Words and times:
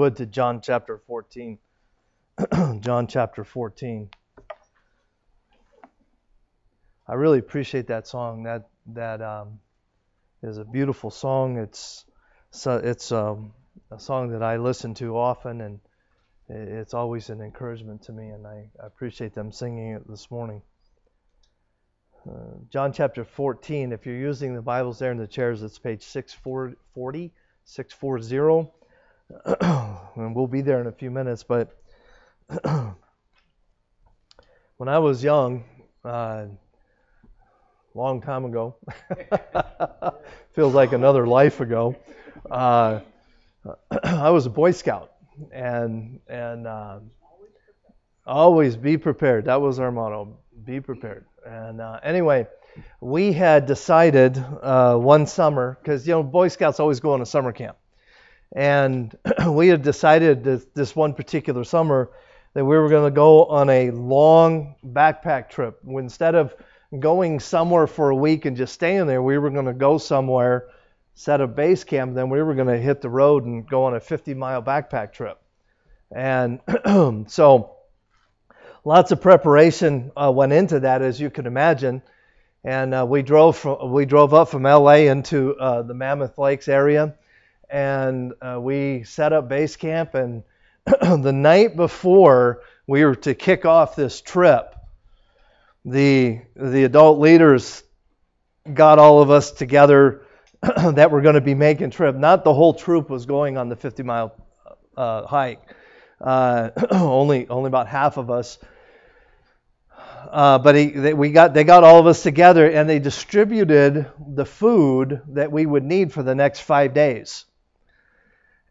would, 0.00 0.16
to 0.16 0.24
John 0.24 0.62
chapter 0.62 0.96
14. 0.96 1.58
John 2.80 3.06
chapter 3.06 3.44
14. 3.44 4.08
I 7.06 7.14
really 7.14 7.38
appreciate 7.38 7.88
that 7.88 8.06
song. 8.06 8.44
That 8.44 8.70
that 8.94 9.20
um, 9.20 9.58
is 10.42 10.56
a 10.56 10.64
beautiful 10.64 11.10
song. 11.10 11.58
It's 11.58 12.06
so 12.50 12.76
it's 12.76 13.12
um, 13.12 13.52
a 13.90 14.00
song 14.00 14.30
that 14.30 14.42
I 14.42 14.56
listen 14.56 14.94
to 14.94 15.18
often, 15.18 15.60
and 15.60 15.80
it's 16.48 16.94
always 16.94 17.28
an 17.28 17.42
encouragement 17.42 18.04
to 18.04 18.12
me. 18.12 18.30
And 18.30 18.46
I, 18.46 18.70
I 18.82 18.86
appreciate 18.86 19.34
them 19.34 19.52
singing 19.52 19.96
it 19.96 20.08
this 20.08 20.30
morning. 20.30 20.62
Uh, 22.26 22.56
John 22.70 22.94
chapter 22.94 23.22
14. 23.22 23.92
If 23.92 24.06
you're 24.06 24.16
using 24.16 24.54
the 24.54 24.62
Bibles 24.62 24.98
there 24.98 25.12
in 25.12 25.18
the 25.18 25.26
chairs, 25.26 25.62
it's 25.62 25.78
page 25.78 26.04
640, 26.04 27.34
640. 27.66 28.79
and 30.16 30.34
we'll 30.34 30.46
be 30.46 30.60
there 30.60 30.80
in 30.80 30.86
a 30.86 30.92
few 30.92 31.10
minutes. 31.10 31.42
But 31.42 31.76
when 34.76 34.88
I 34.88 34.98
was 34.98 35.22
young, 35.22 35.64
uh, 36.04 36.46
long 37.94 38.20
time 38.20 38.44
ago, 38.44 38.76
feels 40.54 40.74
like 40.74 40.92
another 40.92 41.26
life 41.26 41.60
ago, 41.60 41.96
uh, 42.50 43.00
I 44.02 44.30
was 44.30 44.46
a 44.46 44.50
Boy 44.50 44.72
Scout, 44.72 45.12
and 45.52 46.20
and 46.28 46.66
uh, 46.66 47.00
always 48.26 48.76
be 48.76 48.96
prepared. 48.96 49.44
That 49.46 49.60
was 49.60 49.78
our 49.78 49.92
motto: 49.92 50.38
be 50.64 50.80
prepared. 50.80 51.26
And 51.46 51.80
uh, 51.80 52.00
anyway, 52.02 52.46
we 53.00 53.32
had 53.32 53.66
decided 53.66 54.36
uh, 54.62 54.96
one 54.96 55.26
summer 55.26 55.78
because 55.82 56.06
you 56.06 56.14
know 56.14 56.22
Boy 56.22 56.48
Scouts 56.48 56.80
always 56.80 57.00
go 57.00 57.12
on 57.12 57.20
a 57.20 57.26
summer 57.26 57.52
camp, 57.52 57.76
and 58.54 59.16
we 59.48 59.68
had 59.68 59.82
decided 59.82 60.44
this, 60.44 60.66
this 60.74 60.96
one 60.96 61.14
particular 61.14 61.64
summer 61.64 62.10
that 62.54 62.64
we 62.64 62.76
were 62.76 62.88
going 62.88 63.10
to 63.10 63.14
go 63.14 63.44
on 63.46 63.70
a 63.70 63.90
long 63.90 64.74
backpack 64.84 65.48
trip. 65.50 65.78
Instead 65.86 66.34
of 66.34 66.54
going 66.98 67.38
somewhere 67.38 67.86
for 67.86 68.10
a 68.10 68.16
week 68.16 68.44
and 68.44 68.56
just 68.56 68.74
staying 68.74 69.06
there, 69.06 69.22
we 69.22 69.38
were 69.38 69.50
going 69.50 69.66
to 69.66 69.72
go 69.72 69.98
somewhere, 69.98 70.66
set 71.14 71.40
a 71.40 71.46
base 71.46 71.84
camp, 71.84 72.14
then 72.14 72.28
we 72.28 72.42
were 72.42 72.54
going 72.54 72.66
to 72.66 72.78
hit 72.78 73.00
the 73.00 73.08
road 73.08 73.44
and 73.44 73.68
go 73.68 73.84
on 73.84 73.94
a 73.94 74.00
50 74.00 74.34
mile 74.34 74.62
backpack 74.62 75.12
trip. 75.12 75.40
And 76.10 76.60
so 77.30 77.76
lots 78.84 79.12
of 79.12 79.20
preparation 79.20 80.10
uh, 80.16 80.32
went 80.34 80.52
into 80.52 80.80
that, 80.80 81.02
as 81.02 81.20
you 81.20 81.30
can 81.30 81.46
imagine. 81.46 82.02
And 82.64 82.92
uh, 82.92 83.06
we 83.08 83.22
drove 83.22 83.56
from, 83.56 83.92
we 83.92 84.04
drove 84.04 84.34
up 84.34 84.48
from 84.48 84.64
LA 84.64 85.06
into 85.06 85.56
uh, 85.56 85.82
the 85.82 85.94
Mammoth 85.94 86.36
Lakes 86.36 86.68
area, 86.68 87.14
and 87.70 88.32
uh, 88.40 88.58
we 88.60 89.04
set 89.04 89.32
up 89.32 89.48
base 89.48 89.76
camp. 89.76 90.14
And 90.14 90.42
the 90.84 91.32
night 91.32 91.76
before 91.76 92.62
we 92.86 93.04
were 93.04 93.14
to 93.16 93.34
kick 93.34 93.64
off 93.64 93.96
this 93.96 94.20
trip, 94.20 94.74
the 95.84 96.40
the 96.56 96.84
adult 96.84 97.18
leaders 97.18 97.82
got 98.72 98.98
all 98.98 99.22
of 99.22 99.30
us 99.30 99.52
together 99.52 100.22
that 100.62 101.10
were 101.10 101.22
going 101.22 101.36
to 101.36 101.40
be 101.40 101.54
making 101.54 101.90
trip. 101.90 102.16
Not 102.16 102.44
the 102.44 102.52
whole 102.52 102.74
troop 102.74 103.08
was 103.08 103.26
going 103.26 103.56
on 103.56 103.68
the 103.68 103.76
50 103.76 104.02
mile 104.02 104.34
uh, 104.96 105.26
hike. 105.26 105.62
Uh, 106.20 106.70
only 106.90 107.48
only 107.48 107.68
about 107.68 107.86
half 107.86 108.16
of 108.16 108.30
us. 108.30 108.58
Uh, 110.30 110.58
but 110.58 110.74
he, 110.74 110.90
they, 110.90 111.14
we 111.14 111.30
got 111.30 111.54
they 111.54 111.64
got 111.64 111.82
all 111.82 111.98
of 111.98 112.06
us 112.06 112.22
together 112.22 112.68
and 112.68 112.88
they 112.88 112.98
distributed 112.98 114.06
the 114.34 114.44
food 114.44 115.22
that 115.28 115.50
we 115.50 115.64
would 115.64 115.82
need 115.82 116.12
for 116.12 116.22
the 116.22 116.34
next 116.34 116.60
five 116.60 116.92
days. 116.92 117.46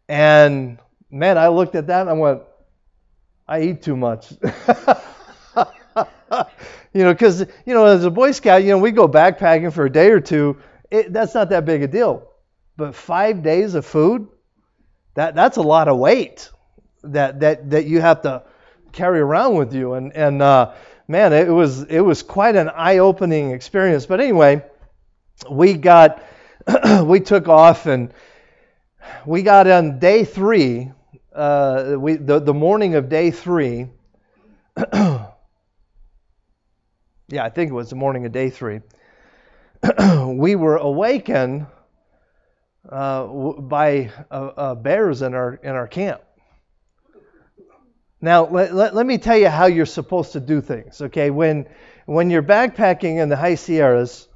And 0.09 0.79
man, 1.11 1.37
I 1.37 1.47
looked 1.49 1.75
at 1.75 1.87
that 1.87 2.01
and 2.01 2.09
I 2.09 2.13
went, 2.13 2.41
I 3.47 3.61
eat 3.61 3.83
too 3.83 3.95
much. 3.95 4.31
you 6.93 7.03
know, 7.03 7.13
because 7.13 7.41
you 7.65 7.73
know, 7.73 7.85
as 7.85 8.03
a 8.03 8.09
Boy 8.11 8.31
Scout, 8.31 8.63
you 8.63 8.69
know, 8.69 8.79
we 8.79 8.91
go 8.91 9.07
backpacking 9.07 9.71
for 9.71 9.85
a 9.85 9.89
day 9.89 10.09
or 10.09 10.19
two. 10.19 10.57
It, 10.89 11.13
that's 11.13 11.35
not 11.35 11.49
that 11.51 11.65
big 11.65 11.83
a 11.83 11.87
deal. 11.87 12.27
But 12.75 12.95
five 12.95 13.43
days 13.43 13.75
of 13.75 13.85
food, 13.85 14.27
that 15.13 15.35
that's 15.35 15.57
a 15.57 15.61
lot 15.61 15.87
of 15.87 15.97
weight 15.97 16.49
that 17.03 17.41
that 17.41 17.69
that 17.69 17.85
you 17.85 18.01
have 18.01 18.23
to 18.23 18.43
carry 18.91 19.19
around 19.19 19.55
with 19.55 19.75
you. 19.75 19.93
And 19.93 20.11
and 20.15 20.41
uh, 20.41 20.73
man, 21.07 21.33
it 21.33 21.49
was 21.49 21.83
it 21.83 21.99
was 22.01 22.23
quite 22.23 22.55
an 22.55 22.69
eye-opening 22.69 23.51
experience. 23.51 24.07
But 24.07 24.21
anyway, 24.21 24.63
we 25.51 25.75
got 25.75 26.23
we 27.03 27.19
took 27.19 27.47
off 27.47 27.85
and 27.85 28.11
we 29.25 29.43
got 29.43 29.67
on 29.67 29.99
day 29.99 30.23
three. 30.23 30.91
Uh, 31.33 31.95
we 31.97 32.15
the 32.15 32.39
the 32.39 32.53
morning 32.53 32.95
of 32.95 33.09
day 33.09 33.31
three. 33.31 33.87
yeah, 34.93 35.29
I 37.43 37.49
think 37.49 37.71
it 37.71 37.73
was 37.73 37.89
the 37.89 37.95
morning 37.95 38.25
of 38.25 38.31
day 38.31 38.49
three, 38.49 38.81
we 40.25 40.55
were 40.55 40.77
awakened 40.77 41.67
uh, 42.87 43.25
by 43.27 44.11
uh, 44.31 44.33
uh, 44.33 44.75
bears 44.75 45.21
in 45.21 45.33
our 45.33 45.55
in 45.55 45.71
our 45.71 45.87
camp. 45.87 46.21
Now, 48.21 48.47
let, 48.47 48.73
let, 48.73 48.95
let, 48.95 49.05
me 49.05 49.17
tell 49.17 49.37
you 49.37 49.47
how 49.47 49.67
you're 49.67 49.85
supposed 49.85 50.33
to 50.33 50.41
do 50.41 50.59
things. 50.59 51.01
Okay, 51.01 51.29
when 51.29 51.67
when 52.05 52.29
you're 52.29 52.43
backpacking 52.43 53.21
in 53.21 53.29
the 53.29 53.37
high 53.37 53.55
Sierras, 53.55 54.27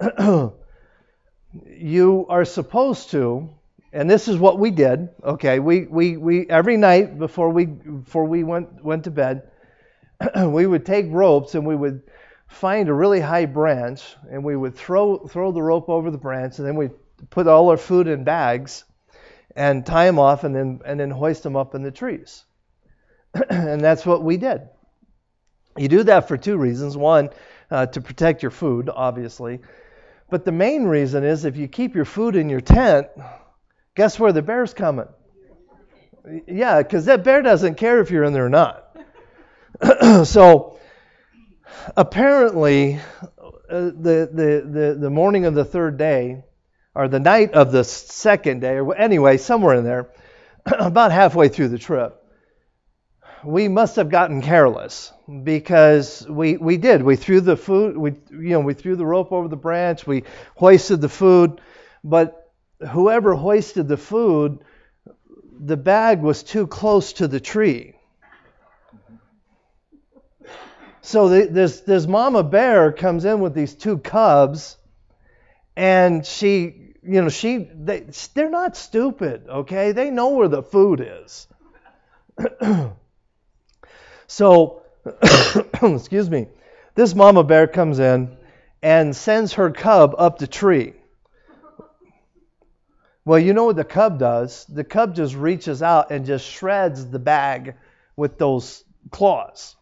you 1.66 2.26
are 2.28 2.44
supposed 2.44 3.10
to, 3.10 3.50
and 3.92 4.08
this 4.08 4.28
is 4.28 4.38
what 4.38 4.58
we 4.58 4.70
did. 4.70 5.08
Okay, 5.24 5.58
we 5.58 5.86
we, 5.86 6.16
we 6.16 6.48
every 6.48 6.76
night 6.76 7.18
before 7.18 7.50
we 7.50 7.66
before 7.66 8.24
we 8.24 8.44
went 8.44 8.84
went 8.84 9.04
to 9.04 9.10
bed, 9.10 9.50
we 10.36 10.66
would 10.66 10.86
take 10.86 11.06
ropes 11.08 11.54
and 11.54 11.66
we 11.66 11.74
would 11.74 12.02
find 12.46 12.88
a 12.88 12.94
really 12.94 13.20
high 13.20 13.46
branch 13.46 14.02
and 14.30 14.44
we 14.44 14.56
would 14.56 14.74
throw 14.74 15.18
throw 15.26 15.52
the 15.52 15.62
rope 15.62 15.88
over 15.88 16.10
the 16.10 16.18
branch 16.18 16.58
and 16.58 16.66
then 16.66 16.76
we 16.76 16.88
put 17.30 17.46
all 17.46 17.68
our 17.70 17.76
food 17.76 18.06
in 18.06 18.24
bags 18.24 18.84
and 19.56 19.84
tie 19.84 20.06
them 20.06 20.18
off 20.18 20.44
and 20.44 20.54
then 20.54 20.80
and 20.84 21.00
then 21.00 21.10
hoist 21.10 21.42
them 21.42 21.56
up 21.56 21.74
in 21.74 21.82
the 21.82 21.90
trees. 21.90 22.44
and 23.50 23.80
that's 23.80 24.06
what 24.06 24.22
we 24.22 24.36
did. 24.36 24.62
You 25.76 25.88
do 25.88 26.02
that 26.04 26.28
for 26.28 26.36
two 26.36 26.56
reasons. 26.56 26.96
One, 26.96 27.30
uh, 27.70 27.86
to 27.86 28.00
protect 28.00 28.42
your 28.42 28.50
food, 28.50 28.90
obviously. 28.92 29.60
But 30.28 30.44
the 30.44 30.52
main 30.52 30.84
reason 30.84 31.24
is 31.24 31.44
if 31.44 31.56
you 31.56 31.68
keep 31.68 31.94
your 31.94 32.04
food 32.04 32.36
in 32.36 32.48
your 32.48 32.60
tent, 32.60 33.08
guess 34.00 34.18
where 34.18 34.32
the 34.32 34.40
bear's 34.40 34.72
coming? 34.72 35.08
Yeah, 36.46 36.82
because 36.82 37.04
that 37.04 37.22
bear 37.22 37.42
doesn't 37.42 37.74
care 37.74 38.00
if 38.00 38.10
you're 38.10 38.24
in 38.24 38.32
there 38.32 38.46
or 38.46 38.48
not. 38.48 38.96
so 40.26 40.78
apparently, 41.98 42.94
uh, 42.94 43.50
the, 43.68 44.30
the, 44.32 44.64
the, 44.66 44.96
the 44.98 45.10
morning 45.10 45.44
of 45.44 45.54
the 45.54 45.66
third 45.66 45.98
day, 45.98 46.42
or 46.94 47.08
the 47.08 47.20
night 47.20 47.52
of 47.52 47.72
the 47.72 47.84
second 47.84 48.60
day, 48.60 48.76
or 48.76 48.96
anyway, 48.96 49.36
somewhere 49.36 49.74
in 49.74 49.84
there, 49.84 50.08
about 50.64 51.12
halfway 51.12 51.48
through 51.48 51.68
the 51.68 51.78
trip, 51.78 52.16
we 53.44 53.68
must 53.68 53.96
have 53.96 54.08
gotten 54.08 54.40
careless 54.40 55.12
because 55.44 56.26
we, 56.26 56.56
we 56.56 56.78
did. 56.78 57.02
We 57.02 57.16
threw 57.16 57.42
the 57.42 57.58
food, 57.58 57.98
we, 57.98 58.12
you 58.30 58.54
know, 58.54 58.60
we 58.60 58.72
threw 58.72 58.96
the 58.96 59.04
rope 59.04 59.30
over 59.30 59.48
the 59.48 59.56
branch, 59.56 60.06
we 60.06 60.24
hoisted 60.56 61.02
the 61.02 61.10
food, 61.10 61.60
but 62.02 62.39
whoever 62.88 63.34
hoisted 63.34 63.88
the 63.88 63.96
food, 63.96 64.60
the 65.58 65.76
bag 65.76 66.20
was 66.20 66.42
too 66.42 66.66
close 66.66 67.14
to 67.14 67.28
the 67.28 67.40
tree. 67.40 67.94
So 71.02 71.28
the, 71.28 71.46
this 71.46 71.80
this 71.80 72.06
mama 72.06 72.42
bear 72.42 72.92
comes 72.92 73.24
in 73.24 73.40
with 73.40 73.54
these 73.54 73.74
two 73.74 73.98
cubs, 73.98 74.76
and 75.74 76.24
she, 76.24 76.94
you 77.02 77.22
know, 77.22 77.28
she 77.30 77.56
they 77.58 78.06
they're 78.34 78.50
not 78.50 78.76
stupid, 78.76 79.46
okay? 79.48 79.92
They 79.92 80.10
know 80.10 80.30
where 80.30 80.48
the 80.48 80.62
food 80.62 81.00
is. 81.00 81.48
so, 84.26 84.82
excuse 85.82 86.28
me, 86.28 86.48
this 86.94 87.14
mama 87.14 87.44
bear 87.44 87.66
comes 87.66 87.98
in 87.98 88.36
and 88.82 89.16
sends 89.16 89.54
her 89.54 89.70
cub 89.70 90.14
up 90.18 90.38
the 90.38 90.46
tree. 90.46 90.94
Well, 93.24 93.38
you 93.38 93.52
know 93.52 93.64
what 93.64 93.76
the 93.76 93.84
cub 93.84 94.18
does? 94.18 94.64
The 94.66 94.84
cub 94.84 95.14
just 95.14 95.34
reaches 95.34 95.82
out 95.82 96.10
and 96.10 96.24
just 96.24 96.46
shreds 96.46 97.06
the 97.06 97.18
bag 97.18 97.74
with 98.16 98.38
those 98.38 98.84
claws 99.10 99.76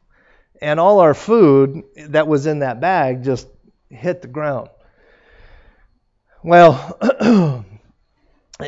and 0.60 0.80
all 0.80 1.00
our 1.00 1.14
food 1.14 1.84
that 2.08 2.26
was 2.26 2.46
in 2.46 2.60
that 2.60 2.80
bag 2.80 3.22
just 3.22 3.46
hit 3.90 4.22
the 4.22 4.28
ground. 4.28 4.68
Well, 6.42 6.98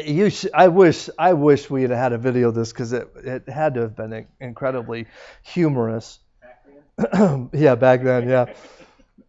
you 0.05 0.31
sh- 0.31 0.47
I 0.55 0.69
wish 0.69 1.09
I 1.19 1.33
wish 1.33 1.71
we 1.71 1.83
had 1.83 1.91
had 1.91 2.13
a 2.13 2.19
video 2.19 2.49
of 2.49 2.55
this 2.55 2.73
because 2.73 2.93
it, 2.93 3.09
it 3.17 3.49
had 3.49 3.75
to 3.75 3.83
have 3.83 3.97
been 3.97 4.27
incredibly 4.41 5.07
humorous. 5.43 6.19
yeah, 7.53 7.75
back 7.77 8.03
then, 8.03 8.29
yeah. 8.29 8.47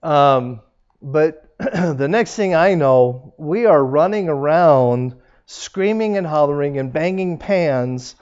Um, 0.04 0.62
but 1.02 1.54
the 1.60 2.08
next 2.08 2.36
thing 2.36 2.56
I 2.56 2.76
know, 2.76 3.34
we 3.38 3.66
are 3.66 3.84
running 3.84 4.28
around 4.30 5.21
screaming 5.52 6.16
and 6.16 6.26
hollering 6.26 6.78
and 6.78 6.94
banging 6.94 7.38
pans 7.38 8.16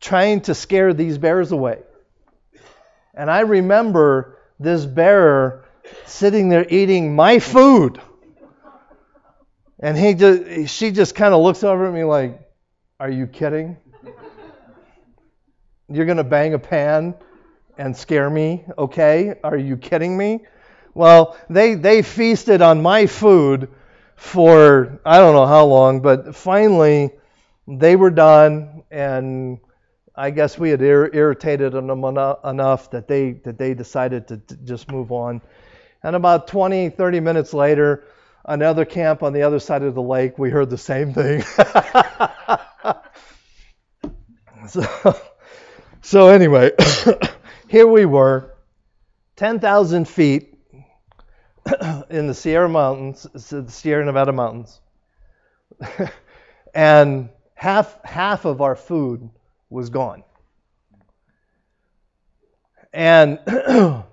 trying 0.00 0.42
to 0.42 0.54
scare 0.54 0.92
these 0.92 1.16
bears 1.16 1.50
away. 1.50 1.78
And 3.14 3.30
I 3.30 3.40
remember 3.40 4.38
this 4.60 4.84
bear 4.84 5.64
sitting 6.04 6.50
there 6.50 6.66
eating 6.68 7.16
my 7.16 7.38
food. 7.38 8.00
And 9.80 9.96
he 9.96 10.12
just, 10.12 10.74
she 10.74 10.90
just 10.90 11.14
kind 11.14 11.32
of 11.32 11.40
looks 11.40 11.64
over 11.64 11.88
at 11.88 11.94
me 11.94 12.04
like, 12.04 12.38
Are 13.00 13.10
you 13.10 13.26
kidding? 13.26 13.78
You're 15.88 16.04
going 16.04 16.18
to 16.18 16.24
bang 16.24 16.52
a 16.52 16.58
pan 16.58 17.14
and 17.78 17.96
scare 17.96 18.28
me, 18.28 18.64
okay? 18.76 19.38
Are 19.42 19.56
you 19.56 19.78
kidding 19.78 20.18
me? 20.18 20.44
Well, 20.92 21.36
they, 21.48 21.74
they 21.74 22.02
feasted 22.02 22.60
on 22.60 22.82
my 22.82 23.06
food 23.06 23.70
for 24.18 25.00
I 25.06 25.18
don't 25.18 25.32
know 25.32 25.46
how 25.46 25.64
long, 25.64 26.00
but 26.00 26.34
finally 26.34 27.12
they 27.68 27.94
were 27.94 28.10
done, 28.10 28.82
and 28.90 29.60
I 30.14 30.30
guess 30.30 30.58
we 30.58 30.70
had 30.70 30.82
ir- 30.82 31.14
irritated 31.14 31.72
them 31.72 31.90
enough 31.90 32.90
that 32.90 33.06
they 33.06 33.32
that 33.44 33.58
they 33.58 33.74
decided 33.74 34.26
to, 34.28 34.38
to 34.38 34.56
just 34.56 34.90
move 34.90 35.12
on. 35.12 35.40
And 36.02 36.16
about 36.16 36.48
20, 36.48 36.90
30 36.90 37.20
minutes 37.20 37.54
later, 37.54 38.04
another 38.44 38.84
camp 38.84 39.22
on 39.22 39.32
the 39.32 39.42
other 39.42 39.60
side 39.60 39.82
of 39.82 39.94
the 39.94 40.02
lake, 40.02 40.36
we 40.36 40.50
heard 40.50 40.70
the 40.70 40.78
same 40.78 41.14
thing. 41.14 41.42
so, 44.68 45.16
so 46.02 46.28
anyway, 46.28 46.72
here 47.68 47.86
we 47.86 48.04
were, 48.04 48.56
10,000 49.36 50.08
feet 50.08 50.47
in 52.10 52.26
the 52.26 52.34
Sierra 52.34 52.68
Mountains, 52.68 53.26
the 53.32 53.70
Sierra 53.70 54.04
Nevada 54.04 54.32
mountains, 54.32 54.80
and 56.74 57.28
half 57.54 57.98
half 58.04 58.44
of 58.44 58.60
our 58.60 58.76
food 58.76 59.28
was 59.70 59.90
gone. 59.90 60.24
And 62.92 63.38
you 63.46 64.04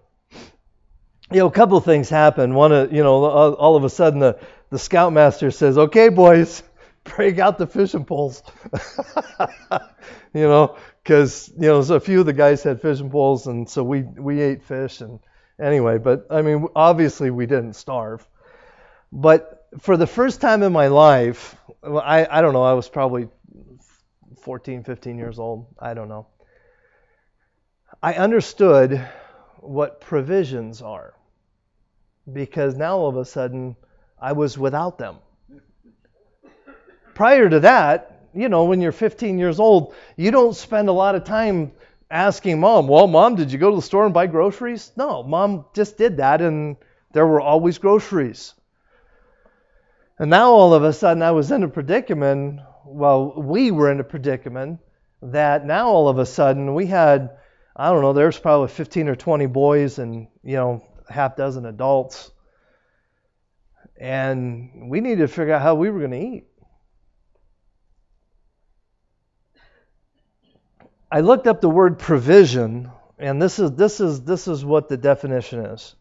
know, 1.32 1.48
a 1.48 1.52
couple 1.52 1.78
of 1.78 1.86
things 1.86 2.10
happened. 2.10 2.56
One, 2.56 2.72
of, 2.72 2.94
you 2.94 3.04
know, 3.04 3.24
all 3.26 3.76
of 3.76 3.84
a 3.84 3.90
sudden 3.90 4.20
the 4.20 4.40
the 4.70 4.80
scoutmaster 4.80 5.52
says, 5.52 5.78
"Okay, 5.78 6.10
boys, 6.10 6.64
break 7.04 7.40
out 7.40 7.58
the 7.58 7.68
fishing 7.68 8.06
poles." 8.06 8.44
you 10.34 10.48
know, 10.48 10.76
because 11.04 11.52
you 11.58 11.68
know, 11.68 11.82
so 11.82 11.96
a 11.96 12.00
few 12.00 12.20
of 12.20 12.26
the 12.26 12.34
guys 12.34 12.64
had 12.64 12.82
fishing 12.82 13.10
poles, 13.10 13.48
and 13.48 13.70
so 13.70 13.84
we 13.84 14.02
we 14.02 14.42
ate 14.42 14.64
fish 14.64 15.02
and 15.02 15.20
anyway, 15.60 15.98
but 15.98 16.28
I 16.30 16.42
mean, 16.42 16.68
obviously 16.76 17.32
we 17.32 17.46
didn't 17.46 17.74
starve. 17.74 18.26
But 19.12 19.68
for 19.80 19.98
the 19.98 20.08
first 20.08 20.42
time 20.42 20.64
in 20.64 20.72
my 20.72 20.88
life, 20.88 21.56
I, 21.84 22.28
I 22.30 22.42
don't 22.42 22.54
know, 22.54 22.64
I 22.64 22.74
was 22.74 22.90
probably 22.90 23.30
14, 24.42 24.84
15 24.84 25.18
years 25.18 25.40
old. 25.40 25.68
I 25.80 25.94
don't 25.94 26.10
know. 26.10 26.28
I 28.02 28.14
understood 28.14 29.08
what 29.58 30.02
provisions 30.02 30.82
are 30.82 31.14
because 32.32 32.76
now 32.76 32.98
all 32.98 33.10
of 33.10 33.18
a 33.18 33.26
sudden 33.26 33.76
I 34.20 34.34
was 34.34 34.58
without 34.58 34.98
them. 34.98 35.18
Prior 37.14 37.50
to 37.50 37.62
that, 37.62 38.28
you 38.34 38.50
know, 38.50 38.66
when 38.66 38.82
you're 38.82 38.92
15 38.92 39.40
years 39.40 39.60
old, 39.60 39.96
you 40.18 40.32
don't 40.32 40.56
spend 40.56 40.90
a 40.90 40.92
lot 40.92 41.16
of 41.16 41.24
time 41.24 41.72
asking 42.10 42.60
mom, 42.60 42.88
well, 42.88 43.08
mom, 43.08 43.36
did 43.36 43.52
you 43.52 43.58
go 43.58 43.70
to 43.70 43.76
the 43.76 43.82
store 43.82 44.06
and 44.06 44.14
buy 44.14 44.28
groceries? 44.28 44.92
No, 44.96 45.24
mom 45.24 45.66
just 45.74 45.98
did 45.98 46.18
that, 46.18 46.42
and 46.42 46.78
there 47.14 47.26
were 47.26 47.42
always 47.42 47.78
groceries. 47.78 48.54
And 50.18 50.30
now 50.30 50.52
all 50.52 50.74
of 50.74 50.84
a 50.84 50.94
sudden 50.94 51.24
I 51.24 51.32
was 51.32 51.52
in 51.52 51.64
a 51.64 51.68
predicament, 51.68 52.62
well, 52.86 53.34
we 53.36 53.72
were 53.72 53.92
in 53.92 54.00
a 54.00 54.04
predicament 54.04 54.80
that 55.22 55.66
now 55.66 55.88
all 55.88 56.08
of 56.08 56.20
a 56.20 56.26
sudden 56.26 56.74
we 56.74 56.86
had, 56.86 57.38
I 57.76 57.90
don't 57.90 58.02
know, 58.02 58.14
there's 58.14 58.40
probably 58.40 58.70
15 58.70 59.10
or 59.10 59.16
20 59.16 59.48
boys 59.48 60.00
and, 60.00 60.28
you 60.44 60.56
know, 60.56 60.86
half 61.10 61.36
dozen 61.36 61.66
adults. 61.66 62.32
And 63.98 64.90
we 64.90 65.02
needed 65.02 65.20
to 65.20 65.28
figure 65.28 65.54
out 65.54 65.62
how 65.62 65.76
we 65.76 65.90
were 65.90 66.00
going 66.00 66.12
to 66.12 66.36
eat. 66.38 66.48
I 71.16 71.22
looked 71.22 71.48
up 71.48 71.62
the 71.62 71.70
word 71.70 71.98
provision, 71.98 72.92
and 73.18 73.42
this 73.42 73.58
is 73.58 73.72
this 73.72 74.02
is 74.02 74.24
this 74.24 74.50
is 74.50 74.66
what 74.66 74.90
the 74.90 74.98
definition 74.98 75.66
is. 75.68 75.96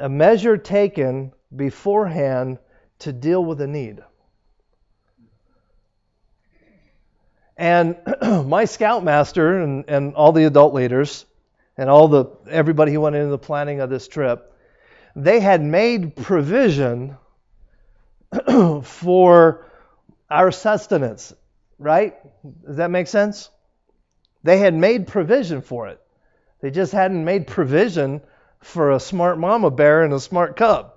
A 0.00 0.08
measure 0.08 0.56
taken 0.56 1.32
beforehand 1.54 2.58
to 2.98 3.12
deal 3.12 3.44
with 3.44 3.60
a 3.60 3.68
need. 3.68 4.00
And 7.56 7.96
my 8.44 8.64
scoutmaster 8.64 9.62
and, 9.62 9.84
and 9.86 10.16
all 10.16 10.32
the 10.32 10.46
adult 10.46 10.74
leaders 10.74 11.24
and 11.76 11.88
all 11.88 12.08
the 12.08 12.24
everybody 12.50 12.92
who 12.92 13.02
went 13.02 13.14
into 13.14 13.30
the 13.30 13.38
planning 13.38 13.78
of 13.78 13.88
this 13.88 14.08
trip, 14.08 14.52
they 15.14 15.38
had 15.38 15.62
made 15.62 16.16
provision 16.16 17.16
for 18.82 19.70
our 20.28 20.50
sustenance, 20.50 21.32
right? 21.78 22.16
Does 22.66 22.78
that 22.78 22.90
make 22.90 23.06
sense? 23.06 23.48
They 24.42 24.58
had 24.58 24.74
made 24.74 25.06
provision 25.06 25.62
for 25.62 25.88
it. 25.88 26.00
They 26.60 26.70
just 26.70 26.92
hadn't 26.92 27.24
made 27.24 27.46
provision 27.46 28.20
for 28.60 28.92
a 28.92 29.00
smart 29.00 29.38
mama 29.38 29.70
bear 29.70 30.02
and 30.02 30.12
a 30.12 30.20
smart 30.20 30.56
cub. 30.56 30.92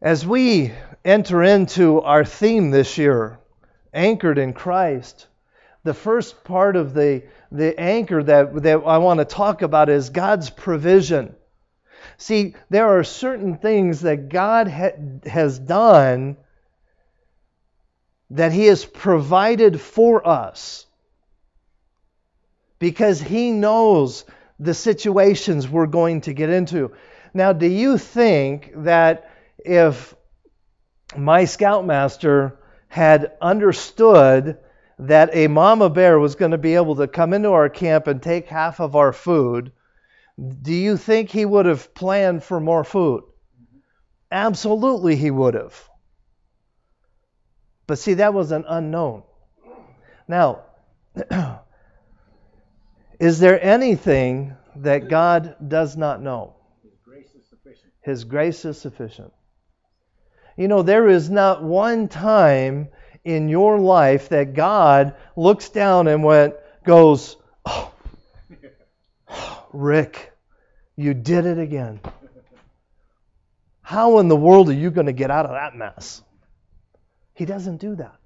As 0.00 0.26
we 0.26 0.72
enter 1.04 1.42
into 1.42 2.00
our 2.00 2.24
theme 2.24 2.70
this 2.70 2.98
year, 2.98 3.38
anchored 3.92 4.38
in 4.38 4.52
Christ, 4.52 5.26
the 5.82 5.94
first 5.94 6.44
part 6.44 6.76
of 6.76 6.94
the, 6.94 7.22
the 7.50 7.78
anchor 7.78 8.22
that, 8.22 8.62
that 8.62 8.82
I 8.84 8.98
want 8.98 9.18
to 9.18 9.24
talk 9.24 9.62
about 9.62 9.88
is 9.88 10.10
God's 10.10 10.50
provision. 10.50 11.34
See, 12.16 12.54
there 12.70 12.98
are 12.98 13.04
certain 13.04 13.58
things 13.58 14.02
that 14.02 14.28
God 14.28 14.68
ha- 14.68 14.92
has 15.24 15.58
done 15.58 16.36
that 18.34 18.52
He 18.52 18.66
has 18.66 18.84
provided 18.84 19.80
for 19.80 20.26
us 20.26 20.86
because 22.78 23.20
He 23.20 23.52
knows 23.52 24.24
the 24.58 24.74
situations 24.74 25.68
we're 25.68 25.86
going 25.86 26.20
to 26.22 26.32
get 26.32 26.50
into. 26.50 26.92
Now, 27.32 27.52
do 27.52 27.66
you 27.66 27.96
think 27.96 28.72
that 28.76 29.30
if 29.58 30.14
my 31.16 31.44
scoutmaster 31.44 32.58
had 32.88 33.32
understood 33.40 34.58
that 34.98 35.30
a 35.32 35.48
mama 35.48 35.90
bear 35.90 36.18
was 36.18 36.34
going 36.34 36.52
to 36.52 36.58
be 36.58 36.74
able 36.74 36.96
to 36.96 37.08
come 37.08 37.32
into 37.32 37.50
our 37.50 37.68
camp 37.68 38.06
and 38.06 38.22
take 38.22 38.46
half 38.46 38.80
of 38.80 38.94
our 38.94 39.12
food, 39.12 39.72
do 40.62 40.72
you 40.72 40.96
think 40.96 41.30
he 41.30 41.44
would 41.44 41.66
have 41.66 41.94
planned 41.94 42.42
for 42.42 42.60
more 42.60 42.84
food? 42.84 43.24
Absolutely, 44.30 45.14
he 45.14 45.30
would 45.30 45.54
have. 45.54 45.88
But 47.86 47.98
see, 47.98 48.14
that 48.14 48.32
was 48.34 48.50
an 48.50 48.64
unknown. 48.66 49.22
Now, 50.26 50.62
is 53.20 53.38
there 53.38 53.62
anything 53.62 54.56
that 54.76 55.08
God 55.08 55.56
does 55.68 55.96
not 55.96 56.22
know? 56.22 56.54
His 56.82 56.94
grace 57.04 57.34
is 57.34 57.46
sufficient. 57.48 57.92
His 58.00 58.24
grace 58.24 58.64
is 58.64 58.80
sufficient. 58.80 59.32
You 60.56 60.68
know, 60.68 60.82
there 60.82 61.08
is 61.08 61.28
not 61.28 61.62
one 61.62 62.08
time 62.08 62.88
in 63.24 63.48
your 63.48 63.78
life 63.78 64.28
that 64.30 64.54
God 64.54 65.14
looks 65.36 65.68
down 65.68 66.08
and 66.08 66.22
went, 66.22 66.54
goes, 66.84 67.36
oh, 67.64 67.92
Rick, 69.72 70.32
you 70.96 71.14
did 71.14 71.46
it 71.46 71.58
again. 71.58 72.00
How 73.82 74.18
in 74.18 74.28
the 74.28 74.36
world 74.36 74.68
are 74.70 74.74
you 74.74 74.90
going 74.90 75.06
to 75.06 75.12
get 75.12 75.30
out 75.30 75.44
of 75.44 75.52
that 75.52 75.76
mess? 75.76 76.22
He 77.34 77.44
doesn't 77.44 77.78
do 77.78 77.96
that. 77.96 78.16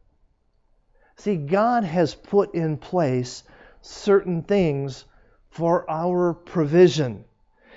See, 1.16 1.36
God 1.36 1.82
has 1.82 2.14
put 2.14 2.54
in 2.54 2.76
place 2.76 3.42
certain 3.80 4.42
things 4.42 5.04
for 5.50 5.90
our 5.90 6.34
provision. 6.34 7.24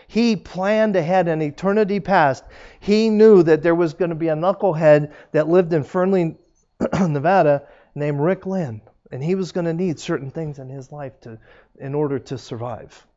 He 0.07 0.35
planned 0.35 0.95
ahead 0.95 1.27
in 1.27 1.41
eternity 1.41 1.99
past. 1.99 2.43
He 2.81 3.09
knew 3.09 3.43
that 3.43 3.63
there 3.63 3.75
was 3.75 3.93
going 3.93 4.09
to 4.09 4.15
be 4.15 4.27
a 4.27 4.35
knucklehead 4.35 5.13
that 5.31 5.47
lived 5.47 5.73
in 5.73 5.83
Fernley, 5.83 6.37
Nevada, 6.99 7.63
named 7.95 8.19
Rick 8.19 8.45
Lynn, 8.45 8.81
and 9.11 9.23
he 9.23 9.35
was 9.35 9.53
going 9.53 9.65
to 9.65 9.73
need 9.73 9.99
certain 9.99 10.29
things 10.29 10.59
in 10.59 10.69
his 10.69 10.91
life 10.91 11.19
to, 11.21 11.39
in 11.79 11.95
order 11.95 12.19
to 12.19 12.37
survive. 12.37 13.07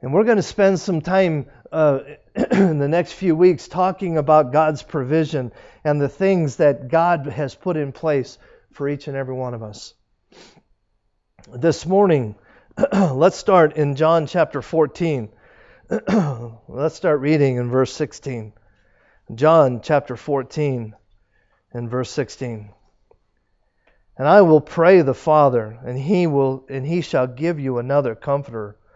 And 0.00 0.12
we're 0.12 0.24
going 0.24 0.36
to 0.36 0.42
spend 0.42 0.78
some 0.78 1.00
time 1.00 1.46
uh, 1.72 2.00
in 2.52 2.78
the 2.78 2.88
next 2.88 3.12
few 3.12 3.34
weeks 3.34 3.66
talking 3.66 4.16
about 4.16 4.52
God's 4.52 4.82
provision 4.82 5.52
and 5.84 6.00
the 6.00 6.08
things 6.08 6.56
that 6.56 6.88
God 6.88 7.26
has 7.26 7.54
put 7.54 7.76
in 7.76 7.92
place 7.92 8.38
for 8.72 8.88
each 8.88 9.08
and 9.08 9.16
every 9.16 9.34
one 9.34 9.54
of 9.54 9.62
us. 9.62 9.94
This 11.52 11.84
morning, 11.84 12.36
let's 12.92 13.36
start 13.36 13.76
in 13.76 13.96
John 13.96 14.26
chapter 14.26 14.62
14. 14.62 15.30
let's 16.68 16.94
start 16.94 17.20
reading 17.20 17.56
in 17.56 17.70
verse 17.70 17.92
16. 17.92 18.52
John 19.34 19.80
chapter 19.82 20.16
14, 20.16 20.94
in 21.74 21.88
verse 21.88 22.10
16. 22.10 22.70
And 24.16 24.28
I 24.28 24.42
will 24.42 24.60
pray 24.60 25.02
the 25.02 25.14
Father, 25.14 25.78
and 25.84 25.98
he 25.98 26.26
will 26.26 26.66
and 26.68 26.86
he 26.86 27.00
shall 27.00 27.26
give 27.26 27.60
you 27.60 27.78
another 27.78 28.14
comforter, 28.14 28.70
and 28.70 28.87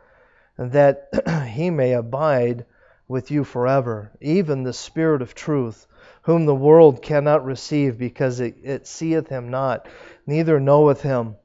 that 0.58 1.08
he 1.48 1.70
may 1.70 1.92
abide 1.92 2.64
with 3.08 3.30
you 3.30 3.44
forever, 3.44 4.12
even 4.20 4.62
the 4.62 4.72
Spirit 4.72 5.22
of 5.22 5.34
truth, 5.34 5.86
whom 6.22 6.46
the 6.46 6.54
world 6.54 7.02
cannot 7.02 7.44
receive, 7.44 7.98
because 7.98 8.40
it, 8.40 8.56
it 8.62 8.86
seeth 8.86 9.28
him 9.28 9.50
not, 9.50 9.86
neither 10.26 10.60
knoweth 10.60 11.02
him. 11.02 11.36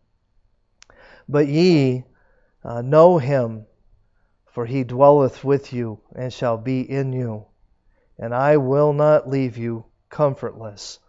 But 1.28 1.48
ye 1.48 2.06
uh, 2.64 2.82
know 2.82 3.18
him, 3.18 3.66
for 4.46 4.66
he 4.66 4.84
dwelleth 4.84 5.44
with 5.44 5.74
you, 5.74 6.00
and 6.16 6.32
shall 6.32 6.58
be 6.58 6.82
in 6.82 7.12
you. 7.12 7.46
And 8.18 8.34
I 8.34 8.58
will 8.58 8.94
not 8.94 9.30
leave 9.30 9.58
you 9.58 9.86
comfortless. 10.10 11.00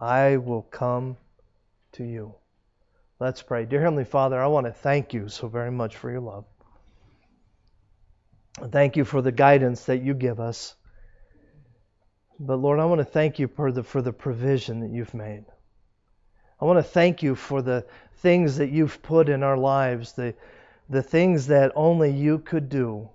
I 0.00 0.36
will 0.36 0.62
come 0.62 1.16
to 1.92 2.04
you. 2.04 2.34
Let's 3.20 3.42
pray. 3.42 3.64
Dear 3.64 3.80
Heavenly 3.80 4.04
Father, 4.04 4.40
I 4.40 4.46
want 4.46 4.66
to 4.66 4.72
thank 4.72 5.12
you 5.12 5.28
so 5.28 5.48
very 5.48 5.70
much 5.70 5.96
for 5.96 6.10
your 6.10 6.20
love. 6.20 6.44
Thank 8.70 8.96
you 8.96 9.04
for 9.04 9.20
the 9.20 9.32
guidance 9.32 9.84
that 9.86 10.02
you 10.02 10.14
give 10.14 10.40
us. 10.40 10.74
But 12.38 12.56
Lord, 12.56 12.80
I 12.80 12.84
want 12.84 13.00
to 13.00 13.04
thank 13.04 13.38
you 13.38 13.48
for 13.48 13.72
the, 13.72 13.82
for 13.82 14.02
the 14.02 14.12
provision 14.12 14.80
that 14.80 14.90
you've 14.90 15.14
made. 15.14 15.44
I 16.60 16.64
want 16.64 16.78
to 16.78 16.82
thank 16.82 17.22
you 17.22 17.34
for 17.34 17.62
the 17.62 17.84
things 18.18 18.58
that 18.58 18.70
you've 18.70 19.02
put 19.02 19.28
in 19.28 19.42
our 19.42 19.56
lives, 19.56 20.12
the, 20.12 20.34
the 20.88 21.02
things 21.02 21.48
that 21.48 21.72
only 21.74 22.10
you 22.10 22.38
could 22.38 22.68
do. 22.68 23.08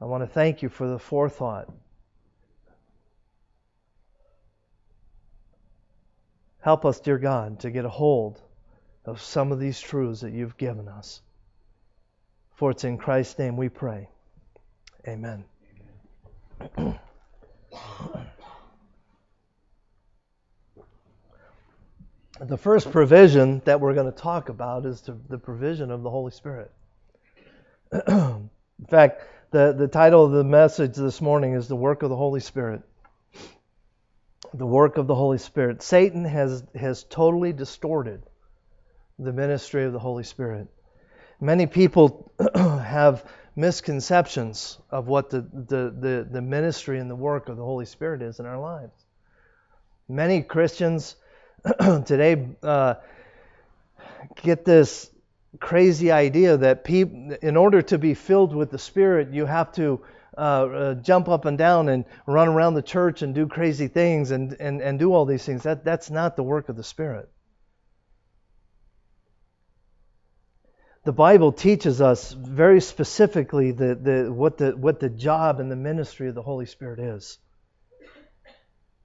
I 0.00 0.04
want 0.04 0.22
to 0.22 0.28
thank 0.28 0.62
you 0.62 0.68
for 0.68 0.88
the 0.88 0.98
forethought 0.98 1.68
Help 6.62 6.84
us, 6.84 7.00
dear 7.00 7.18
God, 7.18 7.58
to 7.60 7.70
get 7.72 7.84
a 7.84 7.88
hold 7.88 8.40
of 9.04 9.20
some 9.20 9.50
of 9.50 9.58
these 9.58 9.80
truths 9.80 10.20
that 10.20 10.32
you've 10.32 10.56
given 10.56 10.88
us. 10.88 11.20
For 12.62 12.70
it's 12.70 12.84
in 12.84 12.96
Christ's 12.96 13.40
name 13.40 13.56
we 13.56 13.68
pray. 13.68 14.08
Amen. 15.08 15.42
the 22.40 22.56
first 22.56 22.92
provision 22.92 23.62
that 23.64 23.80
we're 23.80 23.94
going 23.94 24.06
to 24.06 24.16
talk 24.16 24.48
about 24.48 24.86
is 24.86 25.02
the 25.28 25.38
provision 25.38 25.90
of 25.90 26.04
the 26.04 26.10
Holy 26.10 26.30
Spirit. 26.30 26.70
in 28.06 28.48
fact, 28.88 29.22
the, 29.50 29.74
the 29.76 29.88
title 29.88 30.24
of 30.24 30.30
the 30.30 30.44
message 30.44 30.94
this 30.94 31.20
morning 31.20 31.54
is 31.54 31.66
The 31.66 31.74
Work 31.74 32.04
of 32.04 32.10
the 32.10 32.16
Holy 32.16 32.38
Spirit 32.38 32.82
the 34.54 34.66
work 34.66 34.98
of 34.98 35.08
the 35.08 35.16
Holy 35.16 35.38
Spirit. 35.38 35.82
Satan 35.82 36.24
has, 36.24 36.62
has 36.76 37.02
totally 37.02 37.52
distorted 37.52 38.22
the 39.18 39.32
ministry 39.32 39.84
of 39.84 39.92
the 39.92 39.98
Holy 39.98 40.22
Spirit. 40.22 40.68
Many 41.42 41.66
people 41.66 42.30
have 42.54 43.24
misconceptions 43.56 44.78
of 44.92 45.08
what 45.08 45.28
the, 45.28 45.40
the, 45.40 45.92
the, 45.98 46.28
the, 46.30 46.40
ministry 46.40 47.00
and 47.00 47.10
the 47.10 47.16
work 47.16 47.48
of 47.48 47.56
the 47.56 47.64
Holy 47.64 47.84
Spirit 47.84 48.22
is 48.22 48.38
in 48.38 48.46
our 48.46 48.60
lives. 48.60 48.94
Many 50.08 50.42
Christians 50.42 51.16
today 52.06 52.46
uh, 52.62 52.94
get 54.40 54.64
this 54.64 55.10
crazy 55.58 56.12
idea 56.12 56.58
that 56.58 56.88
in 56.88 57.56
order 57.56 57.82
to 57.82 57.98
be 57.98 58.14
filled 58.14 58.54
with 58.54 58.70
the 58.70 58.78
Spirit, 58.78 59.32
you 59.32 59.44
have 59.44 59.72
to 59.72 60.00
uh, 60.38 60.40
uh, 60.40 60.94
jump 60.94 61.28
up 61.28 61.44
and 61.44 61.58
down 61.58 61.88
and 61.88 62.04
run 62.24 62.46
around 62.46 62.74
the 62.74 62.82
church 62.82 63.22
and 63.22 63.34
do 63.34 63.48
crazy 63.48 63.88
things 63.88 64.30
and, 64.30 64.52
and, 64.60 64.80
and 64.80 64.96
do 64.96 65.12
all 65.12 65.24
these 65.24 65.44
things. 65.44 65.64
That, 65.64 65.84
that's 65.84 66.08
not 66.08 66.36
the 66.36 66.44
work 66.44 66.68
of 66.68 66.76
the 66.76 66.84
Spirit. 66.84 67.28
The 71.04 71.12
Bible 71.12 71.52
teaches 71.52 72.00
us 72.00 72.32
very 72.32 72.80
specifically 72.80 73.72
the, 73.72 73.94
the, 73.96 74.32
what, 74.32 74.58
the, 74.58 74.76
what 74.76 75.00
the 75.00 75.08
job 75.08 75.58
and 75.58 75.70
the 75.70 75.76
ministry 75.76 76.28
of 76.28 76.34
the 76.36 76.42
Holy 76.42 76.66
Spirit 76.66 77.00
is. 77.00 77.38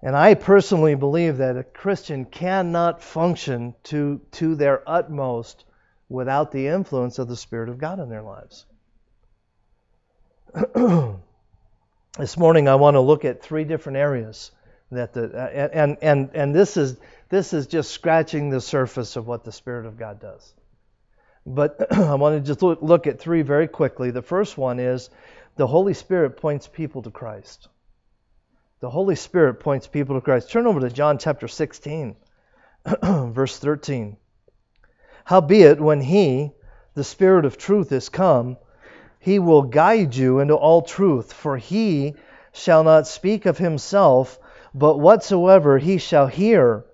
And 0.04 0.16
I 0.16 0.36
personally 0.36 0.94
believe 0.94 1.38
that 1.38 1.58
a 1.58 1.64
Christian 1.64 2.26
cannot 2.26 3.02
function 3.02 3.74
to, 3.86 4.22
to 4.34 4.54
their 4.54 4.88
utmost 4.88 5.66
without 6.08 6.52
the 6.52 6.68
influence 6.68 7.18
of 7.18 7.28
the 7.28 7.36
Spirit 7.36 7.70
of 7.70 7.80
God 7.80 8.00
in 8.00 8.10
their 8.10 8.22
lives. 8.22 8.66
this 12.18 12.38
morning 12.38 12.68
I 12.68 12.76
want 12.76 12.94
to 12.96 13.02
look 13.02 13.26
at 13.26 13.42
three 13.42 13.64
different 13.64 13.98
areas 13.98 14.52
that 14.92 15.14
the 15.14 15.70
and 15.74 15.98
and 16.02 16.30
and 16.34 16.56
this 16.56 16.78
is 16.78 16.98
this 17.30 17.52
is 17.52 17.68
just 17.68 17.92
scratching 17.92 18.50
the 18.50 18.62
surface 18.62 19.18
of 19.18 19.28
what 19.28 19.44
the 19.44 19.52
Spirit 19.52 19.86
of 19.86 19.98
God 20.00 20.22
does. 20.22 20.54
But 21.50 21.92
I 21.94 22.16
want 22.16 22.36
to 22.36 22.46
just 22.46 22.62
look, 22.62 23.08
at 23.08 23.20
three 23.20 23.42
very 23.42 23.70
quickly. 23.70 24.12
The 24.12 24.22
first 24.22 24.58
one 24.58 24.80
is 24.80 25.10
the 25.56 25.66
Holy 25.66 25.94
Spirit 25.94 26.36
points 26.36 26.68
people 26.68 27.02
to 27.04 27.10
Christ. 27.10 27.70
The 28.82 28.90
Holy 28.90 29.16
Spirit 29.16 29.62
points 29.62 29.88
people 29.88 30.16
to 30.16 30.22
Christ. 30.22 30.52
Turn 30.52 30.68
over 30.68 30.82
to 30.82 30.90
John 30.90 31.18
chapter 31.18 31.48
16, 31.48 32.18
verse 33.04 33.58
13. 33.58 34.18
Howbeit, 35.24 35.80
when 35.80 36.02
He, 36.02 36.52
the 36.96 37.06
Spirit 37.06 37.46
of 37.46 37.58
truth, 37.58 37.94
is 37.94 38.10
come, 38.10 38.58
he 39.20 39.40
will 39.40 39.64
guide 39.64 40.16
you 40.16 40.40
into 40.40 40.56
all 40.56 40.82
truth, 40.82 41.34
for 41.34 41.58
he 41.58 42.16
shall 42.52 42.84
not 42.84 43.08
speak 43.08 43.46
of 43.46 43.58
himself, 43.58 44.40
but 44.74 45.00
whatsoever 45.00 45.78
he 45.80 45.98
shall 45.98 46.28
hear, 46.28 46.86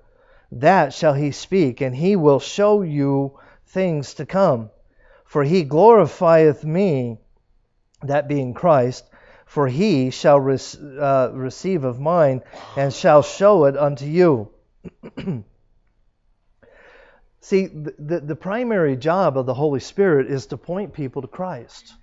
that 0.51 0.93
shall 0.93 1.13
he 1.13 1.31
speak, 1.31 1.81
and 1.81 1.95
he 1.95 2.15
will 2.15 2.39
show 2.39 2.81
you 2.81 3.37
things 3.73 4.13
to 4.15 4.25
come. 4.25 4.69
For 5.25 5.43
he 5.43 5.63
glorifieth 5.63 6.63
me, 6.63 7.17
that 8.03 8.27
being 8.27 8.53
Christ, 8.53 9.03
for 9.45 9.67
he 9.67 10.09
shall 10.11 10.39
re- 10.39 10.59
uh, 10.99 11.29
receive 11.33 11.83
of 11.83 11.99
mine, 11.99 12.41
and 12.77 12.93
shall 12.93 13.21
show 13.21 13.65
it 13.65 13.75
unto 13.77 14.05
you. 14.05 14.51
See, 17.41 17.67
the, 17.67 17.93
the, 17.99 18.19
the 18.21 18.35
primary 18.35 18.95
job 18.95 19.37
of 19.37 19.45
the 19.45 19.53
Holy 19.53 19.81
Spirit 19.81 20.27
is 20.27 20.45
to 20.47 20.57
point 20.57 20.93
people 20.93 21.21
to 21.21 21.27
Christ. 21.27 21.93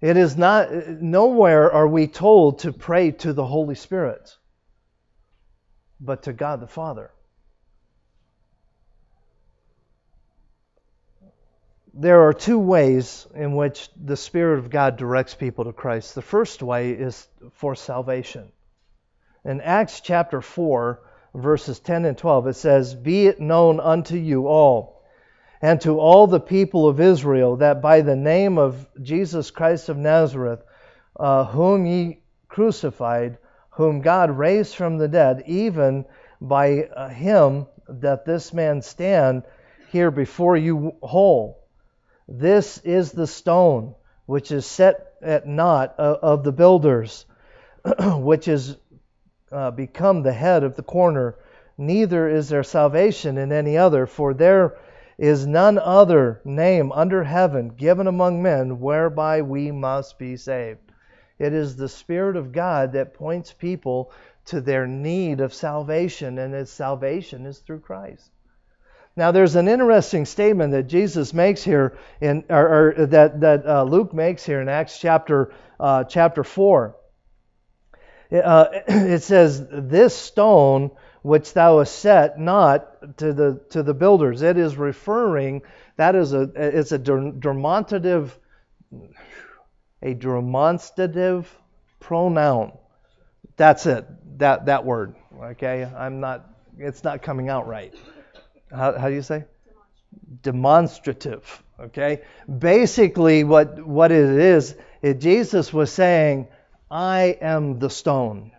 It 0.00 0.16
is 0.16 0.36
not, 0.36 0.70
nowhere 1.00 1.72
are 1.72 1.86
we 1.86 2.06
told 2.08 2.58
to 2.60 2.72
pray 2.72 3.12
to 3.12 3.32
the 3.32 3.46
Holy 3.46 3.74
Spirit, 3.74 4.36
but 6.00 6.24
to 6.24 6.32
God 6.32 6.60
the 6.60 6.66
Father. 6.66 7.13
There 11.96 12.26
are 12.26 12.32
two 12.32 12.58
ways 12.58 13.24
in 13.36 13.54
which 13.54 13.88
the 13.94 14.16
Spirit 14.16 14.58
of 14.58 14.68
God 14.68 14.96
directs 14.96 15.36
people 15.36 15.64
to 15.64 15.72
Christ. 15.72 16.16
The 16.16 16.22
first 16.22 16.60
way 16.60 16.90
is 16.90 17.28
for 17.52 17.76
salvation. 17.76 18.50
In 19.44 19.60
Acts 19.60 20.00
chapter 20.00 20.40
4, 20.40 21.00
verses 21.36 21.78
10 21.78 22.04
and 22.04 22.18
12, 22.18 22.48
it 22.48 22.54
says, 22.54 22.96
Be 22.96 23.28
it 23.28 23.38
known 23.38 23.78
unto 23.78 24.16
you 24.16 24.48
all 24.48 25.04
and 25.62 25.80
to 25.82 26.00
all 26.00 26.26
the 26.26 26.40
people 26.40 26.88
of 26.88 27.00
Israel 27.00 27.58
that 27.58 27.80
by 27.80 28.00
the 28.00 28.16
name 28.16 28.58
of 28.58 28.88
Jesus 29.00 29.52
Christ 29.52 29.88
of 29.88 29.96
Nazareth, 29.96 30.64
uh, 31.20 31.44
whom 31.44 31.86
ye 31.86 32.24
crucified, 32.48 33.38
whom 33.70 34.00
God 34.00 34.36
raised 34.36 34.74
from 34.74 34.98
the 34.98 35.06
dead, 35.06 35.44
even 35.46 36.06
by 36.40 36.84
uh, 36.84 37.08
him 37.08 37.66
that 37.88 38.24
this 38.24 38.52
man 38.52 38.82
stand 38.82 39.44
here 39.92 40.10
before 40.10 40.56
you 40.56 40.96
whole. 41.00 41.63
This 42.26 42.78
is 42.78 43.12
the 43.12 43.26
stone 43.26 43.94
which 44.26 44.50
is 44.50 44.64
set 44.64 45.12
at 45.20 45.46
naught 45.46 45.94
of 45.98 46.42
the 46.42 46.52
builders, 46.52 47.26
which 48.00 48.48
is 48.48 48.76
uh, 49.52 49.70
become 49.70 50.22
the 50.22 50.32
head 50.32 50.64
of 50.64 50.76
the 50.76 50.82
corner. 50.82 51.36
Neither 51.76 52.28
is 52.28 52.48
there 52.48 52.62
salvation 52.62 53.36
in 53.36 53.52
any 53.52 53.76
other, 53.76 54.06
for 54.06 54.32
there 54.32 54.76
is 55.18 55.46
none 55.46 55.78
other 55.78 56.40
name 56.44 56.90
under 56.92 57.24
heaven 57.24 57.68
given 57.68 58.06
among 58.06 58.42
men 58.42 58.80
whereby 58.80 59.42
we 59.42 59.70
must 59.70 60.18
be 60.18 60.36
saved. 60.36 60.80
It 61.38 61.52
is 61.52 61.76
the 61.76 61.88
Spirit 61.88 62.36
of 62.36 62.52
God 62.52 62.92
that 62.92 63.14
points 63.14 63.52
people 63.52 64.12
to 64.46 64.60
their 64.60 64.86
need 64.86 65.40
of 65.40 65.52
salvation, 65.52 66.38
and 66.38 66.54
its 66.54 66.70
salvation 66.70 67.46
is 67.46 67.58
through 67.58 67.80
Christ. 67.80 68.30
Now, 69.16 69.30
there's 69.30 69.54
an 69.54 69.68
interesting 69.68 70.24
statement 70.24 70.72
that 70.72 70.84
Jesus 70.84 71.32
makes 71.32 71.62
here, 71.62 71.96
in, 72.20 72.44
or, 72.50 72.94
or 72.98 73.06
that, 73.06 73.40
that 73.40 73.66
uh, 73.66 73.84
Luke 73.84 74.12
makes 74.12 74.44
here 74.44 74.60
in 74.60 74.68
Acts 74.68 74.98
chapter, 74.98 75.52
uh, 75.78 76.04
chapter 76.04 76.42
4. 76.42 76.96
Uh, 78.32 78.66
it 78.88 79.22
says, 79.22 79.64
This 79.70 80.16
stone 80.16 80.90
which 81.24 81.54
thou 81.54 81.78
hast 81.78 81.98
set 82.00 82.38
not 82.38 83.16
to 83.16 83.32
the 83.32 83.58
to 83.70 83.82
the 83.82 83.94
builders. 83.94 84.42
It 84.42 84.58
is 84.58 84.76
referring 84.76 85.62
that 85.96 86.14
is 86.14 86.34
a 86.34 86.50
it's 86.54 86.92
a 86.92 86.98
demonstrative 86.98 88.38
a 90.02 90.12
demonstrative 90.12 91.50
pronoun 91.98 92.72
That's 93.56 93.86
it. 93.86 94.04
That 94.38 94.66
that 94.66 94.84
word. 94.84 95.14
Okay. 95.42 95.84
I'm 95.84 96.20
not. 96.20 96.46
It's 96.76 97.02
not 97.02 97.22
coming 97.22 97.48
out 97.48 97.66
right. 97.66 97.94
How, 98.74 98.98
how 98.98 99.08
do 99.08 99.14
you 99.14 99.22
say? 99.22 99.44
Demonstrative. 100.42 101.62
Okay. 101.78 102.22
Basically, 102.58 103.44
what 103.44 103.84
what 103.86 104.12
it 104.12 104.28
is, 104.28 104.76
it, 105.02 105.20
Jesus 105.20 105.72
was 105.72 105.92
saying, 105.92 106.48
"I 106.90 107.38
am 107.40 107.78
the 107.78 107.90
stone. 107.90 108.52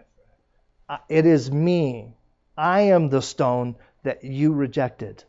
It 1.10 1.26
is 1.26 1.52
me. 1.52 2.16
I 2.58 2.82
am 2.82 3.10
the 3.10 3.22
stone 3.22 3.76
that 4.04 4.24
you 4.24 4.54
rejected." 4.54 5.24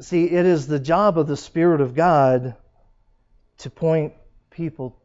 See, 0.00 0.24
it 0.24 0.46
is 0.46 0.66
the 0.66 0.80
job 0.80 1.18
of 1.18 1.28
the 1.28 1.36
Spirit 1.36 1.80
of 1.80 1.94
God 1.94 2.56
to 3.58 3.70
point 3.70 4.14
people 4.50 4.96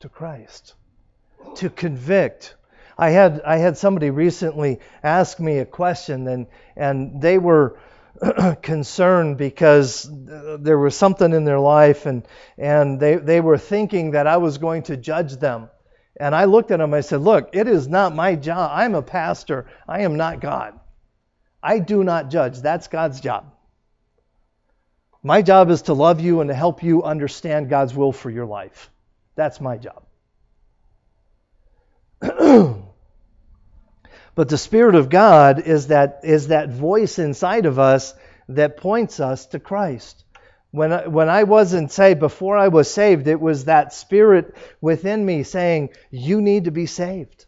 to 0.00 0.08
Christ, 0.08 0.74
to 1.56 1.70
convict. 1.70 2.54
I 2.98 3.10
had 3.10 3.40
I 3.42 3.56
had 3.56 3.76
somebody 3.76 4.10
recently 4.10 4.80
ask 5.02 5.40
me 5.40 5.58
a 5.58 5.66
question 5.66 6.28
and 6.28 6.46
and 6.76 7.20
they 7.20 7.38
were 7.38 7.78
concerned 8.62 9.38
because 9.38 10.08
there 10.12 10.78
was 10.78 10.96
something 10.96 11.32
in 11.32 11.44
their 11.44 11.58
life 11.58 12.06
and 12.06 12.26
and 12.58 13.00
they 13.00 13.16
they 13.16 13.40
were 13.40 13.58
thinking 13.58 14.12
that 14.12 14.26
I 14.26 14.36
was 14.36 14.58
going 14.58 14.84
to 14.84 14.96
judge 14.96 15.36
them. 15.36 15.68
And 16.20 16.34
I 16.34 16.44
looked 16.44 16.70
at 16.70 16.78
them 16.78 16.92
I 16.94 17.00
said, 17.00 17.22
"Look, 17.22 17.50
it 17.54 17.66
is 17.66 17.88
not 17.88 18.14
my 18.14 18.36
job. 18.36 18.70
I'm 18.74 18.94
a 18.94 19.02
pastor. 19.02 19.66
I 19.88 20.02
am 20.02 20.16
not 20.16 20.40
God. 20.40 20.78
I 21.62 21.78
do 21.78 22.04
not 22.04 22.30
judge. 22.30 22.60
That's 22.60 22.88
God's 22.88 23.20
job. 23.20 23.46
My 25.22 25.40
job 25.40 25.70
is 25.70 25.82
to 25.82 25.94
love 25.94 26.20
you 26.20 26.40
and 26.40 26.48
to 26.48 26.54
help 26.54 26.82
you 26.82 27.04
understand 27.04 27.68
God's 27.70 27.94
will 27.94 28.12
for 28.12 28.28
your 28.28 28.46
life. 28.46 28.90
That's 29.36 29.60
my 29.60 29.78
job. 29.78 30.02
but 34.34 34.48
the 34.48 34.58
Spirit 34.58 34.94
of 34.94 35.10
God 35.10 35.60
is 35.60 35.88
that, 35.88 36.20
is 36.22 36.48
that 36.48 36.70
voice 36.70 37.18
inside 37.18 37.66
of 37.66 37.78
us 37.78 38.14
that 38.48 38.76
points 38.76 39.20
us 39.20 39.46
to 39.46 39.58
Christ. 39.58 40.24
When 40.70 40.92
I, 40.92 41.06
when 41.06 41.28
I 41.28 41.44
wasn't 41.44 41.92
saved, 41.92 42.20
before 42.20 42.56
I 42.56 42.68
was 42.68 42.90
saved, 42.90 43.28
it 43.28 43.40
was 43.40 43.66
that 43.66 43.92
Spirit 43.92 44.56
within 44.80 45.24
me 45.24 45.42
saying, 45.42 45.90
You 46.10 46.40
need 46.40 46.64
to 46.64 46.70
be 46.70 46.86
saved. 46.86 47.44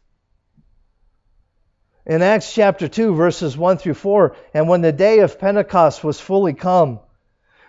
In 2.07 2.21
Acts 2.21 2.53
chapter 2.53 2.87
2, 2.87 3.15
verses 3.15 3.57
1 3.57 3.79
through 3.79 3.95
4, 3.95 4.37
and 4.53 4.69
when 4.69 4.83
the 4.83 4.93
day 4.93 5.21
of 5.21 5.39
Pentecost 5.39 6.05
was 6.05 6.21
fully 6.21 6.53
come, 6.53 7.01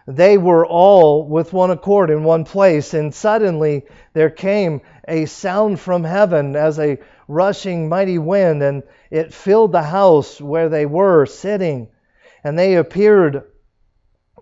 they 0.07 0.37
were 0.37 0.65
all 0.65 1.25
with 1.25 1.53
one 1.53 1.71
accord 1.71 2.09
in 2.09 2.25
one 2.25 2.43
place, 2.43 2.93
and 2.93 3.15
suddenly 3.15 3.85
there 4.13 4.29
came 4.29 4.81
a 5.07 5.25
sound 5.25 5.79
from 5.79 6.03
heaven 6.03 6.55
as 6.57 6.77
a 6.79 6.99
rushing 7.27 7.89
mighty 7.89 8.17
wind, 8.17 8.61
and 8.61 8.83
it 9.15 9.33
filled 9.33 9.71
the 9.71 9.81
house 9.81 10.41
where 10.41 10.67
they 10.67 10.85
were 10.85 11.25
sitting. 11.25 11.87
And 12.43 12.59
they 12.59 12.75
appeared, 12.75 13.43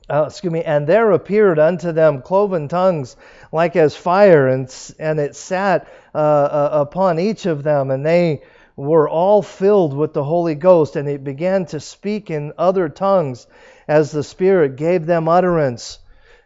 uh, 0.09 0.25
excuse 0.27 0.51
me, 0.51 0.63
and 0.63 0.87
there 0.87 1.11
appeared 1.11 1.59
unto 1.59 1.91
them 1.91 2.23
cloven 2.23 2.67
tongues 2.67 3.15
like 3.51 3.75
as 3.75 3.95
fire, 3.95 4.47
and, 4.47 4.73
and 4.97 5.19
it 5.19 5.35
sat 5.35 5.87
uh, 6.15 6.17
uh, 6.17 6.69
upon 6.71 7.19
each 7.19 7.45
of 7.45 7.61
them, 7.61 7.91
and 7.91 8.03
they 8.03 8.41
were 8.75 9.07
all 9.07 9.43
filled 9.43 9.95
with 9.95 10.13
the 10.13 10.23
Holy 10.23 10.55
Ghost, 10.55 10.95
and 10.95 11.07
they 11.07 11.17
began 11.17 11.67
to 11.67 11.79
speak 11.79 12.31
in 12.31 12.53
other 12.57 12.89
tongues 12.89 13.45
as 13.87 14.11
the 14.11 14.23
Spirit 14.23 14.75
gave 14.75 15.05
them 15.05 15.29
utterance. 15.29 15.99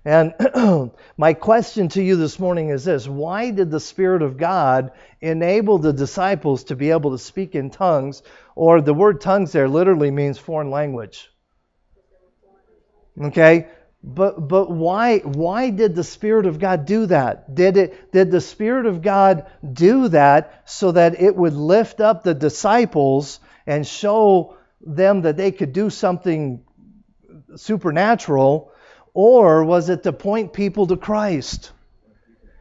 And 0.07 0.91
my 1.17 1.33
question 1.33 1.89
to 1.89 2.01
you 2.01 2.15
this 2.15 2.39
morning 2.39 2.69
is 2.69 2.85
this 2.85 3.09
Why 3.09 3.51
did 3.51 3.69
the 3.69 3.81
Spirit 3.81 4.21
of 4.21 4.37
God 4.37 4.93
enable 5.19 5.79
the 5.79 5.91
disciples 5.91 6.63
to 6.65 6.77
be 6.77 6.91
able 6.91 7.11
to 7.11 7.17
speak 7.17 7.55
in 7.55 7.69
tongues? 7.69 8.23
Or 8.55 8.79
the 8.79 8.93
word 8.93 9.19
tongues 9.19 9.51
there 9.51 9.67
literally 9.67 10.09
means 10.09 10.37
foreign 10.37 10.71
language. 10.71 11.29
Okay? 13.21 13.67
But 14.01 14.47
but 14.47 14.71
why 14.71 15.19
why 15.19 15.71
did 15.71 15.93
the 15.93 16.05
Spirit 16.05 16.45
of 16.45 16.57
God 16.57 16.85
do 16.85 17.07
that? 17.07 17.53
Did 17.53 17.75
it 17.75 18.13
did 18.13 18.31
the 18.31 18.39
Spirit 18.39 18.85
of 18.85 19.01
God 19.01 19.45
do 19.73 20.07
that 20.07 20.61
so 20.63 20.93
that 20.93 21.21
it 21.21 21.35
would 21.35 21.53
lift 21.53 21.99
up 21.99 22.23
the 22.23 22.33
disciples 22.33 23.41
and 23.65 23.85
show 23.85 24.55
them 24.79 25.23
that 25.23 25.35
they 25.35 25.51
could 25.51 25.73
do 25.73 25.89
something 25.89 26.63
supernatural, 27.57 28.71
or 29.17 29.63
was 29.63 29.89
it 29.89 30.03
to 30.03 30.13
point 30.13 30.53
people 30.53 30.85
to 30.85 30.95
Christ? 30.95 31.71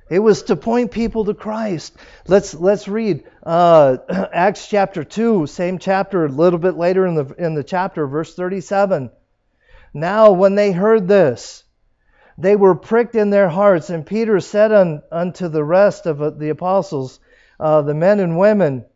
It 0.09 0.21
was 0.21 0.45
to 0.45 0.57
point 0.57 0.91
people 0.91 1.27
to 1.27 1.35
Christ. 1.35 1.95
Let's 2.27 2.55
let's 2.55 2.89
read 2.89 3.25
uh, 3.43 3.99
Acts 4.33 4.67
chapter 4.67 5.05
two, 5.05 5.47
same 5.47 5.79
chapter, 5.79 6.25
a 6.25 6.31
little 6.31 6.59
bit 6.59 6.79
later 6.79 7.07
in 7.07 7.15
the 7.15 7.27
in 7.37 7.55
the 7.55 7.63
chapter, 7.63 8.07
verse 8.07 8.35
thirty-seven. 8.35 9.11
Now, 9.93 10.33
when 10.33 10.55
they 10.55 10.73
heard 10.73 11.07
this, 11.07 11.63
they 12.39 12.57
were 12.57 12.75
pricked 12.75 13.17
in 13.17 13.29
their 13.29 13.51
hearts, 13.51 13.91
and 13.91 14.07
Peter 14.07 14.41
said 14.41 14.73
un, 14.73 15.03
unto 15.13 15.49
the 15.49 15.63
rest 15.65 16.07
of 16.07 16.23
uh, 16.23 16.31
the 16.31 16.49
apostles, 16.49 17.21
uh, 17.61 17.83
the 17.83 17.93
men 17.93 18.19
and 18.19 18.39
women, 18.39 18.87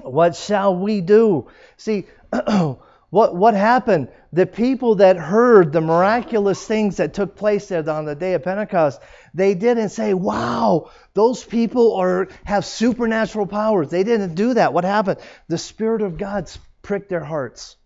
What 0.00 0.34
shall 0.34 0.74
we 0.74 1.02
do? 1.02 1.48
See, 1.76 2.06
what 3.16 3.34
what 3.34 3.54
happened? 3.54 4.08
the 4.30 4.44
people 4.44 4.96
that 4.96 5.16
heard 5.16 5.72
the 5.72 5.80
miraculous 5.80 6.62
things 6.66 6.98
that 6.98 7.14
took 7.14 7.34
place 7.34 7.68
there 7.68 7.88
on 7.88 8.04
the 8.04 8.14
day 8.14 8.34
of 8.34 8.42
Pentecost, 8.42 9.00
they 9.32 9.54
didn't 9.54 9.88
say, 9.88 10.12
"Wow, 10.12 10.90
those 11.14 11.42
people 11.42 11.94
are 11.94 12.28
have 12.44 12.66
supernatural 12.66 13.46
powers." 13.46 13.88
They 13.88 14.04
didn't 14.04 14.34
do 14.34 14.52
that. 14.52 14.74
What 14.74 14.84
happened? 14.84 15.20
The 15.48 15.56
Spirit 15.56 16.02
of 16.02 16.18
God 16.18 16.50
pricked 16.82 17.08
their 17.08 17.24
hearts. 17.24 17.76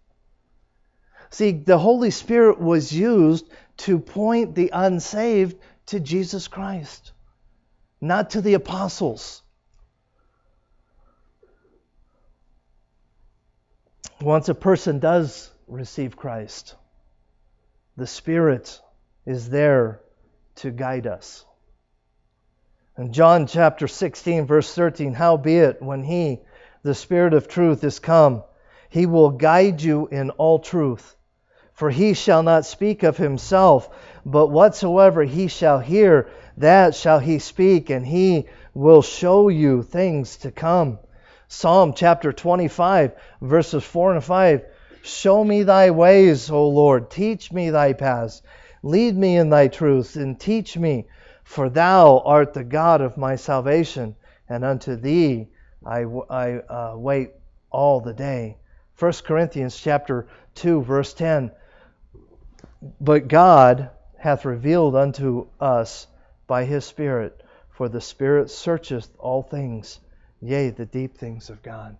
See, 1.30 1.52
the 1.52 1.78
Holy 1.78 2.10
Spirit 2.10 2.60
was 2.60 2.90
used 2.90 3.46
to 3.86 4.00
point 4.00 4.56
the 4.56 4.70
unsaved 4.72 5.56
to 5.86 6.00
Jesus 6.00 6.48
Christ, 6.48 7.12
not 8.00 8.30
to 8.30 8.40
the 8.40 8.54
apostles. 8.54 9.42
Once 14.22 14.50
a 14.50 14.54
person 14.54 14.98
does 14.98 15.50
receive 15.66 16.14
Christ. 16.14 16.74
The 17.96 18.06
Spirit 18.06 18.78
is 19.24 19.48
there 19.48 20.00
to 20.56 20.70
guide 20.70 21.06
us. 21.06 21.46
In 22.98 23.14
John 23.14 23.46
chapter 23.46 23.88
16, 23.88 24.46
verse 24.46 24.74
13, 24.74 25.14
howbeit, 25.14 25.80
when 25.80 26.02
He, 26.02 26.40
the 26.82 26.94
Spirit 26.94 27.32
of 27.32 27.48
truth, 27.48 27.82
is 27.82 27.98
come, 27.98 28.42
He 28.90 29.06
will 29.06 29.30
guide 29.30 29.80
you 29.80 30.06
in 30.08 30.30
all 30.30 30.58
truth. 30.58 31.16
For 31.72 31.88
He 31.88 32.12
shall 32.12 32.42
not 32.42 32.66
speak 32.66 33.02
of 33.02 33.16
Himself, 33.16 33.88
but 34.26 34.48
whatsoever 34.48 35.22
He 35.24 35.48
shall 35.48 35.78
hear, 35.78 36.28
that 36.58 36.94
shall 36.94 37.20
He 37.20 37.38
speak, 37.38 37.88
and 37.88 38.04
He 38.04 38.48
will 38.74 39.00
show 39.00 39.48
you 39.48 39.82
things 39.82 40.36
to 40.38 40.50
come. 40.50 40.98
Psalm 41.52 41.94
chapter 41.94 42.32
25, 42.32 43.12
verses 43.42 43.82
4 43.82 44.14
and 44.14 44.24
5 44.24 44.64
Show 45.02 45.42
me 45.42 45.64
thy 45.64 45.90
ways, 45.90 46.48
O 46.48 46.68
Lord. 46.68 47.10
Teach 47.10 47.50
me 47.50 47.70
thy 47.70 47.92
paths. 47.92 48.40
Lead 48.84 49.16
me 49.16 49.36
in 49.36 49.50
thy 49.50 49.66
truth, 49.66 50.14
and 50.14 50.38
teach 50.38 50.78
me, 50.78 51.08
for 51.42 51.68
thou 51.68 52.20
art 52.20 52.54
the 52.54 52.62
God 52.62 53.00
of 53.00 53.16
my 53.16 53.34
salvation, 53.34 54.14
and 54.48 54.64
unto 54.64 54.94
thee 54.94 55.48
I, 55.84 56.04
I 56.30 56.52
uh, 56.58 56.94
wait 56.96 57.32
all 57.68 58.00
the 58.00 58.14
day. 58.14 58.56
1 59.00 59.12
Corinthians 59.24 59.76
chapter 59.76 60.28
2, 60.54 60.82
verse 60.82 61.12
10. 61.14 61.50
But 63.00 63.26
God 63.26 63.90
hath 64.16 64.44
revealed 64.44 64.94
unto 64.94 65.48
us 65.58 66.06
by 66.46 66.64
his 66.64 66.84
Spirit, 66.84 67.42
for 67.70 67.88
the 67.88 68.00
Spirit 68.00 68.50
searcheth 68.50 69.10
all 69.18 69.42
things, 69.42 69.98
yea, 70.40 70.70
the 70.70 70.86
deep 70.86 71.16
things 71.16 71.50
of 71.50 71.62
God. 71.62 71.96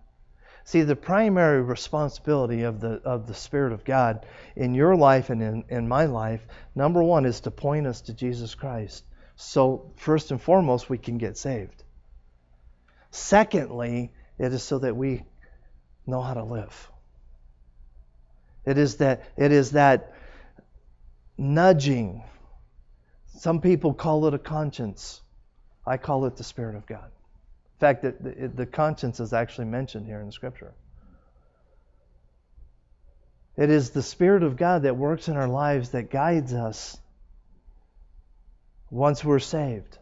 See, 0.63 0.83
the 0.83 0.95
primary 0.95 1.61
responsibility 1.61 2.63
of 2.63 2.79
the, 2.79 3.01
of 3.03 3.27
the 3.27 3.33
Spirit 3.33 3.73
of 3.73 3.83
God 3.83 4.25
in 4.55 4.75
your 4.75 4.95
life 4.95 5.29
and 5.29 5.41
in, 5.41 5.63
in 5.69 5.87
my 5.87 6.05
life, 6.05 6.45
number 6.75 7.01
one, 7.01 7.25
is 7.25 7.41
to 7.41 7.51
point 7.51 7.87
us 7.87 8.01
to 8.01 8.13
Jesus 8.13 8.53
Christ. 8.53 9.03
So, 9.35 9.91
first 9.95 10.29
and 10.31 10.41
foremost, 10.41 10.89
we 10.89 10.99
can 10.99 11.17
get 11.17 11.37
saved. 11.37 11.83
Secondly, 13.09 14.13
it 14.37 14.53
is 14.53 14.61
so 14.63 14.79
that 14.79 14.95
we 14.95 15.23
know 16.05 16.21
how 16.21 16.35
to 16.35 16.43
live. 16.43 16.91
It 18.65 18.77
is 18.77 18.97
that, 18.97 19.23
it 19.37 19.51
is 19.51 19.71
that 19.71 20.13
nudging. 21.37 22.23
Some 23.39 23.61
people 23.61 23.95
call 23.95 24.27
it 24.27 24.35
a 24.35 24.39
conscience. 24.39 25.21
I 25.85 25.97
call 25.97 26.25
it 26.25 26.35
the 26.35 26.43
Spirit 26.43 26.75
of 26.75 26.85
God 26.85 27.09
fact, 27.81 28.03
that 28.03 28.23
the, 28.23 28.47
the 28.47 28.65
conscience 28.65 29.19
is 29.19 29.33
actually 29.33 29.65
mentioned 29.65 30.05
here 30.05 30.21
in 30.21 30.27
the 30.27 30.31
scripture. 30.31 30.73
It 33.57 33.69
is 33.69 33.89
the 33.89 34.01
Spirit 34.01 34.43
of 34.43 34.55
God 34.55 34.83
that 34.83 34.95
works 34.95 35.27
in 35.27 35.35
our 35.35 35.47
lives 35.47 35.89
that 35.89 36.09
guides 36.09 36.53
us 36.53 36.97
once 38.89 39.23
we're 39.23 39.39
saved. 39.39 39.97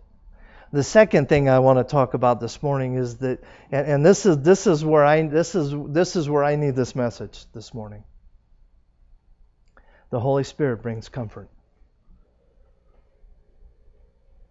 the 0.72 0.84
second 0.84 1.30
thing 1.30 1.50
I 1.50 1.60
want 1.60 1.80
to 1.80 1.84
talk 1.84 2.14
about 2.14 2.40
this 2.40 2.62
morning 2.62 2.96
is 2.96 3.18
that, 3.18 3.40
and, 3.72 3.88
and 3.88 4.06
this 4.06 4.26
is 4.26 4.38
this 4.40 4.68
is 4.68 4.86
where 4.86 5.06
I 5.06 5.24
this 5.28 5.56
is 5.56 5.74
this 5.88 6.16
is 6.16 6.30
where 6.30 6.44
I 6.44 6.56
need 6.58 6.76
this 6.76 6.96
message 6.96 7.46
this 7.54 7.74
morning. 7.74 8.04
The 10.12 10.20
Holy 10.20 10.44
Spirit 10.44 10.82
brings 10.82 11.10
comfort. 11.10 11.50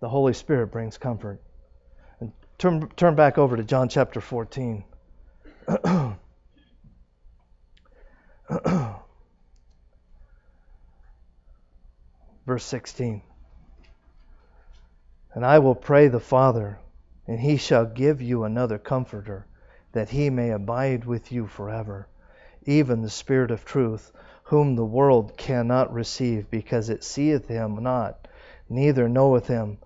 The 0.00 0.08
Holy 0.08 0.32
Spirit 0.32 0.68
brings 0.68 0.98
comfort. 0.98 1.40
Turn 2.58 2.88
turn 2.96 3.14
back 3.14 3.38
over 3.38 3.56
to 3.56 3.62
John 3.62 3.88
chapter 3.88 4.20
14. 4.20 4.82
Verse 12.44 12.64
16. 12.64 13.22
And 15.34 15.46
I 15.46 15.60
will 15.60 15.76
pray 15.76 16.08
the 16.08 16.18
Father, 16.18 16.80
and 17.28 17.38
he 17.38 17.58
shall 17.58 17.86
give 17.86 18.20
you 18.20 18.42
another 18.42 18.78
comforter, 18.78 19.46
that 19.92 20.08
he 20.08 20.28
may 20.28 20.50
abide 20.50 21.04
with 21.04 21.30
you 21.30 21.46
forever, 21.46 22.08
even 22.64 23.02
the 23.02 23.10
Spirit 23.10 23.52
of 23.52 23.64
truth, 23.64 24.10
whom 24.42 24.74
the 24.74 24.84
world 24.84 25.36
cannot 25.36 25.92
receive, 25.92 26.50
because 26.50 26.88
it 26.88 27.04
seeth 27.04 27.46
him 27.46 27.84
not, 27.84 28.26
neither 28.68 29.08
knoweth 29.08 29.46
him. 29.46 29.78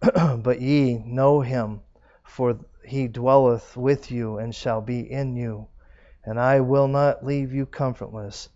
but 0.42 0.60
ye 0.60 0.98
know 1.06 1.42
him, 1.42 1.80
for 2.28 2.58
he 2.84 3.08
dwelleth 3.08 3.76
with 3.76 4.10
you 4.10 4.38
and 4.38 4.54
shall 4.54 4.80
be 4.80 5.00
in 5.00 5.34
you. 5.34 5.66
And 6.24 6.38
I 6.38 6.60
will 6.60 6.86
not 6.86 7.24
leave 7.24 7.52
you 7.52 7.66
comfortless, 7.66 8.50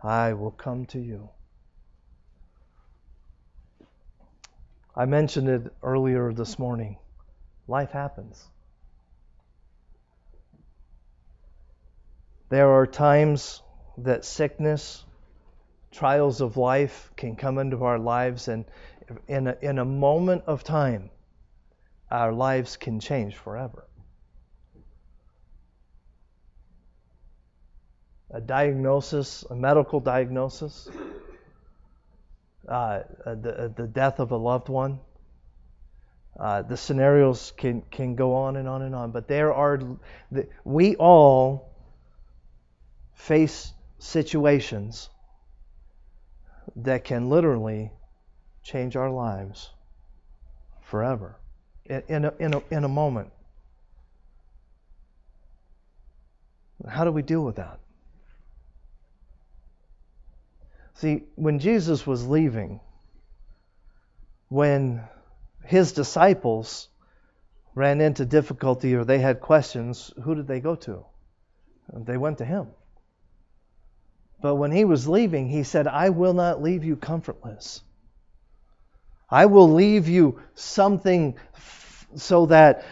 I 0.00 0.32
will 0.32 0.52
come 0.52 0.86
to 0.86 1.00
you. 1.00 1.28
I 4.94 5.04
mentioned 5.04 5.48
it 5.48 5.72
earlier 5.82 6.32
this 6.32 6.58
morning. 6.58 6.96
Life 7.66 7.90
happens. 7.90 8.48
There 12.48 12.70
are 12.70 12.86
times 12.86 13.62
that 13.98 14.24
sickness, 14.24 15.04
trials 15.90 16.40
of 16.40 16.56
life 16.56 17.10
can 17.16 17.36
come 17.36 17.58
into 17.58 17.84
our 17.84 17.98
lives, 17.98 18.48
and 18.48 18.64
in 19.26 19.48
a, 19.48 19.56
in 19.60 19.78
a 19.78 19.84
moment 19.84 20.44
of 20.46 20.64
time, 20.64 21.10
our 22.10 22.32
lives 22.32 22.76
can 22.76 23.00
change 23.00 23.36
forever. 23.36 23.84
A 28.30 28.40
diagnosis, 28.40 29.44
a 29.50 29.54
medical 29.54 30.00
diagnosis, 30.00 30.88
uh, 32.68 33.00
the, 33.24 33.72
the 33.74 33.86
death 33.86 34.20
of 34.20 34.32
a 34.32 34.36
loved 34.36 34.68
one. 34.68 35.00
Uh, 36.38 36.62
the 36.62 36.76
scenarios 36.76 37.52
can, 37.56 37.82
can 37.90 38.14
go 38.14 38.34
on 38.34 38.56
and 38.56 38.68
on 38.68 38.82
and 38.82 38.94
on, 38.94 39.10
but 39.10 39.26
there 39.26 39.52
are, 39.52 39.80
we 40.64 40.94
all 40.96 41.72
face 43.14 43.72
situations 43.98 45.10
that 46.76 47.02
can 47.02 47.28
literally 47.28 47.90
change 48.62 48.94
our 48.94 49.10
lives 49.10 49.70
forever 50.82 51.38
in, 51.88 52.24
a, 52.24 52.34
in, 52.38 52.54
a, 52.54 52.62
in 52.70 52.84
a 52.84 52.88
moment. 52.88 53.30
How 56.86 57.04
do 57.04 57.10
we 57.10 57.22
deal 57.22 57.44
with 57.44 57.56
that? 57.56 57.80
See, 60.94 61.24
when 61.36 61.58
Jesus 61.58 62.06
was 62.06 62.26
leaving, 62.26 62.80
when 64.48 65.02
his 65.64 65.92
disciples 65.92 66.88
ran 67.74 68.00
into 68.00 68.24
difficulty 68.24 68.94
or 68.94 69.04
they 69.04 69.18
had 69.18 69.40
questions, 69.40 70.12
who 70.24 70.34
did 70.34 70.46
they 70.48 70.60
go 70.60 70.74
to? 70.74 71.04
They 71.92 72.16
went 72.16 72.38
to 72.38 72.44
him. 72.44 72.68
But 74.40 74.56
when 74.56 74.72
he 74.72 74.84
was 74.84 75.08
leaving, 75.08 75.48
he 75.48 75.62
said, 75.62 75.86
I 75.86 76.10
will 76.10 76.34
not 76.34 76.62
leave 76.62 76.84
you 76.84 76.96
comfortless. 76.96 77.82
I 79.30 79.46
will 79.46 79.72
leave 79.72 80.08
you 80.08 80.40
something 80.54 81.36
so 82.16 82.46
that 82.46 82.84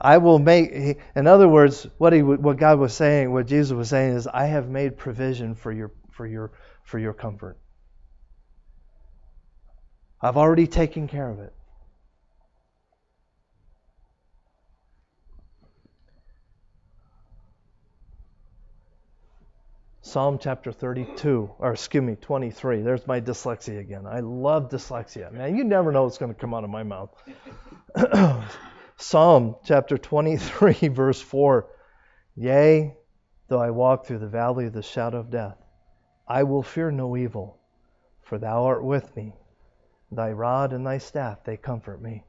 I 0.00 0.18
will 0.18 0.38
make. 0.38 0.98
In 1.16 1.26
other 1.26 1.48
words, 1.48 1.86
what 1.98 2.12
he, 2.12 2.22
what 2.22 2.56
God 2.56 2.78
was 2.78 2.94
saying, 2.94 3.32
what 3.32 3.46
Jesus 3.46 3.72
was 3.72 3.88
saying 3.88 4.14
is, 4.14 4.26
I 4.26 4.46
have 4.46 4.68
made 4.68 4.96
provision 4.96 5.54
for 5.54 5.72
your, 5.72 5.92
for 6.10 6.26
your, 6.26 6.52
for 6.84 6.98
your 6.98 7.12
comfort. 7.12 7.58
I've 10.20 10.36
already 10.36 10.66
taken 10.66 11.08
care 11.08 11.30
of 11.30 11.38
it. 11.40 11.52
Psalm 20.08 20.38
chapter 20.40 20.72
32, 20.72 21.50
or 21.58 21.72
excuse 21.72 22.02
me, 22.02 22.16
23. 22.16 22.80
There's 22.80 23.06
my 23.06 23.20
dyslexia 23.20 23.78
again. 23.78 24.06
I 24.06 24.20
love 24.20 24.70
dyslexia. 24.70 25.30
Man, 25.30 25.54
you 25.54 25.64
never 25.64 25.92
know 25.92 26.04
what's 26.04 26.16
going 26.16 26.32
to 26.34 26.40
come 26.40 26.54
out 26.54 26.64
of 26.64 26.70
my 26.70 26.82
mouth. 26.82 27.10
Psalm 28.96 29.56
chapter 29.66 29.98
23, 29.98 30.88
verse 30.88 31.20
4 31.20 31.68
Yea, 32.36 32.96
though 33.48 33.60
I 33.60 33.70
walk 33.70 34.06
through 34.06 34.20
the 34.20 34.28
valley 34.28 34.64
of 34.64 34.72
the 34.72 34.82
shadow 34.82 35.18
of 35.18 35.30
death, 35.30 35.58
I 36.26 36.44
will 36.44 36.62
fear 36.62 36.90
no 36.90 37.14
evil, 37.14 37.58
for 38.22 38.38
thou 38.38 38.64
art 38.64 38.82
with 38.82 39.14
me. 39.14 39.34
Thy 40.10 40.32
rod 40.32 40.72
and 40.72 40.86
thy 40.86 40.98
staff, 40.98 41.44
they 41.44 41.58
comfort 41.58 42.00
me. 42.00 42.24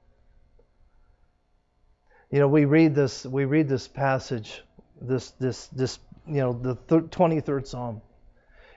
You 2.30 2.40
know, 2.40 2.48
we 2.50 2.66
read 2.66 2.94
this, 2.94 3.26
we 3.26 3.46
read 3.46 3.70
this 3.70 3.88
passage, 3.88 4.64
this, 5.02 5.32
this, 5.32 5.68
this, 5.68 6.00
you 6.30 6.42
know, 6.42 6.54
the 6.54 6.76
23rd 6.76 7.68
Psalm. 7.68 8.02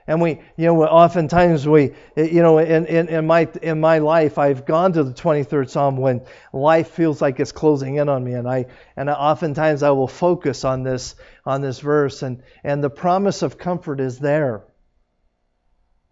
And 0.05 0.21
we, 0.21 0.41
you 0.57 0.65
know, 0.65 0.83
oftentimes 0.83 1.67
we, 1.67 1.91
you 2.17 2.41
know, 2.41 2.57
in, 2.57 2.85
in, 2.87 3.07
in, 3.07 3.25
my, 3.25 3.47
in 3.61 3.79
my 3.79 3.99
life, 3.99 4.37
I've 4.37 4.65
gone 4.65 4.91
to 4.93 5.03
the 5.03 5.13
23rd 5.13 5.69
Psalm 5.69 5.95
when 5.95 6.25
life 6.51 6.89
feels 6.89 7.21
like 7.21 7.39
it's 7.39 7.53
closing 7.53 7.95
in 7.95 8.09
on 8.09 8.23
me. 8.23 8.33
And 8.33 8.47
I, 8.47 8.65
and 8.97 9.09
oftentimes 9.09 9.81
I 9.81 9.91
will 9.91 10.09
focus 10.09 10.65
on 10.65 10.83
this, 10.83 11.15
on 11.45 11.61
this 11.61 11.79
verse. 11.79 12.21
And, 12.21 12.43
and 12.65 12.83
the 12.83 12.89
promise 12.89 13.43
of 13.43 13.57
comfort 13.57 14.01
is 14.01 14.19
there. 14.19 14.63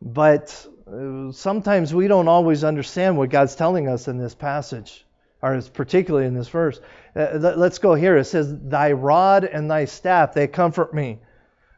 But 0.01 0.65
uh, 0.87 1.31
sometimes 1.33 1.93
we 1.93 2.07
don't 2.07 2.29
always 2.29 2.63
understand 2.63 3.17
what 3.17 3.29
God's 3.29 3.55
telling 3.55 3.89
us 3.89 4.07
in 4.07 4.17
this 4.17 4.33
passage, 4.33 5.05
or 5.41 5.61
particularly 5.73 6.27
in 6.27 6.33
this 6.33 6.47
verse. 6.47 6.79
Uh, 7.13 7.53
let's 7.57 7.77
go 7.77 7.93
here. 7.93 8.15
It 8.15 8.25
says, 8.25 8.57
Thy 8.57 8.93
rod 8.93 9.43
and 9.43 9.69
thy 9.69 9.85
staff, 9.85 10.33
they 10.33 10.47
comfort 10.47 10.93
me. 10.93 11.19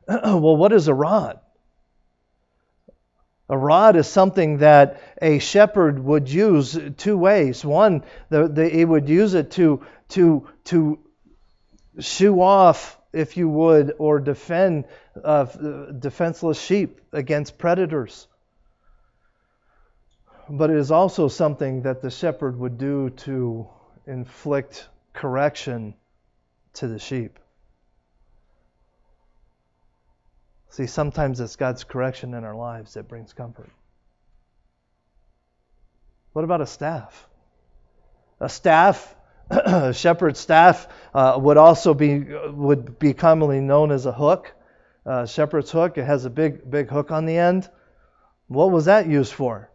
well, 0.07 0.57
what 0.57 0.73
is 0.73 0.87
a 0.87 0.93
rod? 0.93 1.39
A 3.49 3.57
rod 3.57 3.95
is 3.95 4.07
something 4.07 4.59
that 4.59 5.01
a 5.21 5.39
shepherd 5.39 6.03
would 6.03 6.29
use 6.29 6.79
two 6.97 7.17
ways. 7.17 7.63
One, 7.63 8.03
the, 8.29 8.47
the, 8.47 8.69
he 8.69 8.85
would 8.85 9.09
use 9.09 9.33
it 9.33 9.51
to, 9.51 9.85
to, 10.09 10.47
to 10.65 10.99
shoo 11.99 12.41
off, 12.41 12.97
if 13.11 13.37
you 13.37 13.49
would, 13.49 13.93
or 13.99 14.19
defend 14.19 14.85
uh, 15.23 15.43
defenseless 15.43 16.59
sheep 16.59 17.01
against 17.11 17.57
predators. 17.57 18.27
But 20.49 20.69
it 20.71 20.77
is 20.77 20.91
also 20.91 21.27
something 21.27 21.83
that 21.83 22.01
the 22.01 22.09
shepherd 22.09 22.57
would 22.59 22.77
do 22.77 23.09
to 23.11 23.67
inflict 24.07 24.87
correction 25.13 25.95
to 26.73 26.87
the 26.87 26.99
sheep. 26.99 27.39
See, 30.73 30.87
sometimes 30.87 31.39
it's 31.39 31.55
God's 31.55 31.83
correction 31.83 32.33
in 32.33 32.43
our 32.43 32.55
lives 32.55 32.95
that 32.95 33.07
brings 33.07 33.31
comfort. 33.31 33.69
What 36.31 36.43
about 36.43 36.61
a 36.61 36.65
staff? 36.65 37.27
A 38.39 38.49
staff, 38.49 39.15
a 39.51 39.93
shepherd's 39.93 40.39
staff, 40.39 40.87
uh, 41.13 41.37
would 41.39 41.57
also 41.57 41.93
be 41.93 42.25
would 42.47 42.97
be 42.97 43.13
commonly 43.13 43.59
known 43.59 43.91
as 43.91 44.07
a 44.07 44.11
hook. 44.11 44.51
Uh, 45.05 45.27
shepherd's 45.27 45.69
hook. 45.69 45.99
It 45.99 46.05
has 46.05 46.25
a 46.25 46.31
big 46.31 46.67
big 46.67 46.89
hook 46.89 47.11
on 47.11 47.27
the 47.27 47.37
end. 47.37 47.69
What 48.47 48.71
was 48.71 48.85
that 48.85 49.05
used 49.05 49.31
for? 49.31 49.69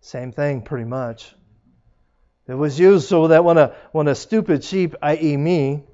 Same 0.00 0.32
thing, 0.32 0.62
pretty 0.62 0.86
much. 0.86 1.34
It 2.48 2.54
was 2.54 2.80
used 2.80 3.08
so 3.08 3.28
that 3.28 3.44
when 3.44 3.58
a 3.58 3.74
when 3.92 4.08
a 4.08 4.14
stupid 4.14 4.64
sheep, 4.64 4.94
i.e., 5.02 5.36
me, 5.36 5.84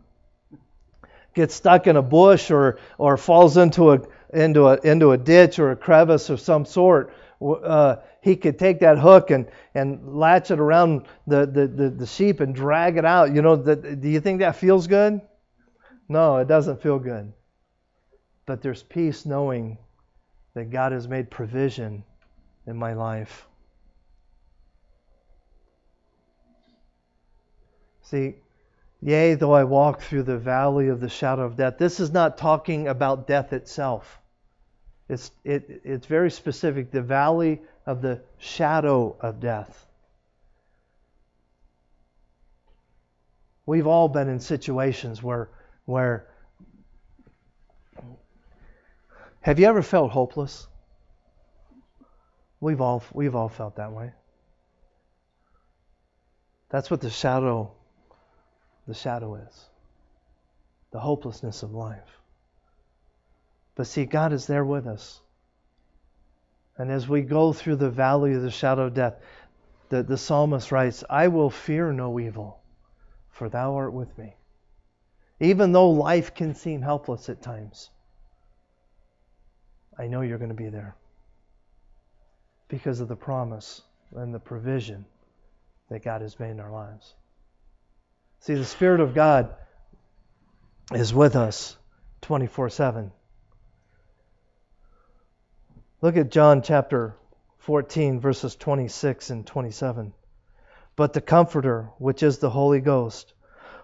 gets 1.34 1.52
stuck 1.52 1.88
in 1.88 1.96
a 1.96 2.02
bush 2.02 2.52
or 2.52 2.78
or 2.96 3.16
falls 3.16 3.56
into 3.56 3.90
a 3.90 4.00
into 4.32 4.66
a 4.66 4.78
into 4.82 5.12
a 5.12 5.18
ditch 5.18 5.58
or 5.58 5.70
a 5.72 5.76
crevice 5.76 6.30
of 6.30 6.40
some 6.40 6.64
sort, 6.64 7.12
uh, 7.42 7.96
he 8.22 8.36
could 8.36 8.58
take 8.58 8.80
that 8.80 8.98
hook 8.98 9.30
and, 9.30 9.46
and 9.74 10.14
latch 10.14 10.50
it 10.50 10.60
around 10.60 11.06
the, 11.26 11.46
the, 11.46 11.66
the, 11.66 11.90
the 11.90 12.06
sheep 12.06 12.40
and 12.40 12.54
drag 12.54 12.96
it 12.96 13.04
out. 13.04 13.34
You 13.34 13.42
know, 13.42 13.56
the, 13.56 13.76
do 13.76 14.08
you 14.08 14.20
think 14.20 14.40
that 14.40 14.56
feels 14.56 14.86
good? 14.86 15.20
No, 16.08 16.36
it 16.36 16.48
doesn't 16.48 16.82
feel 16.82 16.98
good. 16.98 17.32
But 18.44 18.62
there's 18.62 18.82
peace 18.82 19.24
knowing 19.24 19.78
that 20.54 20.70
God 20.70 20.92
has 20.92 21.08
made 21.08 21.30
provision 21.30 22.04
in 22.66 22.76
my 22.76 22.92
life. 22.92 23.46
See, 28.02 28.34
yea, 29.00 29.34
though 29.34 29.52
I 29.52 29.64
walk 29.64 30.02
through 30.02 30.24
the 30.24 30.36
valley 30.36 30.88
of 30.88 31.00
the 31.00 31.08
shadow 31.08 31.44
of 31.44 31.56
death, 31.56 31.78
this 31.78 32.00
is 32.00 32.10
not 32.10 32.36
talking 32.36 32.88
about 32.88 33.28
death 33.28 33.52
itself. 33.52 34.19
It's, 35.10 35.32
it, 35.42 35.82
it's 35.82 36.06
very 36.06 36.30
specific 36.30 36.92
the 36.92 37.02
valley 37.02 37.60
of 37.84 38.00
the 38.00 38.20
shadow 38.38 39.16
of 39.20 39.40
death. 39.40 39.86
We've 43.66 43.88
all 43.88 44.08
been 44.08 44.28
in 44.28 44.38
situations 44.38 45.20
where, 45.20 45.48
where 45.84 46.28
have 49.40 49.58
you 49.58 49.66
ever 49.66 49.82
felt 49.82 50.12
hopeless? 50.12 50.68
We've 52.60 52.80
all, 52.80 53.02
we've 53.12 53.34
all 53.34 53.48
felt 53.48 53.76
that 53.76 53.90
way. 53.90 54.12
That's 56.68 56.88
what 56.88 57.00
the 57.00 57.10
shadow, 57.10 57.72
the 58.86 58.94
shadow 58.94 59.34
is. 59.34 59.64
The 60.92 61.00
hopelessness 61.00 61.64
of 61.64 61.72
life. 61.72 62.19
But 63.80 63.86
see, 63.86 64.04
God 64.04 64.34
is 64.34 64.46
there 64.46 64.62
with 64.62 64.86
us. 64.86 65.22
And 66.76 66.90
as 66.90 67.08
we 67.08 67.22
go 67.22 67.54
through 67.54 67.76
the 67.76 67.88
valley 67.88 68.34
of 68.34 68.42
the 68.42 68.50
shadow 68.50 68.82
of 68.82 68.92
death, 68.92 69.14
the, 69.88 70.02
the 70.02 70.18
psalmist 70.18 70.70
writes, 70.70 71.02
I 71.08 71.28
will 71.28 71.48
fear 71.48 71.90
no 71.90 72.20
evil, 72.20 72.60
for 73.30 73.48
thou 73.48 73.76
art 73.76 73.94
with 73.94 74.18
me. 74.18 74.36
Even 75.40 75.72
though 75.72 75.88
life 75.88 76.34
can 76.34 76.54
seem 76.54 76.82
helpless 76.82 77.30
at 77.30 77.40
times, 77.40 77.88
I 79.98 80.08
know 80.08 80.20
you're 80.20 80.36
going 80.36 80.50
to 80.50 80.54
be 80.54 80.68
there 80.68 80.94
because 82.68 83.00
of 83.00 83.08
the 83.08 83.16
promise 83.16 83.80
and 84.14 84.34
the 84.34 84.38
provision 84.38 85.06
that 85.88 86.04
God 86.04 86.20
has 86.20 86.38
made 86.38 86.50
in 86.50 86.60
our 86.60 86.70
lives. 86.70 87.14
See, 88.40 88.56
the 88.56 88.66
Spirit 88.66 89.00
of 89.00 89.14
God 89.14 89.54
is 90.92 91.14
with 91.14 91.34
us 91.34 91.78
24 92.20 92.68
7. 92.68 93.12
Look 96.02 96.16
at 96.16 96.30
John 96.30 96.62
chapter 96.62 97.14
14, 97.58 98.20
verses 98.20 98.56
26 98.56 99.28
and 99.28 99.46
27. 99.46 100.14
But 100.96 101.12
the 101.12 101.20
Comforter, 101.20 101.90
which 101.98 102.22
is 102.22 102.38
the 102.38 102.48
Holy 102.48 102.80
Ghost, 102.80 103.34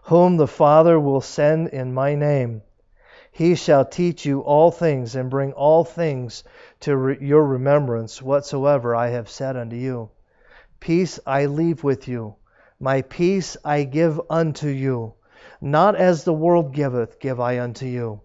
whom 0.05 0.39
the 0.39 0.47
Father 0.47 0.99
will 0.99 1.21
send 1.21 1.69
in 1.69 1.93
my 1.93 2.15
name, 2.15 2.63
he 3.31 3.55
shall 3.55 3.85
teach 3.85 4.25
you 4.25 4.41
all 4.41 4.71
things 4.71 5.15
and 5.15 5.29
bring 5.29 5.53
all 5.53 5.85
things 5.85 6.43
to 6.81 6.97
re- 6.97 7.19
your 7.21 7.45
remembrance 7.45 8.23
whatsoever 8.23 8.95
I 8.95 9.09
have 9.09 9.29
said 9.29 9.55
unto 9.55 9.77
you. 9.77 10.09
Peace 10.81 11.21
I 11.27 11.45
leave 11.45 11.85
with 11.85 12.09
you, 12.09 12.37
my 12.81 13.03
peace 13.03 13.59
I 13.63 13.85
give 13.85 14.19
unto 14.31 14.69
you. 14.69 15.13
Not 15.61 15.97
as 15.97 16.25
the 16.25 16.33
world 16.33 16.73
giveth, 16.73 17.21
give 17.21 17.41
I 17.41 17.61
unto 17.61 17.85
you. 17.85 18.23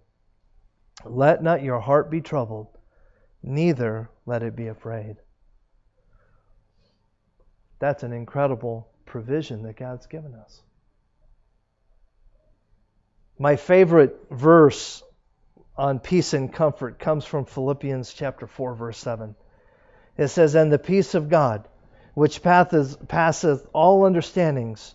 Let 1.04 1.44
not 1.44 1.62
your 1.62 1.82
heart 1.82 2.10
be 2.10 2.22
troubled, 2.22 2.70
neither 3.44 4.10
let 4.26 4.44
it 4.44 4.56
be 4.56 4.68
afraid. 4.68 5.18
That's 7.80 8.04
an 8.04 8.14
incredible 8.14 8.88
provision 9.06 9.64
that 9.64 9.76
God's 9.76 10.06
given 10.06 10.36
us. 10.36 10.62
My 13.40 13.56
favorite 13.56 14.28
verse 14.30 15.04
on 15.76 16.00
peace 16.00 16.34
and 16.34 16.54
comfort 16.54 17.00
comes 17.00 17.26
from 17.26 17.46
Philippians 17.46 18.14
chapter 18.14 18.46
4 18.46 18.76
verse 18.76 19.00
7. 19.00 19.36
It 20.16 20.28
says, 20.28 20.54
"And 20.54 20.72
the 20.72 20.78
peace 20.78 21.16
of 21.16 21.30
God, 21.30 21.68
which 22.14 22.44
passeth 22.44 23.68
all 23.74 24.06
understandings, 24.06 24.94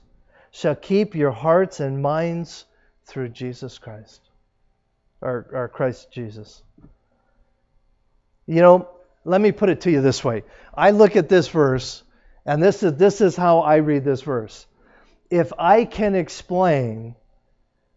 shall 0.52 0.76
keep 0.76 1.14
your 1.14 1.32
hearts 1.32 1.80
and 1.80 2.00
minds 2.00 2.66
through 3.04 3.30
Jesus 3.30 3.78
Christ." 3.78 4.20
Or, 5.20 5.48
or 5.52 5.68
Christ 5.68 6.12
Jesus. 6.12 6.62
You 8.46 8.62
know, 8.62 8.88
let 9.24 9.40
me 9.40 9.52
put 9.52 9.68
it 9.68 9.82
to 9.82 9.90
you 9.90 10.00
this 10.00 10.22
way. 10.22 10.44
I 10.74 10.90
look 10.90 11.16
at 11.16 11.28
this 11.28 11.48
verse, 11.48 12.02
and 12.44 12.62
this 12.62 12.82
is 12.82 12.94
this 12.94 13.20
is 13.20 13.36
how 13.36 13.60
I 13.60 13.76
read 13.76 14.04
this 14.04 14.22
verse. 14.22 14.66
If 15.30 15.52
I 15.58 15.84
can 15.84 16.14
explain 16.14 17.16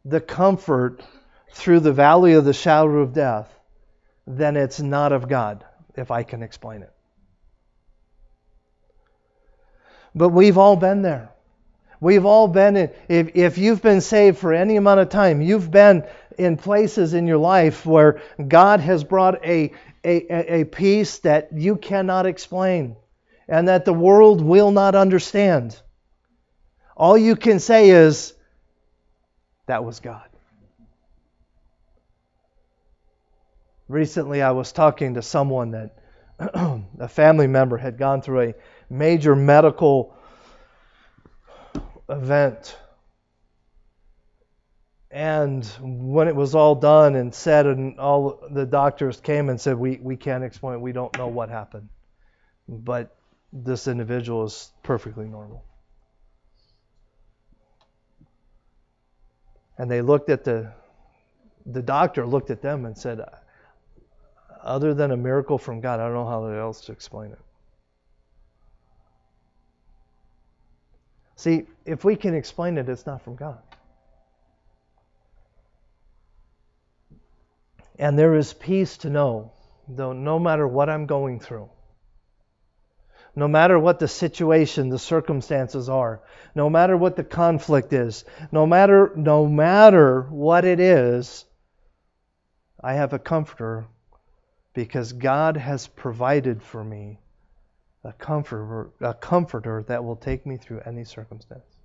the 0.06 0.20
comfort 0.20 1.04
through 1.52 1.82
the 1.82 1.94
valley 1.94 2.34
of 2.34 2.46
the 2.46 2.54
shadow 2.54 3.00
of 3.00 3.14
death, 3.14 3.54
then 4.26 4.56
it's 4.58 4.80
not 4.80 5.12
of 5.12 5.28
God, 5.28 5.64
if 5.96 6.10
I 6.10 6.24
can 6.24 6.42
explain 6.42 6.82
it. 6.82 6.94
But 10.16 10.30
we've 10.30 10.58
all 10.58 10.76
been 10.76 11.02
there. 11.02 11.32
We've 12.02 12.26
all 12.26 12.48
been 12.48 12.78
in, 12.78 12.92
if, 13.08 13.36
if 13.36 13.58
you've 13.58 13.82
been 13.82 14.02
saved 14.02 14.38
for 14.38 14.54
any 14.54 14.78
amount 14.78 15.02
of 15.02 15.10
time, 15.10 15.42
you've 15.42 15.70
been 15.70 16.06
in 16.38 16.56
places 16.56 17.14
in 17.14 17.28
your 17.28 17.38
life 17.38 17.86
where 17.86 18.22
God 18.48 18.80
has 18.80 19.04
brought 19.04 19.46
a, 19.46 19.74
a, 20.04 20.62
a 20.62 20.64
peace 20.66 21.20
that 21.20 21.50
you 21.54 21.76
cannot 21.76 22.26
explain 22.26 22.96
and 23.48 23.68
that 23.68 23.86
the 23.86 23.94
world 23.94 24.42
will 24.42 24.72
not 24.72 24.96
understand. 24.96 25.80
All 26.96 27.18
you 27.18 27.36
can 27.36 27.60
say 27.60 27.90
is, 27.90 28.34
that 29.66 29.84
was 29.84 30.00
God. 30.00 30.28
Recently, 33.88 34.42
I 34.42 34.52
was 34.52 34.72
talking 34.72 35.16
to 35.16 35.22
someone 35.22 35.72
that 35.72 35.96
a 37.00 37.08
family 37.08 37.48
member 37.48 37.78
had 37.78 37.98
gone 37.98 38.22
through 38.22 38.42
a 38.42 38.54
major 38.90 39.36
medical 39.36 40.16
event. 42.08 42.78
And 45.12 45.66
when 45.82 46.28
it 46.28 46.36
was 46.36 46.54
all 46.54 46.76
done 46.76 47.16
and 47.16 47.34
said, 47.34 47.66
and 47.66 48.00
all 48.00 48.48
the 48.52 48.66
doctors 48.66 49.20
came 49.20 49.50
and 49.50 49.60
said, 49.60 49.78
We, 49.78 50.00
we 50.02 50.16
can't 50.16 50.44
explain 50.44 50.82
we 50.82 50.92
don't 50.92 51.16
know 51.18 51.28
what 51.28 51.50
happened. 51.50 51.90
But 52.68 53.16
this 53.52 53.88
individual 53.88 54.46
is 54.46 54.72
perfectly 54.84 55.26
normal. 55.26 55.64
And 59.80 59.90
they 59.90 60.02
looked 60.02 60.30
at 60.30 60.44
the 60.44 60.74
the 61.66 61.82
doctor 61.82 62.26
looked 62.26 62.50
at 62.50 62.62
them 62.62 62.86
and 62.86 62.98
said, 62.98 63.22
other 64.62 64.94
than 64.94 65.12
a 65.12 65.18
miracle 65.18 65.58
from 65.58 65.82
God, 65.82 66.00
I 66.00 66.06
don't 66.06 66.14
know 66.14 66.26
how 66.26 66.46
else 66.46 66.82
to 66.86 66.92
explain 66.92 67.32
it. 67.32 67.40
See, 71.36 71.66
if 71.86 72.04
we 72.04 72.16
can 72.16 72.34
explain 72.34 72.78
it, 72.78 72.90
it's 72.90 73.06
not 73.06 73.22
from 73.22 73.36
God. 73.36 73.60
And 78.00 78.18
there 78.18 78.36
is 78.36 78.54
peace 78.54 78.98
to 79.00 79.10
know, 79.10 79.52
though, 79.90 80.14
no 80.14 80.40
matter 80.40 80.66
what 80.66 80.90
I'm 80.90 81.06
going 81.06 81.42
through, 81.42 81.70
no 83.36 83.48
matter 83.48 83.78
what 83.78 84.00
the 84.00 84.08
situation, 84.08 84.88
the 84.88 84.98
circumstances 84.98 85.90
are, 85.90 86.22
no 86.56 86.70
matter 86.70 86.96
what 86.96 87.18
the 87.18 87.26
conflict 87.26 87.92
is, 87.92 88.24
no 88.54 88.66
matter 88.66 89.12
no 89.18 89.46
matter 89.46 90.22
what 90.24 90.64
it 90.64 90.80
is, 90.80 91.46
I 92.82 92.94
have 92.94 93.12
a 93.12 93.20
comforter 93.20 93.86
because 94.74 95.12
God 95.12 95.58
has 95.58 95.88
provided 95.88 96.64
for 96.64 96.84
me 96.84 97.20
a 98.06 98.14
comforter, 98.14 98.92
a 99.02 99.14
comforter 99.14 99.84
that 99.90 100.06
will 100.06 100.16
take 100.16 100.46
me 100.46 100.56
through 100.56 100.82
any 100.86 101.04
circumstance. 101.04 101.79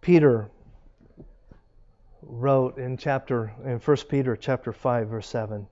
Peter 0.00 0.50
wrote 2.22 2.78
in 2.78 2.96
chapter 2.96 3.52
in 3.64 3.78
1 3.78 3.96
Peter 4.08 4.36
chapter 4.36 4.72
5 4.72 5.08
verse 5.08 5.26
7. 5.26 5.66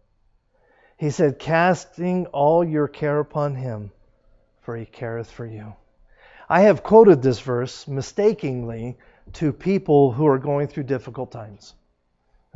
He 0.97 1.11
said, 1.11 1.39
"Casting 1.39 2.27
all 2.27 2.65
your 2.65 2.89
care 2.89 3.21
upon 3.21 3.55
him, 3.55 3.93
for 4.61 4.77
he 4.77 4.85
careth 4.85 5.31
for 5.31 5.47
you." 5.47 5.75
I 6.49 6.63
have 6.63 6.83
quoted 6.83 7.23
this 7.23 7.41
verse 7.41 7.87
mistakenly 7.87 8.99
to 9.35 9.53
people 9.53 10.13
who 10.13 10.27
are 10.27 10.39
going 10.39 10.67
through 10.67 10.85
difficult 10.85 11.31
times. 11.31 11.75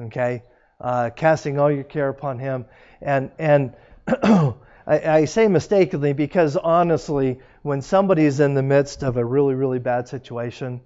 Okay? 0.00 0.42
Uh, 0.80 1.10
casting 1.14 1.58
all 1.58 1.70
your 1.70 1.84
care 1.84 2.08
upon 2.08 2.38
him. 2.38 2.64
And, 3.00 3.30
and 3.38 3.74
I, 4.06 4.54
I 4.86 5.24
say 5.26 5.46
mistakenly 5.46 6.12
because 6.12 6.56
honestly, 6.56 7.40
when 7.62 7.82
somebody 7.82 8.24
is 8.24 8.40
in 8.40 8.54
the 8.54 8.62
midst 8.62 9.04
of 9.04 9.16
a 9.16 9.24
really, 9.24 9.54
really 9.54 9.78
bad 9.78 10.08
situation, 10.08 10.80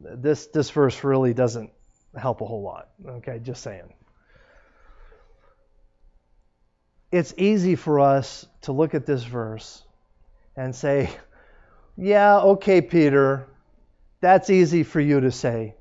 this, 0.00 0.46
this 0.48 0.70
verse 0.70 1.04
really 1.04 1.34
doesn't 1.34 1.70
help 2.16 2.40
a 2.40 2.46
whole 2.46 2.62
lot. 2.62 2.88
Okay, 3.06 3.38
just 3.42 3.62
saying. 3.62 3.92
It's 7.12 7.34
easy 7.36 7.76
for 7.76 8.00
us 8.00 8.46
to 8.62 8.72
look 8.72 8.94
at 8.94 9.06
this 9.06 9.22
verse 9.22 9.82
and 10.56 10.74
say, 10.74 11.10
yeah, 11.96 12.38
okay, 12.38 12.80
Peter, 12.80 13.46
that's 14.20 14.50
easy 14.50 14.82
for 14.82 15.00
you 15.00 15.20
to 15.20 15.30
say. 15.30 15.74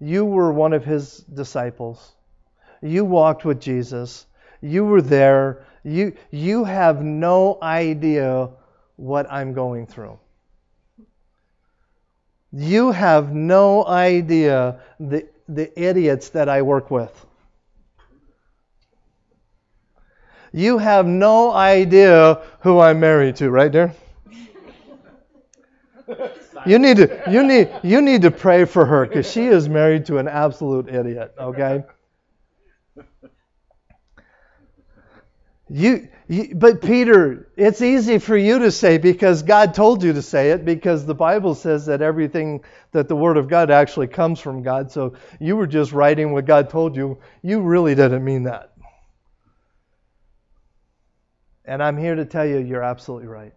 You 0.00 0.24
were 0.24 0.52
one 0.52 0.72
of 0.72 0.84
his 0.84 1.18
disciples. 1.18 2.12
You 2.82 3.04
walked 3.04 3.44
with 3.44 3.60
Jesus. 3.60 4.26
You 4.60 4.84
were 4.84 5.02
there. 5.02 5.64
You, 5.84 6.14
you 6.30 6.64
have 6.64 7.02
no 7.02 7.58
idea 7.62 8.50
what 8.96 9.30
I'm 9.30 9.52
going 9.54 9.86
through. 9.86 10.18
You 12.52 12.92
have 12.92 13.32
no 13.32 13.86
idea 13.86 14.80
the, 15.00 15.26
the 15.48 15.72
idiots 15.80 16.28
that 16.30 16.48
I 16.48 16.62
work 16.62 16.90
with. 16.90 17.26
You 20.52 20.76
have 20.78 21.06
no 21.06 21.50
idea 21.52 22.42
who 22.60 22.78
I'm 22.78 23.00
married 23.00 23.36
to, 23.36 23.50
right 23.50 23.72
there? 23.72 23.94
You 26.66 26.78
need 26.78 26.98
to 26.98 27.22
you 27.28 27.42
need 27.42 27.70
you 27.82 28.02
need 28.02 28.22
to 28.22 28.30
pray 28.30 28.66
for 28.66 28.84
her 28.84 29.06
because 29.06 29.30
she 29.30 29.46
is 29.46 29.68
married 29.68 30.06
to 30.06 30.18
an 30.18 30.28
absolute 30.28 30.88
idiot. 30.88 31.34
Okay. 31.38 31.82
You, 35.68 36.08
but 36.54 36.80
Peter, 36.80 37.48
it's 37.56 37.82
easy 37.82 38.18
for 38.18 38.36
you 38.36 38.60
to 38.60 38.70
say 38.70 38.96
because 38.96 39.42
God 39.42 39.74
told 39.74 40.02
you 40.02 40.12
to 40.14 40.22
say 40.22 40.52
it 40.52 40.64
because 40.64 41.04
the 41.04 41.14
Bible 41.14 41.54
says 41.54 41.86
that 41.86 42.00
everything 42.00 42.62
that 42.92 43.08
the 43.08 43.16
Word 43.16 43.36
of 43.36 43.48
God 43.48 43.70
actually 43.70 44.06
comes 44.06 44.40
from 44.40 44.62
God. 44.62 44.90
So 44.90 45.14
you 45.40 45.56
were 45.56 45.66
just 45.66 45.92
writing 45.92 46.32
what 46.32 46.46
God 46.46 46.70
told 46.70 46.96
you. 46.96 47.18
You 47.42 47.60
really 47.60 47.94
didn't 47.94 48.24
mean 48.24 48.44
that. 48.44 48.72
And 51.64 51.82
I'm 51.82 51.98
here 51.98 52.14
to 52.14 52.24
tell 52.24 52.46
you, 52.46 52.58
you're 52.58 52.82
absolutely 52.82 53.28
right. 53.28 53.52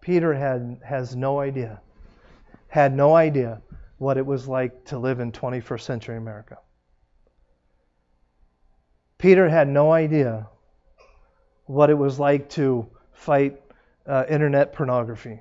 Peter 0.00 0.34
had 0.34 0.80
has 0.84 1.14
no 1.14 1.38
idea, 1.38 1.80
had 2.68 2.94
no 2.94 3.14
idea 3.14 3.62
what 3.98 4.16
it 4.16 4.26
was 4.26 4.48
like 4.48 4.86
to 4.86 4.98
live 4.98 5.20
in 5.20 5.32
21st 5.32 5.80
century 5.80 6.16
America. 6.16 6.58
Peter 9.18 9.48
had 9.48 9.68
no 9.68 9.92
idea 9.92 10.48
what 11.68 11.90
it 11.90 11.94
was 11.94 12.18
like 12.18 12.48
to 12.48 12.88
fight 13.12 13.60
uh, 14.06 14.24
internet 14.28 14.72
pornography. 14.72 15.40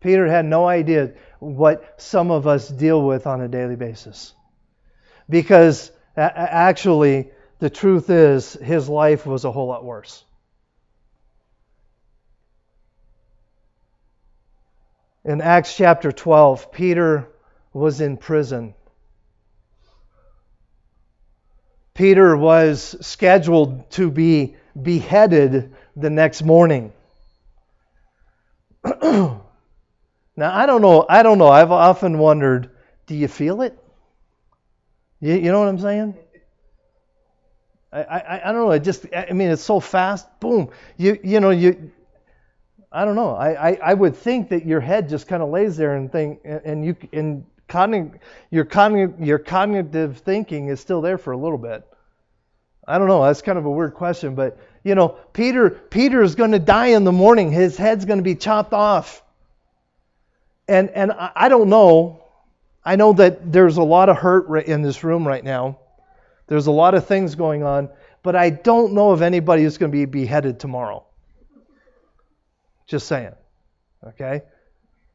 Peter 0.00 0.26
had 0.26 0.44
no 0.44 0.66
idea 0.66 1.12
what 1.38 2.00
some 2.00 2.30
of 2.30 2.46
us 2.46 2.68
deal 2.68 3.04
with 3.04 3.26
on 3.26 3.40
a 3.40 3.48
daily 3.48 3.76
basis. 3.76 4.34
Because 5.28 5.90
actually, 6.16 7.30
the 7.58 7.70
truth 7.70 8.08
is, 8.08 8.54
his 8.54 8.88
life 8.88 9.26
was 9.26 9.44
a 9.44 9.52
whole 9.52 9.66
lot 9.66 9.84
worse. 9.84 10.24
In 15.24 15.40
Acts 15.40 15.76
chapter 15.76 16.10
12, 16.10 16.72
Peter 16.72 17.28
was 17.72 18.00
in 18.00 18.16
prison 18.16 18.74
Peter 21.94 22.36
was 22.36 22.96
scheduled 23.00 23.90
to 23.90 24.10
be 24.10 24.56
beheaded 24.80 25.74
the 25.96 26.10
next 26.10 26.42
morning. 26.42 26.92
now 29.02 29.42
I 30.36 30.66
don't 30.66 30.82
know. 30.82 31.04
I 31.08 31.22
don't 31.22 31.38
know. 31.38 31.48
I've 31.48 31.70
often 31.70 32.18
wondered, 32.18 32.70
do 33.06 33.14
you 33.14 33.28
feel 33.28 33.62
it? 33.62 33.78
You, 35.20 35.34
you 35.34 35.52
know 35.52 35.60
what 35.60 35.68
I'm 35.68 35.78
saying? 35.78 36.16
I, 37.92 38.02
I, 38.02 38.48
I 38.48 38.52
don't 38.52 38.62
know. 38.62 38.70
It 38.70 38.80
just 38.80 39.06
I 39.14 39.32
mean 39.32 39.50
it's 39.50 39.62
so 39.62 39.78
fast. 39.78 40.26
Boom. 40.40 40.70
You 40.96 41.18
you 41.22 41.40
know 41.40 41.50
you. 41.50 41.92
I 42.90 43.04
don't 43.04 43.16
know. 43.16 43.34
I, 43.34 43.70
I, 43.70 43.78
I 43.82 43.94
would 43.94 44.16
think 44.16 44.50
that 44.50 44.66
your 44.66 44.80
head 44.80 45.08
just 45.08 45.26
kind 45.26 45.42
of 45.42 45.48
lays 45.48 45.76
there 45.76 45.94
and 45.94 46.10
think 46.10 46.40
and 46.44 46.84
you 46.84 46.96
and 47.12 47.44
cognitive, 47.72 48.20
your, 48.50 48.66
cognitive, 48.66 49.18
your 49.18 49.38
cognitive 49.38 50.18
thinking 50.18 50.68
is 50.68 50.78
still 50.78 51.00
there 51.00 51.16
for 51.16 51.32
a 51.32 51.38
little 51.38 51.56
bit. 51.56 51.82
I 52.86 52.98
don't 52.98 53.08
know. 53.08 53.24
That's 53.24 53.40
kind 53.40 53.56
of 53.58 53.64
a 53.64 53.70
weird 53.70 53.94
question, 53.94 54.34
but 54.34 54.58
you 54.84 54.94
know, 54.94 55.16
Peter 55.32 55.70
Peter 55.70 56.20
is 56.22 56.34
going 56.34 56.50
to 56.50 56.58
die 56.58 56.88
in 56.88 57.04
the 57.04 57.12
morning. 57.12 57.50
His 57.50 57.76
head's 57.76 58.04
going 58.04 58.18
to 58.18 58.24
be 58.24 58.34
chopped 58.34 58.74
off. 58.74 59.22
And 60.68 60.90
and 60.90 61.12
I 61.12 61.48
don't 61.48 61.70
know. 61.70 62.24
I 62.84 62.96
know 62.96 63.12
that 63.14 63.52
there's 63.52 63.76
a 63.76 63.82
lot 63.82 64.08
of 64.08 64.16
hurt 64.16 64.66
in 64.66 64.82
this 64.82 65.04
room 65.04 65.26
right 65.26 65.44
now. 65.44 65.78
There's 66.48 66.66
a 66.66 66.72
lot 66.72 66.94
of 66.94 67.06
things 67.06 67.36
going 67.36 67.62
on, 67.62 67.88
but 68.22 68.34
I 68.34 68.50
don't 68.50 68.92
know 68.92 69.14
if 69.14 69.22
anybody 69.22 69.62
is 69.62 69.78
going 69.78 69.92
to 69.92 69.96
be 69.96 70.04
beheaded 70.04 70.58
tomorrow. 70.58 71.04
Just 72.88 73.06
saying. 73.06 73.34
Okay? 74.04 74.42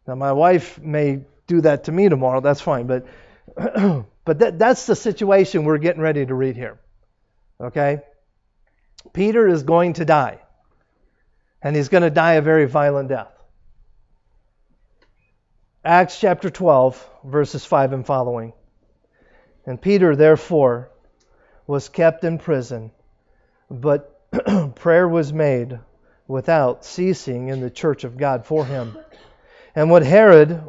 Now 0.08 0.16
my 0.16 0.32
wife 0.32 0.80
may 0.80 1.26
do 1.48 1.62
that 1.62 1.86
to 1.86 1.92
me 1.92 2.10
tomorrow, 2.10 2.42
that's 2.42 2.62
fine. 2.62 2.88
But, 2.88 3.08
but 4.26 4.40
that, 4.40 4.60
that's 4.60 4.86
the 4.86 4.96
situation 4.96 5.64
we're 5.64 5.78
getting 5.78 6.02
ready 6.02 6.26
to 6.26 6.34
read 6.34 6.56
here. 6.56 6.80
Okay? 7.60 8.02
Peter 9.14 9.48
is 9.48 9.64
going 9.64 9.94
to 9.94 10.06
die. 10.06 10.40
And 11.62 11.76
he's 11.76 11.90
going 11.90 12.04
to 12.04 12.10
die 12.10 12.34
a 12.34 12.42
very 12.42 12.66
violent 12.66 13.10
death. 13.10 13.32
Acts 15.84 16.20
chapter 16.20 16.50
12, 16.50 17.10
verses 17.24 17.66
5 17.66 17.94
and 17.94 18.06
following. 18.06 18.54
And 19.66 19.82
Peter, 19.82 20.16
therefore, 20.16 20.92
was 21.66 21.90
kept 21.90 22.24
in 22.24 22.38
prison, 22.38 22.92
but 23.70 24.14
prayer 24.76 25.08
was 25.08 25.34
made 25.34 25.80
without 26.28 26.86
ceasing 26.86 27.48
in 27.50 27.62
the 27.62 27.70
church 27.70 28.04
of 28.04 28.18
God 28.18 28.46
for 28.46 28.66
him. 28.66 28.98
And 29.76 29.90
what 29.90 30.04
Herod 30.04 30.62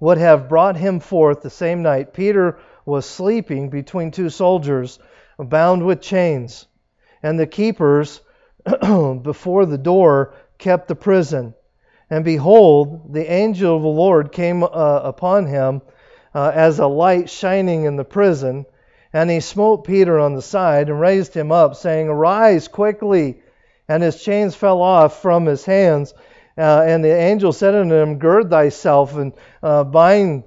would 0.00 0.18
have 0.18 0.48
brought 0.48 0.76
him 0.76 1.00
forth 1.00 1.42
the 1.42 1.50
same 1.50 1.82
night, 1.82 2.12
Peter 2.12 2.58
was 2.84 3.06
sleeping 3.06 3.70
between 3.70 4.10
two 4.10 4.30
soldiers, 4.30 4.98
bound 5.38 5.84
with 5.84 6.00
chains. 6.00 6.66
And 7.22 7.38
the 7.38 7.46
keepers 7.46 8.20
before 8.64 9.66
the 9.66 9.78
door 9.78 10.34
kept 10.58 10.88
the 10.88 10.94
prison. 10.94 11.54
And 12.08 12.24
behold, 12.24 13.12
the 13.12 13.30
angel 13.30 13.76
of 13.76 13.82
the 13.82 13.88
Lord 13.88 14.30
came 14.30 14.62
uh, 14.62 14.66
upon 14.68 15.46
him 15.46 15.82
uh, 16.34 16.52
as 16.54 16.78
a 16.78 16.86
light 16.86 17.28
shining 17.28 17.84
in 17.84 17.96
the 17.96 18.04
prison. 18.04 18.66
And 19.12 19.30
he 19.30 19.40
smote 19.40 19.84
Peter 19.84 20.18
on 20.20 20.34
the 20.34 20.42
side 20.42 20.88
and 20.88 21.00
raised 21.00 21.34
him 21.34 21.50
up, 21.50 21.74
saying, 21.74 22.08
Arise 22.08 22.68
quickly. 22.68 23.40
And 23.88 24.02
his 24.02 24.22
chains 24.22 24.54
fell 24.54 24.82
off 24.82 25.22
from 25.22 25.46
his 25.46 25.64
hands. 25.64 26.12
Uh, 26.58 26.82
and 26.86 27.04
the 27.04 27.14
angel 27.14 27.52
said 27.52 27.74
unto 27.74 27.94
him, 27.94 28.18
Gird 28.18 28.48
thyself 28.48 29.14
and 29.16 29.32
uh, 29.62 29.84
bind 29.84 30.44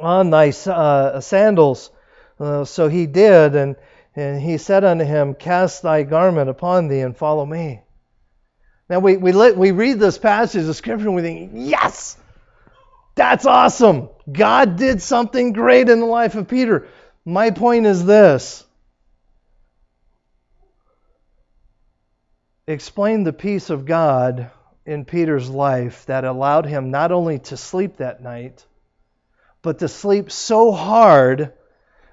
on 0.00 0.30
thy 0.30 0.48
uh, 0.48 1.20
sandals. 1.20 1.90
Uh, 2.38 2.64
so 2.64 2.88
he 2.88 3.06
did, 3.06 3.54
and, 3.54 3.76
and 4.16 4.40
he 4.40 4.56
said 4.56 4.82
unto 4.82 5.04
him, 5.04 5.34
Cast 5.34 5.82
thy 5.82 6.04
garment 6.04 6.48
upon 6.48 6.88
thee 6.88 7.00
and 7.00 7.16
follow 7.16 7.44
me. 7.44 7.82
Now 8.88 9.00
we, 9.00 9.18
we, 9.18 9.32
let, 9.32 9.56
we 9.56 9.72
read 9.72 10.00
this 10.00 10.16
passage 10.16 10.66
of 10.66 10.74
Scripture 10.74 11.06
and 11.06 11.14
we 11.14 11.22
think, 11.22 11.50
Yes! 11.54 12.16
That's 13.14 13.44
awesome! 13.44 14.08
God 14.30 14.76
did 14.76 15.02
something 15.02 15.52
great 15.52 15.90
in 15.90 16.00
the 16.00 16.06
life 16.06 16.34
of 16.34 16.48
Peter. 16.48 16.88
My 17.26 17.50
point 17.50 17.84
is 17.84 18.06
this. 18.06 18.64
Explain 22.66 23.24
the 23.24 23.32
peace 23.32 23.68
of 23.68 23.84
God 23.84 24.50
in 24.86 25.04
Peter's 25.04 25.48
life 25.48 26.06
that 26.06 26.24
allowed 26.24 26.66
him 26.66 26.90
not 26.90 27.12
only 27.12 27.38
to 27.38 27.56
sleep 27.56 27.98
that 27.98 28.22
night, 28.22 28.64
but 29.62 29.78
to 29.80 29.88
sleep 29.88 30.30
so 30.30 30.72
hard 30.72 31.52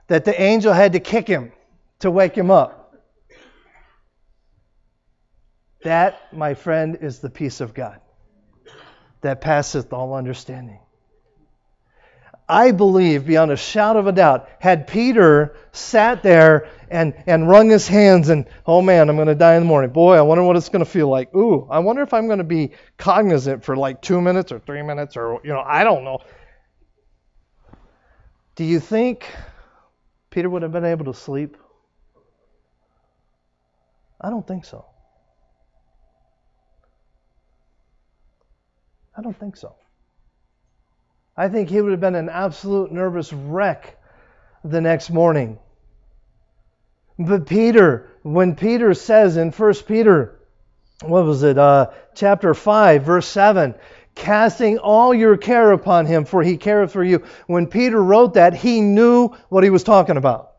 that 0.08 0.26
the 0.26 0.42
angel 0.42 0.74
had 0.74 0.94
to 0.94 1.00
kick 1.00 1.28
him 1.28 1.52
to 2.00 2.12
wake 2.12 2.36
him 2.36 2.52
up. 2.52 2.96
That, 5.84 6.34
my 6.34 6.54
friend, 6.54 6.98
is 7.02 7.20
the 7.20 7.30
peace 7.30 7.62
of 7.62 7.74
God 7.74 8.02
that 9.22 9.42
passeth 9.42 9.94
all 9.94 10.14
understanding. 10.14 10.80
I 12.50 12.72
believe 12.72 13.26
beyond 13.26 13.52
a 13.52 13.58
shout 13.58 13.98
of 13.98 14.08
a 14.08 14.12
doubt, 14.12 14.48
had 14.60 14.88
Peter 14.88 15.58
sat 15.74 16.24
there 16.24 16.70
and, 16.90 17.14
and 17.28 17.50
wrung 17.50 17.70
his 17.70 17.88
hands 17.88 18.30
and, 18.30 18.46
oh 18.66 18.82
man, 18.82 19.10
I'm 19.10 19.18
going 19.18 19.28
to 19.28 19.36
die 19.36 19.56
in 19.56 19.64
the 19.64 19.68
morning. 19.68 19.92
Boy, 19.92 20.16
I 20.16 20.22
wonder 20.22 20.44
what 20.44 20.56
it's 20.56 20.70
going 20.70 20.84
to 20.84 20.90
feel 20.90 21.10
like. 21.10 21.36
Ooh, 21.36 21.68
I 21.70 21.80
wonder 21.80 22.02
if 22.04 22.14
I'm 22.14 22.28
going 22.28 22.38
to 22.38 22.46
be 22.46 22.72
cognizant 22.98 23.66
for 23.66 23.76
like 23.76 24.02
two 24.02 24.22
minutes 24.22 24.54
or 24.54 24.60
three 24.60 24.82
minutes 24.82 25.18
or, 25.18 25.42
you 25.44 25.52
know, 25.52 25.60
I 25.60 25.84
don't 25.84 26.06
know. 26.06 26.20
Do 28.56 28.64
you 28.64 28.80
think 28.80 29.30
Peter 30.30 30.50
would 30.50 30.62
have 30.62 30.72
been 30.72 30.86
able 30.86 31.06
to 31.06 31.14
sleep? 31.14 31.58
I 34.22 34.30
don't 34.30 34.48
think 34.48 34.64
so. 34.64 34.86
I 39.18 39.22
don't 39.22 39.38
think 39.38 39.58
so. 39.58 39.76
I 41.38 41.50
think 41.50 41.70
he 41.70 41.80
would 41.80 41.92
have 41.92 42.02
been 42.02 42.16
an 42.16 42.30
absolute 42.30 42.92
nervous 42.92 43.32
wreck 43.32 43.98
the 44.64 44.82
next 44.82 45.10
morning. 45.12 45.60
But 47.20 47.46
Peter, 47.46 48.10
when 48.24 48.56
Peter 48.56 48.94
says 48.94 49.38
in 49.38 49.52
1 49.52 49.74
Peter, 49.88 50.40
what 51.02 51.26
was 51.26 51.44
it, 51.44 51.58
uh, 51.58 51.92
chapter 52.16 52.54
5, 52.54 53.04
verse 53.04 53.28
7, 53.28 53.76
casting 54.16 54.80
all 54.80 55.14
your 55.14 55.38
care 55.38 55.72
upon 55.72 56.08
him, 56.08 56.26
for 56.26 56.42
he 56.42 56.58
careth 56.58 56.92
for 56.92 57.04
you. 57.04 57.24
When 57.46 57.68
Peter 57.68 58.02
wrote 58.02 58.34
that, 58.34 58.56
he 58.56 58.82
knew 58.82 59.30
what 59.50 59.64
he 59.64 59.70
was 59.70 59.84
talking 59.84 60.18
about. 60.18 60.54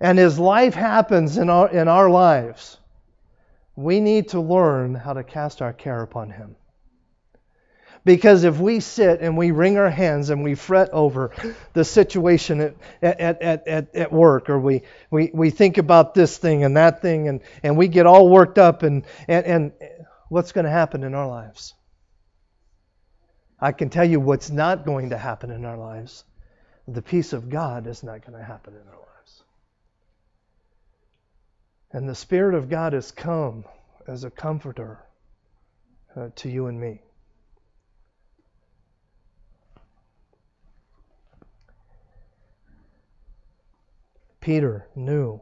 and 0.00 0.18
as 0.18 0.38
life 0.38 0.74
happens 0.74 1.38
in 1.38 1.48
our, 1.48 1.68
in 1.70 1.88
our 1.88 2.10
lives, 2.10 2.78
we 3.76 4.00
need 4.00 4.28
to 4.28 4.40
learn 4.40 4.94
how 4.94 5.12
to 5.14 5.24
cast 5.24 5.62
our 5.62 5.72
care 5.72 6.02
upon 6.02 6.30
Him. 6.30 6.56
Because 8.06 8.44
if 8.44 8.60
we 8.60 8.78
sit 8.78 9.20
and 9.20 9.36
we 9.36 9.50
wring 9.50 9.78
our 9.78 9.90
hands 9.90 10.30
and 10.30 10.44
we 10.44 10.54
fret 10.54 10.90
over 10.92 11.32
the 11.72 11.84
situation 11.84 12.60
at, 12.60 12.76
at, 13.02 13.42
at, 13.42 13.66
at, 13.66 13.96
at 13.96 14.12
work, 14.12 14.48
or 14.48 14.60
we, 14.60 14.82
we, 15.10 15.32
we 15.34 15.50
think 15.50 15.76
about 15.76 16.14
this 16.14 16.38
thing 16.38 16.62
and 16.62 16.76
that 16.76 17.02
thing, 17.02 17.26
and, 17.26 17.40
and 17.64 17.76
we 17.76 17.88
get 17.88 18.06
all 18.06 18.28
worked 18.28 18.58
up, 18.58 18.84
and, 18.84 19.04
and, 19.26 19.44
and 19.44 19.72
what's 20.28 20.52
going 20.52 20.66
to 20.66 20.70
happen 20.70 21.02
in 21.02 21.16
our 21.16 21.26
lives? 21.26 21.74
I 23.60 23.72
can 23.72 23.90
tell 23.90 24.08
you 24.08 24.20
what's 24.20 24.50
not 24.50 24.86
going 24.86 25.10
to 25.10 25.18
happen 25.18 25.50
in 25.50 25.64
our 25.64 25.76
lives. 25.76 26.22
The 26.86 27.02
peace 27.02 27.32
of 27.32 27.48
God 27.48 27.88
is 27.88 28.04
not 28.04 28.24
going 28.24 28.38
to 28.38 28.44
happen 28.44 28.74
in 28.74 28.86
our 28.88 29.00
lives. 29.00 29.42
And 31.90 32.08
the 32.08 32.14
Spirit 32.14 32.54
of 32.54 32.68
God 32.68 32.92
has 32.92 33.10
come 33.10 33.64
as 34.06 34.22
a 34.22 34.30
comforter 34.30 35.00
uh, 36.14 36.28
to 36.36 36.48
you 36.48 36.68
and 36.68 36.80
me. 36.80 37.00
Peter 44.46 44.86
knew 44.94 45.40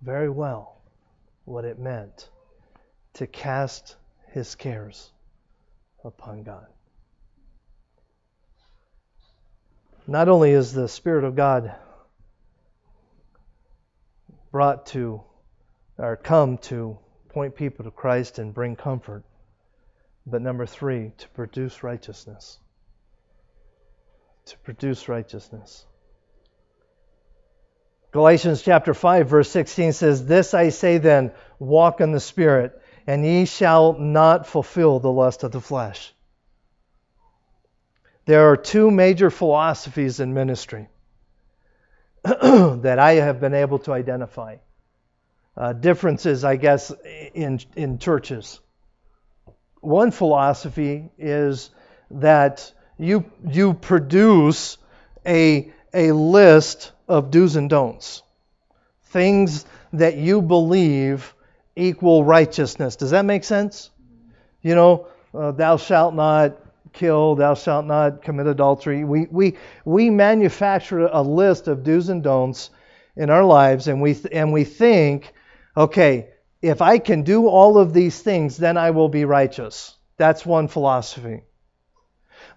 very 0.00 0.28
well 0.28 0.80
what 1.44 1.64
it 1.64 1.76
meant 1.76 2.30
to 3.14 3.26
cast 3.26 3.96
his 4.28 4.54
cares 4.54 5.10
upon 6.04 6.44
God. 6.44 6.68
Not 10.06 10.28
only 10.28 10.52
is 10.52 10.72
the 10.72 10.86
Spirit 10.86 11.24
of 11.24 11.34
God 11.34 11.74
brought 14.52 14.86
to 14.86 15.20
or 15.98 16.16
come 16.16 16.58
to 16.58 16.96
point 17.30 17.56
people 17.56 17.84
to 17.86 17.90
Christ 17.90 18.38
and 18.38 18.54
bring 18.54 18.76
comfort, 18.76 19.24
but 20.26 20.42
number 20.42 20.64
three, 20.64 21.10
to 21.18 21.28
produce 21.30 21.82
righteousness. 21.82 22.60
To 24.44 24.58
produce 24.58 25.08
righteousness. 25.08 25.86
Galatians 28.12 28.62
chapter 28.62 28.92
5 28.92 29.28
verse 29.28 29.50
16 29.50 29.92
says, 29.92 30.26
"This 30.26 30.52
I 30.52 30.70
say 30.70 30.98
then, 30.98 31.32
walk 31.58 32.00
in 32.00 32.12
the 32.12 32.20
spirit, 32.20 32.80
and 33.06 33.24
ye 33.24 33.44
shall 33.44 33.92
not 33.94 34.46
fulfill 34.46 34.98
the 34.98 35.12
lust 35.12 35.44
of 35.44 35.52
the 35.52 35.60
flesh." 35.60 36.12
There 38.26 38.50
are 38.50 38.56
two 38.56 38.90
major 38.90 39.30
philosophies 39.30 40.20
in 40.20 40.34
ministry 40.34 40.88
that 42.24 42.98
I 42.98 43.14
have 43.14 43.40
been 43.40 43.54
able 43.54 43.78
to 43.80 43.92
identify. 43.92 44.56
Uh, 45.56 45.72
differences, 45.72 46.44
I 46.44 46.56
guess, 46.56 46.92
in 47.34 47.60
in 47.76 47.98
churches. 47.98 48.60
One 49.80 50.10
philosophy 50.10 51.10
is 51.18 51.70
that 52.10 52.72
you 52.98 53.24
you 53.46 53.74
produce 53.74 54.78
a 55.26 55.72
a 55.92 56.12
list 56.12 56.92
of 57.10 57.30
do's 57.30 57.56
and 57.56 57.68
don'ts. 57.68 58.22
Things 59.06 59.66
that 59.92 60.16
you 60.16 60.40
believe 60.40 61.34
equal 61.74 62.24
righteousness. 62.24 62.96
Does 62.96 63.10
that 63.10 63.24
make 63.24 63.44
sense? 63.44 63.90
You 64.62 64.74
know, 64.74 65.06
uh, 65.34 65.50
thou 65.52 65.76
shalt 65.76 66.14
not 66.14 66.56
kill, 66.92 67.34
thou 67.34 67.54
shalt 67.54 67.86
not 67.86 68.22
commit 68.22 68.46
adultery. 68.46 69.04
We, 69.04 69.26
we, 69.30 69.56
we 69.84 70.10
manufacture 70.10 71.00
a 71.00 71.22
list 71.22 71.68
of 71.68 71.82
do's 71.82 72.08
and 72.08 72.22
don'ts 72.22 72.70
in 73.16 73.28
our 73.30 73.44
lives, 73.44 73.88
and 73.88 74.00
we, 74.00 74.16
and 74.30 74.52
we 74.52 74.64
think, 74.64 75.32
okay, 75.76 76.28
if 76.62 76.80
I 76.80 76.98
can 76.98 77.22
do 77.22 77.48
all 77.48 77.78
of 77.78 77.92
these 77.92 78.20
things, 78.20 78.56
then 78.56 78.76
I 78.76 78.90
will 78.90 79.08
be 79.08 79.24
righteous. 79.24 79.96
That's 80.16 80.46
one 80.46 80.68
philosophy. 80.68 81.42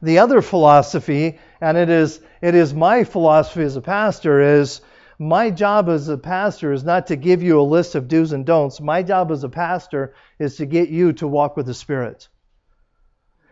The 0.04 0.20
other 0.20 0.42
philosophy, 0.42 1.40
and 1.62 1.78
it 1.78 1.90
is, 1.90 2.20
it 2.42 2.56
is 2.56 2.74
my 2.74 3.06
philosophy 3.06 3.64
as 3.64 3.78
a 3.78 3.82
pastor, 3.82 4.60
is 4.60 4.82
my 5.18 5.50
job 5.50 5.88
as 5.88 6.10
a 6.10 6.18
pastor 6.18 6.74
is 6.74 6.84
not 6.84 7.08
to 7.08 7.16
give 7.16 7.42
you 7.42 7.62
a 7.62 7.64
list 7.64 7.96
of 7.96 8.10
do's 8.10 8.34
and 8.34 8.46
don'ts. 8.46 8.82
My 8.82 9.02
job 9.02 9.32
as 9.32 9.46
a 9.46 9.50
pastor 9.50 10.14
is 10.40 10.58
to 10.58 10.66
get 10.66 10.90
you 10.90 11.14
to 11.14 11.28
walk 11.28 11.56
with 11.56 11.68
the 11.68 11.74
Spirit. 11.74 12.28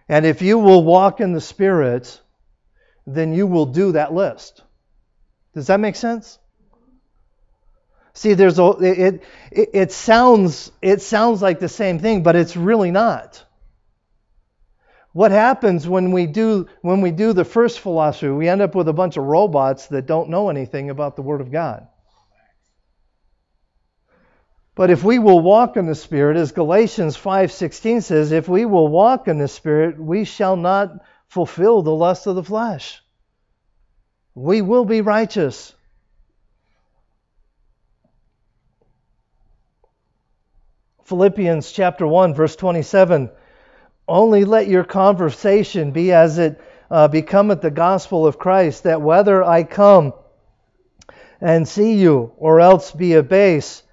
And 0.10 0.26
if 0.26 0.42
you 0.42 0.60
will 0.60 0.84
walk 0.84 1.22
in 1.22 1.32
the 1.32 1.40
Spirit, 1.40 2.20
then 3.08 3.34
you 3.34 3.48
will 3.48 3.68
do 3.68 3.94
that 3.94 4.14
list. 4.14 4.62
Does 5.54 5.68
that 5.68 5.80
make 5.80 5.96
sense? 5.96 6.38
See, 8.14 8.34
there's 8.34 8.60
a, 8.60 8.72
it, 8.82 9.24
it, 9.52 9.70
it 9.74 9.92
sounds 9.94 10.70
it 10.82 11.02
sounds 11.02 11.42
like 11.42 11.60
the 11.60 11.70
same 11.70 12.00
thing, 12.00 12.24
but 12.24 12.36
it's 12.36 12.58
really 12.58 12.92
not. 12.92 13.46
What 15.14 15.32
happens 15.32 15.88
when 15.88 16.12
we 16.12 16.26
do 16.26 16.68
when 16.82 17.02
we 17.02 17.12
do 17.12 17.34
the 17.34 17.44
first 17.44 17.80
philosophy? 17.80 18.30
We 18.30 18.48
end 18.48 18.62
up 18.62 18.76
with 18.76 18.88
a 18.88 18.94
bunch 18.94 19.18
of 19.18 19.26
robots 19.26 19.88
that 19.88 20.06
don't 20.06 20.30
know 20.30 20.50
anything 20.50 20.90
about 20.90 21.16
the 21.16 21.22
Word 21.22 21.42
of 21.42 21.52
God. 21.52 21.88
But 24.74 24.90
if 24.90 25.04
we 25.04 25.20
will 25.20 25.42
walk 25.42 25.76
in 25.76 25.86
the 25.86 25.96
Spirit, 25.96 26.38
as 26.38 26.54
Galatians 26.54 27.18
5:16 27.18 28.04
says, 28.04 28.32
if 28.32 28.48
we 28.48 28.66
will 28.66 28.88
walk 28.88 29.28
in 29.28 29.38
the 29.38 29.50
Spirit, 29.50 30.00
we 30.00 30.24
shall 30.24 30.56
not 30.56 30.92
fulfill 31.28 31.82
the 31.82 31.94
lust 31.94 32.26
of 32.26 32.36
the 32.36 32.44
flesh. 32.44 33.02
We 34.34 34.62
will 34.62 34.86
be 34.86 35.02
righteous. 35.02 35.74
Philippians 41.04 41.70
chapter 41.74 42.08
1 42.08 42.34
verse 42.34 42.56
27 42.56 43.30
only 44.08 44.46
let 44.46 44.68
your 44.68 44.84
conversation 44.84 45.92
be 45.92 46.12
as 46.12 46.38
it 46.38 46.62
uh, 46.90 47.08
becometh 47.08 47.62
the 47.62 47.72
gospel 47.72 48.28
of 48.28 48.38
Christ, 48.38 48.84
that 48.84 49.02
whether 49.02 49.44
I 49.44 49.64
come 49.64 50.14
and 51.40 51.68
see 51.68 51.94
you, 51.94 52.34
or 52.38 52.60
else 52.60 52.92
be 52.92 53.14
abased, 53.14 53.84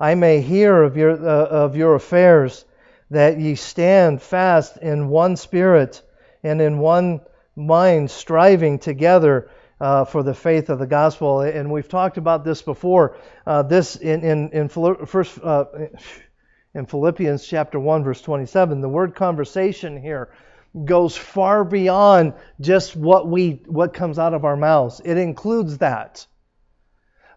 I 0.00 0.14
may 0.14 0.40
hear 0.40 0.82
of 0.82 0.96
your, 0.96 1.12
uh, 1.12 1.46
of 1.46 1.76
your 1.76 1.94
affairs, 1.94 2.64
that 3.10 3.38
ye 3.38 3.54
stand 3.54 4.20
fast 4.20 4.76
in 4.76 5.08
one 5.08 5.36
spirit 5.36 6.02
and 6.42 6.60
in 6.60 6.78
one 6.78 7.20
mind, 7.56 8.10
striving 8.10 8.78
together 8.78 9.50
uh, 9.80 10.04
for 10.04 10.22
the 10.22 10.34
faith 10.34 10.68
of 10.68 10.78
the 10.78 10.86
gospel. 10.86 11.40
And 11.40 11.70
we've 11.70 11.88
talked 11.88 12.18
about 12.18 12.44
this 12.44 12.62
before. 12.62 13.16
Uh, 13.46 13.62
this 13.62 13.96
in 13.96 14.22
in, 14.22 14.50
in 14.50 14.68
first 14.68 15.38
uh, 15.42 15.64
in 16.74 16.86
Philippians 16.86 17.46
chapter 17.46 17.78
1 17.78 18.04
verse 18.04 18.20
27. 18.20 18.80
The 18.80 18.88
word 18.88 19.14
conversation 19.14 20.00
here 20.00 20.30
goes 20.84 21.16
far 21.16 21.64
beyond 21.64 22.34
just 22.60 22.94
what 22.94 23.26
we 23.28 23.62
what 23.66 23.94
comes 23.94 24.18
out 24.18 24.34
of 24.34 24.44
our 24.44 24.56
mouths. 24.56 25.00
It 25.04 25.16
includes 25.16 25.78
that. 25.78 26.26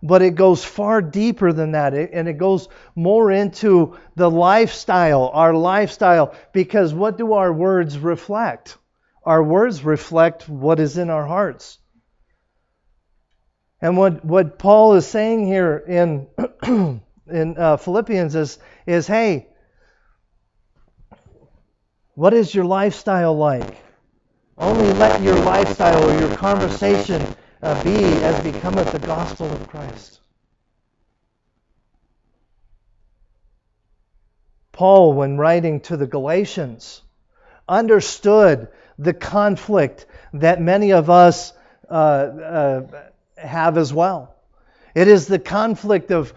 But 0.04 0.24
it 0.24 0.34
goes 0.34 0.66
far 0.66 1.02
deeper 1.02 1.54
than 1.54 1.74
that, 1.74 1.94
and 1.94 2.28
it 2.28 2.40
goes 2.40 2.68
more 2.96 3.32
into 3.32 3.98
the 4.16 4.32
lifestyle, 4.32 5.30
our 5.32 5.54
lifestyle, 5.54 6.34
because 6.54 6.92
what 6.92 7.20
do 7.20 7.34
our 7.34 7.54
words 7.54 8.00
reflect? 8.00 8.80
Our 9.24 9.44
words 9.44 9.84
reflect 9.84 10.50
what 10.50 10.80
is 10.80 10.98
in 10.98 11.12
our 11.12 11.28
hearts. 11.28 11.78
And 13.80 13.96
what, 13.96 14.26
what 14.26 14.58
Paul 14.58 14.96
is 14.96 15.06
saying 15.06 15.46
here 15.46 15.78
in 15.78 16.28
in 17.32 17.58
uh, 17.58 17.78
Philippians 17.78 18.36
is, 18.36 18.60
is 18.86 19.08
hey, 19.08 19.48
what 22.14 22.34
is 22.34 22.54
your 22.54 22.66
lifestyle 22.66 23.36
like? 23.36 23.78
Only 24.58 24.92
let 24.94 25.22
your 25.22 25.38
lifestyle 25.40 26.10
or 26.10 26.20
your 26.20 26.36
conversation 26.36 27.26
uh, 27.64 27.84
be 27.84 28.04
as 28.24 28.44
becometh 28.44 28.92
the 28.92 29.00
gospel 29.00 29.48
of 29.48 29.68
Christ. 29.68 30.20
Paul, 34.72 35.14
when 35.14 35.38
writing 35.38 35.80
to 35.82 35.98
the 35.98 36.08
Galatians, 36.08 37.02
understood 37.68 38.68
the 38.98 39.14
conflict 39.14 40.06
that 40.34 40.62
many 40.62 40.92
of 40.92 41.10
us 41.10 41.54
uh, 41.90 41.94
uh, 41.94 42.82
have 43.38 43.78
as 43.78 43.94
well. 43.94 44.36
It 44.94 45.08
is 45.08 45.28
the 45.28 45.40
conflict 45.40 46.12
of 46.12 46.34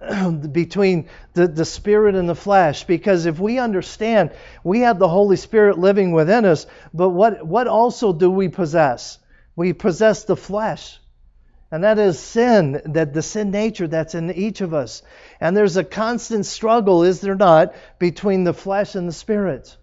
between 0.52 1.08
the, 1.34 1.46
the 1.46 1.64
spirit 1.64 2.14
and 2.14 2.28
the 2.28 2.34
flesh. 2.34 2.84
Because 2.84 3.26
if 3.26 3.38
we 3.38 3.58
understand 3.58 4.30
we 4.64 4.80
have 4.80 4.98
the 4.98 5.08
Holy 5.08 5.36
Spirit 5.36 5.78
living 5.78 6.12
within 6.12 6.44
us, 6.44 6.66
but 6.94 7.10
what, 7.10 7.46
what 7.46 7.66
also 7.66 8.12
do 8.12 8.30
we 8.30 8.48
possess? 8.48 9.18
We 9.56 9.72
possess 9.72 10.24
the 10.24 10.36
flesh. 10.36 10.98
And 11.72 11.84
that 11.84 11.98
is 11.98 12.18
sin, 12.18 12.80
that 12.86 13.12
the 13.12 13.22
sin 13.22 13.50
nature 13.50 13.86
that's 13.86 14.14
in 14.14 14.32
each 14.32 14.60
of 14.60 14.74
us. 14.74 15.02
And 15.40 15.56
there's 15.56 15.76
a 15.76 15.84
constant 15.84 16.46
struggle, 16.46 17.04
is 17.04 17.20
there 17.20 17.36
not, 17.36 17.74
between 17.98 18.42
the 18.42 18.54
flesh 18.54 18.96
and 18.96 19.06
the 19.06 19.12
spirit. 19.12 19.76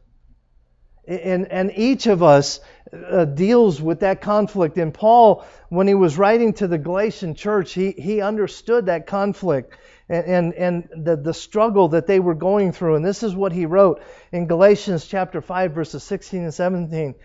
And, 1.07 1.49
and 1.49 1.71
each 1.73 2.07
of 2.07 2.21
us 2.21 2.59
uh, 2.91 3.23
deals 3.23 3.81
with 3.81 4.01
that 4.01 4.21
conflict. 4.21 4.77
And 4.77 4.93
Paul, 4.93 5.45
when 5.69 5.87
he 5.87 5.93
was 5.93 6.17
writing 6.17 6.53
to 6.53 6.67
the 6.67 6.77
Galatian 6.77 7.35
church, 7.35 7.71
he, 7.71 7.91
he 7.91 8.19
understood 8.19 8.87
that 8.87 9.07
conflict 9.07 9.73
and, 10.09 10.25
and, 10.25 10.53
and 10.53 11.05
the, 11.05 11.15
the 11.15 11.33
struggle 11.33 11.89
that 11.89 12.07
they 12.07 12.19
were 12.19 12.35
going 12.35 12.71
through. 12.71 12.95
And 12.95 13.05
this 13.05 13.23
is 13.23 13.35
what 13.35 13.51
he 13.51 13.65
wrote 13.65 14.01
in 14.31 14.47
Galatians 14.47 15.05
chapter 15.05 15.41
5, 15.41 15.71
verses 15.71 16.03
16 16.03 16.43
and 16.43 16.53
17. 16.53 17.15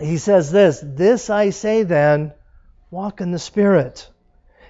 He 0.00 0.16
says 0.16 0.50
this 0.50 0.82
This 0.82 1.28
I 1.30 1.50
say 1.50 1.82
then, 1.82 2.32
walk 2.90 3.20
in 3.20 3.32
the 3.32 3.38
Spirit, 3.38 4.08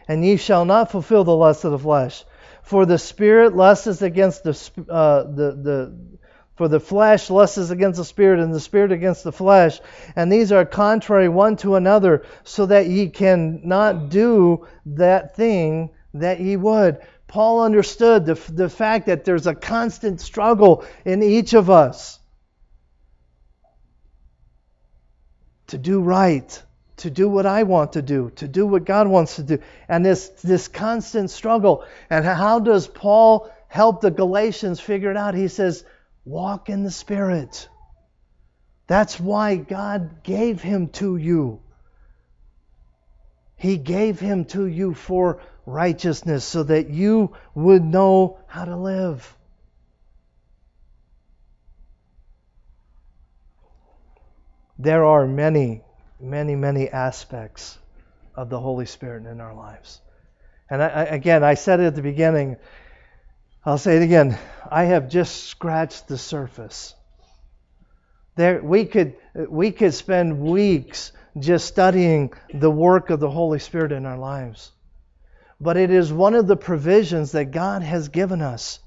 and 0.08 0.24
ye 0.24 0.36
shall 0.36 0.64
not 0.64 0.90
fulfill 0.90 1.24
the 1.24 1.36
lust 1.36 1.64
of 1.64 1.72
the 1.72 1.78
flesh. 1.78 2.24
For 2.62 2.84
the 2.84 2.98
Spirit 2.98 3.54
lusts 3.54 4.02
against 4.02 4.44
the, 4.44 4.84
uh, 4.90 5.22
the, 5.22 5.52
the 5.52 6.18
for 6.56 6.66
the 6.66 6.80
flesh 6.80 7.30
lusts 7.30 7.70
against 7.70 7.98
the 7.98 8.04
spirit, 8.04 8.40
and 8.40 8.52
the 8.52 8.58
spirit 8.58 8.90
against 8.90 9.22
the 9.22 9.30
flesh. 9.30 9.78
And 10.16 10.30
these 10.30 10.50
are 10.50 10.64
contrary 10.64 11.28
one 11.28 11.54
to 11.58 11.76
another, 11.76 12.24
so 12.42 12.66
that 12.66 12.88
ye 12.88 13.10
cannot 13.10 14.08
do 14.08 14.66
that 14.84 15.36
thing 15.36 15.90
that 16.14 16.38
he 16.38 16.56
would. 16.56 16.98
Paul 17.26 17.62
understood 17.62 18.24
the, 18.24 18.34
the 18.52 18.70
fact 18.70 19.06
that 19.06 19.24
there's 19.24 19.46
a 19.46 19.54
constant 19.54 20.20
struggle 20.20 20.84
in 21.04 21.22
each 21.22 21.52
of 21.52 21.68
us 21.68 22.18
to 25.68 25.78
do 25.78 26.00
right, 26.00 26.62
to 26.98 27.10
do 27.10 27.28
what 27.28 27.46
I 27.46 27.62
want 27.64 27.92
to 27.92 28.02
do, 28.02 28.30
to 28.36 28.48
do 28.48 28.66
what 28.66 28.84
God 28.84 29.06
wants 29.06 29.36
to 29.36 29.42
do. 29.42 29.58
And 29.88 30.04
this, 30.04 30.28
this 30.42 30.68
constant 30.68 31.30
struggle. 31.30 31.84
And 32.08 32.24
how 32.24 32.60
does 32.60 32.86
Paul 32.86 33.50
help 33.68 34.00
the 34.00 34.10
Galatians 34.10 34.80
figure 34.80 35.10
it 35.10 35.16
out? 35.16 35.34
He 35.34 35.48
says, 35.48 35.84
Walk 36.24 36.68
in 36.70 36.82
the 36.82 36.90
Spirit. 36.90 37.68
That's 38.86 39.20
why 39.20 39.56
God 39.56 40.22
gave 40.22 40.62
him 40.62 40.88
to 40.88 41.16
you. 41.16 41.60
He 43.56 43.76
gave 43.76 44.18
him 44.20 44.46
to 44.46 44.66
you 44.66 44.94
for 44.94 45.40
righteousness 45.68 46.44
so 46.44 46.62
that 46.64 46.90
you 46.90 47.34
would 47.54 47.84
know 47.84 48.38
how 48.46 48.64
to 48.64 48.76
live. 48.76 49.34
There 54.78 55.04
are 55.04 55.26
many, 55.26 55.82
many, 56.20 56.54
many 56.54 56.88
aspects 56.88 57.78
of 58.34 58.48
the 58.48 58.60
Holy 58.60 58.86
Spirit 58.86 59.26
in 59.26 59.40
our 59.40 59.54
lives. 59.54 60.00
And 60.70 60.82
I, 60.82 61.04
again, 61.04 61.42
I 61.42 61.54
said 61.54 61.80
it 61.80 61.86
at 61.86 61.94
the 61.96 62.02
beginning, 62.02 62.56
I'll 63.64 63.78
say 63.78 63.96
it 63.96 64.02
again. 64.02 64.38
I 64.70 64.84
have 64.84 65.08
just 65.08 65.44
scratched 65.44 66.08
the 66.08 66.18
surface. 66.18 66.94
There, 68.36 68.62
we 68.62 68.84
could 68.84 69.16
we 69.48 69.72
could 69.72 69.94
spend 69.94 70.40
weeks 70.40 71.12
just 71.38 71.66
studying 71.66 72.32
the 72.54 72.70
work 72.70 73.10
of 73.10 73.18
the 73.18 73.30
Holy 73.30 73.58
Spirit 73.58 73.90
in 73.90 74.06
our 74.06 74.16
lives. 74.16 74.70
But 75.60 75.76
it 75.76 75.90
is 75.90 76.12
one 76.12 76.34
of 76.34 76.46
the 76.46 76.56
provisions 76.56 77.32
that 77.32 77.50
God 77.50 77.82
has 77.82 78.08
given 78.08 78.42
us. 78.42 78.78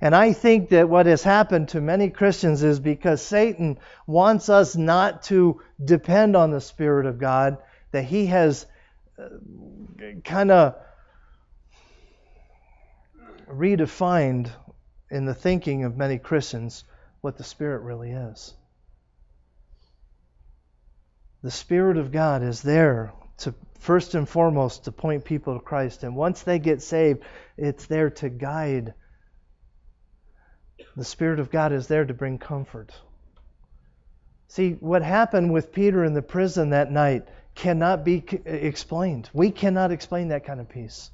And 0.00 0.14
I 0.14 0.32
think 0.32 0.70
that 0.70 0.88
what 0.88 1.06
has 1.06 1.22
happened 1.22 1.70
to 1.70 1.80
many 1.80 2.08
Christians 2.10 2.62
is 2.62 2.78
because 2.78 3.20
Satan 3.20 3.78
wants 4.06 4.48
us 4.48 4.76
not 4.76 5.24
to 5.24 5.60
depend 5.84 6.36
on 6.36 6.50
the 6.50 6.60
Spirit 6.60 7.06
of 7.06 7.18
God, 7.18 7.58
that 7.90 8.04
he 8.04 8.26
has 8.26 8.66
uh, 9.18 9.28
kind 10.24 10.50
of 10.50 10.76
redefined 13.50 14.50
in 15.10 15.24
the 15.24 15.34
thinking 15.34 15.84
of 15.84 15.96
many 15.96 16.18
Christians 16.18 16.84
what 17.20 17.36
the 17.36 17.44
Spirit 17.44 17.80
really 17.80 18.12
is. 18.12 18.54
The 21.42 21.50
Spirit 21.50 21.96
of 21.96 22.12
God 22.12 22.42
is 22.42 22.62
there 22.62 23.12
to 23.38 23.54
first 23.78 24.14
and 24.14 24.28
foremost 24.28 24.84
to 24.84 24.92
point 24.92 25.24
people 25.24 25.54
to 25.54 25.60
Christ. 25.60 26.02
And 26.02 26.14
once 26.14 26.42
they 26.42 26.58
get 26.58 26.82
saved, 26.82 27.22
it's 27.56 27.86
there 27.86 28.10
to 28.10 28.28
guide. 28.28 28.94
The 30.96 31.04
Spirit 31.04 31.40
of 31.40 31.50
God 31.50 31.72
is 31.72 31.86
there 31.86 32.04
to 32.04 32.14
bring 32.14 32.38
comfort. 32.38 32.92
See, 34.48 34.72
what 34.72 35.02
happened 35.02 35.52
with 35.52 35.72
Peter 35.72 36.04
in 36.04 36.14
the 36.14 36.22
prison 36.22 36.70
that 36.70 36.90
night 36.90 37.28
cannot 37.54 38.04
be 38.04 38.24
explained. 38.44 39.28
We 39.32 39.50
cannot 39.50 39.92
explain 39.92 40.28
that 40.28 40.44
kind 40.44 40.60
of 40.60 40.68
peace. 40.68 41.10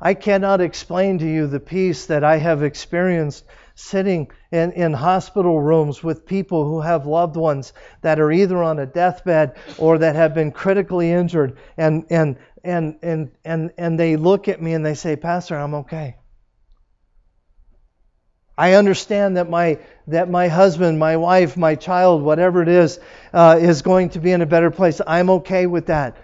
I 0.00 0.14
cannot 0.14 0.60
explain 0.60 1.18
to 1.18 1.26
you 1.26 1.46
the 1.46 1.60
peace 1.60 2.06
that 2.06 2.22
I 2.22 2.36
have 2.36 2.62
experienced 2.62 3.44
sitting 3.74 4.30
in, 4.52 4.72
in 4.72 4.92
hospital 4.92 5.60
rooms 5.60 6.02
with 6.02 6.26
people 6.26 6.64
who 6.66 6.80
have 6.80 7.06
loved 7.06 7.36
ones 7.36 7.72
that 8.02 8.20
are 8.20 8.30
either 8.30 8.62
on 8.62 8.78
a 8.78 8.86
deathbed 8.86 9.56
or 9.76 9.98
that 9.98 10.16
have 10.16 10.34
been 10.34 10.50
critically 10.52 11.10
injured 11.10 11.58
and 11.76 12.04
and 12.10 12.36
and 12.64 12.96
and 13.02 13.30
and, 13.44 13.72
and 13.78 13.98
they 13.98 14.16
look 14.16 14.48
at 14.48 14.60
me 14.60 14.72
and 14.72 14.84
they 14.84 14.94
say, 14.94 15.16
Pastor, 15.16 15.56
I'm 15.56 15.74
okay. 15.74 16.16
I 18.56 18.72
understand 18.74 19.36
that 19.36 19.48
my 19.48 19.78
that 20.08 20.28
my 20.28 20.48
husband, 20.48 20.98
my 20.98 21.16
wife, 21.16 21.56
my 21.56 21.76
child, 21.76 22.22
whatever 22.22 22.62
it 22.62 22.68
is, 22.68 22.98
uh, 23.32 23.58
is 23.60 23.82
going 23.82 24.10
to 24.10 24.20
be 24.20 24.32
in 24.32 24.42
a 24.42 24.46
better 24.46 24.72
place. 24.72 25.00
I'm 25.06 25.30
okay 25.30 25.66
with 25.66 25.86
that. 25.86 26.16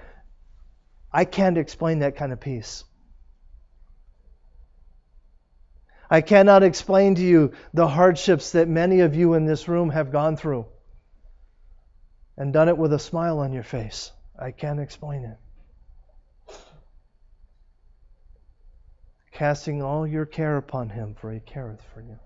I 1.13 1.25
can't 1.25 1.59
explain 1.59 2.01
that 2.01 2.17
kind 2.17 2.33
of 2.33 2.41
peace. 2.41 2.85
I 6.11 6.21
cannot 6.21 6.63
explain 6.63 7.15
to 7.17 7.23
you 7.23 7.53
the 7.73 7.89
hardships 7.89 8.53
that 8.53 8.69
many 8.69 9.01
of 9.01 9.15
you 9.15 9.35
in 9.35 9.47
this 9.47 9.69
room 9.69 9.91
have 9.91 10.13
gone 10.13 10.37
through 10.37 10.67
and 12.37 12.53
done 12.53 12.69
it 12.69 12.77
with 12.77 12.93
a 12.93 12.99
smile 12.99 13.39
on 13.39 13.53
your 13.53 13.63
face. 13.63 14.13
I 14.39 14.51
can't 14.51 14.81
explain 14.81 15.25
it. 15.25 15.39
Casting 19.33 19.83
all 19.83 20.07
your 20.07 20.27
care 20.27 20.57
upon 20.57 20.91
him, 20.91 21.15
for 21.15 21.33
he 21.33 21.41
careth 21.41 21.83
for 21.93 22.01
you. 22.01 22.19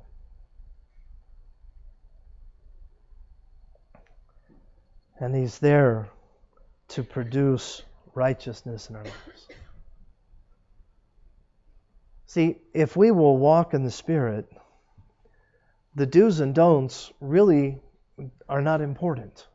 And 5.21 5.35
he's 5.35 5.59
there 5.59 6.09
to 6.89 7.03
produce 7.03 7.83
righteousness 8.15 8.91
in 8.91 8.97
our 8.97 9.05
lives. 9.05 9.49
See, 12.29 12.59
if 12.75 12.95
we 12.95 13.11
will 13.11 13.39
walk 13.39 13.73
in 13.73 13.85
the 13.85 13.91
Spirit, 13.91 14.53
the 15.95 16.05
do's 16.05 16.41
and 16.41 16.55
don'ts 16.55 17.11
really 17.23 17.81
are 18.47 18.61
not 18.61 18.83
important. 18.83 19.47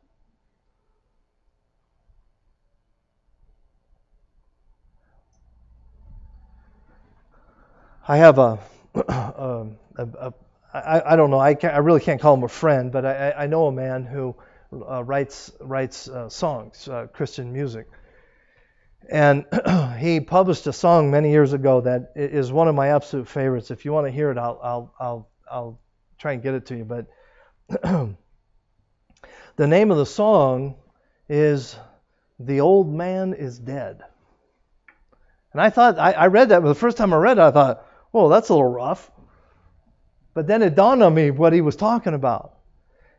I 8.08 8.16
have 8.16 8.40
a, 8.40 8.58
a, 8.96 9.66
a, 9.96 10.02
a 10.18 10.34
I, 10.74 11.12
I 11.12 11.16
don't 11.16 11.30
know, 11.30 11.38
I, 11.38 11.56
I 11.62 11.78
really 11.78 12.00
can't 12.00 12.20
call 12.20 12.34
him 12.34 12.42
a 12.42 12.48
friend, 12.48 12.90
but 12.90 13.06
I, 13.06 13.30
I 13.38 13.46
know 13.46 13.68
a 13.68 13.72
man 13.72 14.04
who 14.04 14.34
uh, 14.72 15.04
writes, 15.04 15.52
writes 15.60 16.08
uh, 16.08 16.28
songs, 16.28 16.88
uh, 16.88 17.06
Christian 17.12 17.52
music. 17.52 17.86
And 19.10 19.44
he 19.98 20.20
published 20.20 20.66
a 20.66 20.72
song 20.72 21.10
many 21.10 21.30
years 21.30 21.52
ago 21.52 21.80
that 21.82 22.12
is 22.14 22.52
one 22.52 22.68
of 22.68 22.74
my 22.74 22.88
absolute 22.88 23.28
favorites. 23.28 23.70
If 23.70 23.84
you 23.84 23.92
want 23.92 24.06
to 24.06 24.10
hear 24.10 24.30
it, 24.30 24.38
I'll 24.38 24.60
I'll 24.62 24.94
I'll, 24.98 25.30
I'll 25.50 25.80
try 26.18 26.32
and 26.32 26.42
get 26.42 26.54
it 26.54 26.66
to 26.66 26.76
you. 26.76 26.84
But 26.84 27.06
the 29.56 29.66
name 29.66 29.90
of 29.90 29.96
the 29.98 30.06
song 30.06 30.76
is 31.28 31.76
"The 32.38 32.60
Old 32.60 32.92
Man 32.92 33.34
Is 33.34 33.58
Dead." 33.58 34.02
And 35.52 35.60
I 35.60 35.70
thought 35.70 35.98
I, 35.98 36.12
I 36.12 36.26
read 36.26 36.48
that, 36.48 36.62
the 36.62 36.74
first 36.74 36.96
time 36.96 37.12
I 37.12 37.16
read 37.16 37.38
it, 37.38 37.42
I 37.42 37.50
thought, 37.50 37.86
"Whoa, 38.10 38.28
that's 38.28 38.48
a 38.48 38.54
little 38.54 38.70
rough." 38.70 39.10
But 40.34 40.46
then 40.48 40.62
it 40.62 40.74
dawned 40.74 41.02
on 41.02 41.14
me 41.14 41.30
what 41.30 41.52
he 41.52 41.60
was 41.60 41.76
talking 41.76 42.14
about. 42.14 42.53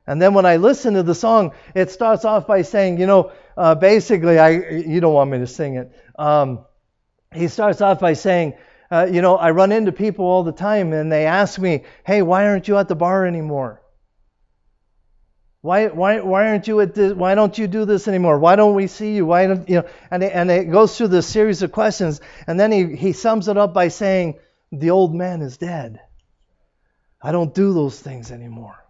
And 0.07 0.21
then 0.21 0.33
when 0.33 0.45
I 0.45 0.57
listen 0.57 0.93
to 0.95 1.03
the 1.03 1.15
song, 1.15 1.53
it 1.73 1.89
starts 1.89 2.25
off 2.25 2.45
by 2.45 2.61
saying, 2.61 2.99
you 2.99 3.07
know, 3.07 3.31
uh, 3.57 3.75
basically, 3.75 4.37
I 4.37 4.49
you 4.49 4.99
don't 4.99 5.13
want 5.13 5.31
me 5.31 5.39
to 5.39 5.47
sing 5.47 5.75
it. 5.75 5.91
Um, 6.17 6.65
he 7.33 7.47
starts 7.47 7.81
off 7.81 7.99
by 7.99 8.13
saying, 8.13 8.53
uh, 8.91 9.07
you 9.11 9.21
know, 9.21 9.35
I 9.35 9.51
run 9.51 9.71
into 9.71 9.91
people 9.91 10.25
all 10.25 10.43
the 10.43 10.51
time 10.51 10.93
and 10.93 11.11
they 11.11 11.25
ask 11.25 11.59
me, 11.59 11.83
hey, 12.05 12.21
why 12.21 12.47
aren't 12.47 12.67
you 12.67 12.77
at 12.77 12.87
the 12.87 12.95
bar 12.95 13.25
anymore? 13.25 13.81
Why, 15.61 15.87
why, 15.87 16.19
why 16.19 16.49
aren't 16.49 16.67
you 16.67 16.79
at 16.81 16.93
this? 16.93 17.13
Why 17.13 17.33
don't 17.33 17.57
you 17.57 17.65
do 17.65 17.85
this 17.85 18.07
anymore? 18.07 18.37
Why 18.37 18.55
don't 18.55 18.75
we 18.75 18.85
see 18.85 19.15
you? 19.15 19.25
Why 19.25 19.47
don't 19.47 19.67
you 19.67 19.77
know? 19.77 19.87
And 20.11 20.23
and 20.23 20.51
it 20.51 20.69
goes 20.69 20.95
through 20.95 21.07
this 21.07 21.25
series 21.25 21.63
of 21.63 21.71
questions, 21.71 22.21
and 22.45 22.59
then 22.59 22.71
he, 22.71 22.95
he 22.95 23.13
sums 23.13 23.47
it 23.47 23.57
up 23.57 23.73
by 23.73 23.87
saying, 23.87 24.37
"The 24.71 24.91
old 24.91 25.15
man 25.15 25.41
is 25.41 25.57
dead. 25.57 25.99
I 27.19 27.31
don't 27.31 27.51
do 27.51 27.73
those 27.73 27.99
things 27.99 28.29
anymore." 28.31 28.84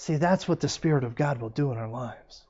See, 0.00 0.16
that's 0.16 0.48
what 0.48 0.60
the 0.60 0.68
Spirit 0.70 1.04
of 1.04 1.14
God 1.14 1.42
will 1.42 1.50
do 1.50 1.72
in 1.72 1.76
our 1.76 1.86
lives. 1.86 2.42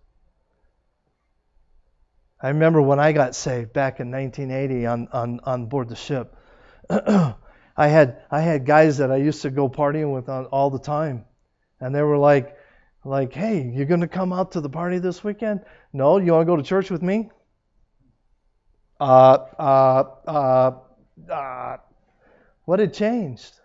I 2.40 2.50
remember 2.50 2.80
when 2.80 3.00
I 3.00 3.10
got 3.10 3.34
saved 3.34 3.72
back 3.72 3.98
in 3.98 4.12
1980 4.12 4.86
on, 4.86 5.08
on, 5.12 5.40
on 5.42 5.66
board 5.66 5.88
the 5.88 5.96
ship. 5.96 6.36
I 6.88 7.34
had 7.76 8.22
I 8.30 8.40
had 8.40 8.66
guys 8.66 8.98
that 8.98 9.10
I 9.10 9.16
used 9.16 9.42
to 9.42 9.50
go 9.50 9.68
partying 9.68 10.14
with 10.14 10.28
all 10.28 10.70
the 10.70 10.78
time, 10.78 11.24
and 11.80 11.92
they 11.92 12.02
were 12.02 12.18
like, 12.18 12.56
like, 13.04 13.32
hey, 13.32 13.68
you're 13.74 13.86
gonna 13.86 14.06
come 14.06 14.32
out 14.32 14.52
to 14.52 14.60
the 14.60 14.70
party 14.70 15.00
this 15.00 15.24
weekend? 15.24 15.64
No, 15.92 16.18
you 16.18 16.30
want 16.30 16.42
to 16.42 16.52
go 16.52 16.56
to 16.56 16.62
church 16.62 16.88
with 16.88 17.02
me? 17.02 17.32
Uh, 19.00 19.38
uh, 19.58 20.04
uh, 20.24 20.78
uh. 21.28 21.76
What 22.64 22.78
had 22.78 22.94
changed? 22.94 23.58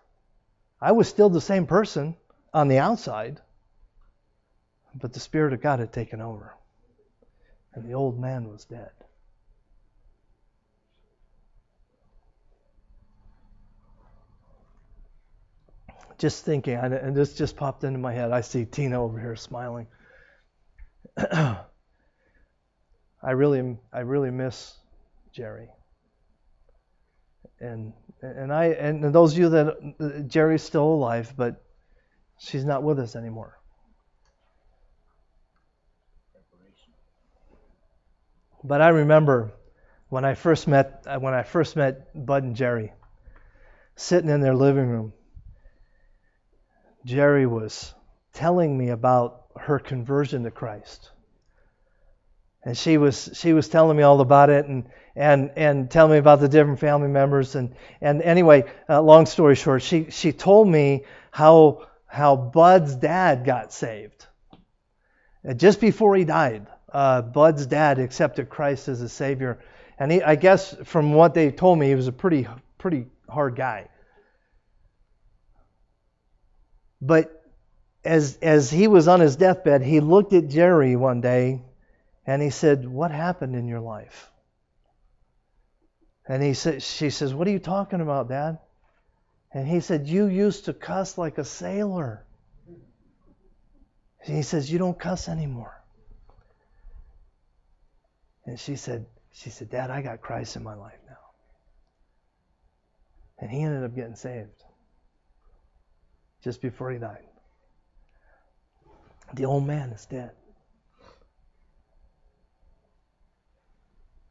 I 0.80 0.90
was 0.90 1.08
still 1.08 1.30
the 1.30 1.40
same 1.40 1.68
person 1.68 2.16
on 2.52 2.66
the 2.66 2.78
outside, 2.78 3.40
but 4.98 5.12
the 5.12 5.20
Spirit 5.20 5.52
of 5.52 5.60
God 5.60 5.78
had 5.78 5.92
taken 5.92 6.20
over, 6.20 6.54
and 7.74 7.88
the 7.88 7.94
old 7.94 8.18
man 8.18 8.48
was 8.48 8.64
dead. 8.64 8.90
just 16.18 16.44
thinking, 16.44 16.74
and 16.74 17.14
this 17.14 17.34
just 17.34 17.56
popped 17.56 17.84
into 17.84 17.98
my 17.98 18.12
head. 18.12 18.30
I 18.30 18.40
see 18.40 18.64
Tina 18.64 19.02
over 19.02 19.20
here 19.20 19.36
smiling. 19.36 19.86
I 21.16 21.60
really, 23.22 23.76
I 23.92 24.00
really 24.00 24.30
miss 24.30 24.74
Jerry. 25.32 25.68
And 27.60 27.92
and 28.22 28.52
I 28.52 28.66
and 28.66 29.14
those 29.14 29.32
of 29.32 29.38
you 29.38 29.48
that 29.50 30.26
Jerry's 30.28 30.62
still 30.62 30.84
alive, 30.84 31.32
but 31.36 31.62
she's 32.38 32.64
not 32.64 32.82
with 32.82 32.98
us 32.98 33.16
anymore. 33.16 33.55
But 38.66 38.80
I 38.80 38.88
remember 38.88 39.52
when 40.08 40.24
I 40.24 40.34
first 40.34 40.66
met 40.66 41.06
when 41.20 41.34
I 41.34 41.42
first 41.42 41.76
met 41.76 42.26
Bud 42.26 42.42
and 42.42 42.56
Jerry, 42.56 42.92
sitting 43.94 44.30
in 44.30 44.40
their 44.40 44.54
living 44.54 44.88
room 44.88 45.12
Jerry 47.06 47.46
was 47.46 47.94
telling 48.32 48.76
me 48.76 48.88
about 48.88 49.44
her 49.56 49.78
conversion 49.78 50.42
to 50.42 50.50
Christ. 50.50 51.10
And 52.64 52.76
she 52.76 52.98
was 52.98 53.30
she 53.34 53.52
was 53.52 53.68
telling 53.68 53.96
me 53.96 54.02
all 54.02 54.20
about 54.20 54.50
it 54.50 54.66
and 54.66 54.90
and 55.14 55.52
and 55.56 55.88
telling 55.88 56.12
me 56.12 56.18
about 56.18 56.40
the 56.40 56.48
different 56.48 56.80
family 56.80 57.06
members 57.08 57.54
and 57.54 57.76
and 58.00 58.20
anyway, 58.22 58.64
uh, 58.88 59.00
long 59.00 59.26
story 59.26 59.54
short, 59.54 59.82
she 59.82 60.10
she 60.10 60.32
told 60.32 60.66
me 60.66 61.04
how 61.30 61.86
how 62.06 62.34
Bud's 62.34 62.96
dad 62.96 63.44
got 63.44 63.72
saved. 63.72 64.26
Uh, 65.48 65.54
just 65.54 65.80
before 65.80 66.16
he 66.16 66.24
died, 66.24 66.66
uh, 66.96 67.20
Bud's 67.20 67.66
dad 67.66 67.98
accepted 67.98 68.48
Christ 68.48 68.88
as 68.88 69.02
a 69.02 69.08
savior, 69.08 69.58
and 69.98 70.10
he, 70.10 70.22
I 70.22 70.34
guess 70.34 70.74
from 70.84 71.12
what 71.12 71.34
they 71.34 71.50
told 71.50 71.78
me, 71.78 71.88
he 71.88 71.94
was 71.94 72.08
a 72.08 72.12
pretty 72.12 72.48
pretty 72.78 73.06
hard 73.28 73.54
guy. 73.54 73.88
But 77.02 77.30
as, 78.02 78.38
as 78.40 78.70
he 78.70 78.88
was 78.88 79.08
on 79.08 79.20
his 79.20 79.36
deathbed, 79.36 79.82
he 79.82 80.00
looked 80.00 80.32
at 80.32 80.48
Jerry 80.48 80.96
one 80.96 81.20
day 81.20 81.62
and 82.26 82.40
he 82.40 82.48
said, 82.48 82.88
What 82.88 83.10
happened 83.10 83.54
in 83.54 83.68
your 83.68 83.80
life? 83.80 84.30
And 86.26 86.42
he 86.42 86.54
said, 86.54 86.82
she 86.82 87.10
says, 87.10 87.34
What 87.34 87.46
are 87.46 87.50
you 87.50 87.58
talking 87.58 88.00
about, 88.00 88.30
Dad? 88.30 88.58
And 89.52 89.68
he 89.68 89.80
said, 89.80 90.08
You 90.08 90.26
used 90.26 90.64
to 90.64 90.72
cuss 90.72 91.18
like 91.18 91.36
a 91.36 91.44
sailor. 91.44 92.24
And 94.24 94.34
he 94.34 94.42
says, 94.42 94.72
You 94.72 94.78
don't 94.78 94.98
cuss 94.98 95.28
anymore. 95.28 95.75
And 98.46 98.58
she 98.58 98.76
said, 98.76 99.06
She 99.32 99.50
said, 99.50 99.70
Dad, 99.70 99.90
I 99.90 100.02
got 100.02 100.20
Christ 100.20 100.56
in 100.56 100.62
my 100.62 100.74
life 100.74 100.98
now. 101.08 101.16
And 103.38 103.50
he 103.50 103.62
ended 103.62 103.84
up 103.84 103.94
getting 103.94 104.14
saved 104.14 104.64
just 106.42 106.62
before 106.62 106.90
he 106.90 106.98
died. 106.98 107.24
The 109.34 109.44
old 109.44 109.66
man 109.66 109.90
is 109.90 110.06
dead. 110.06 110.30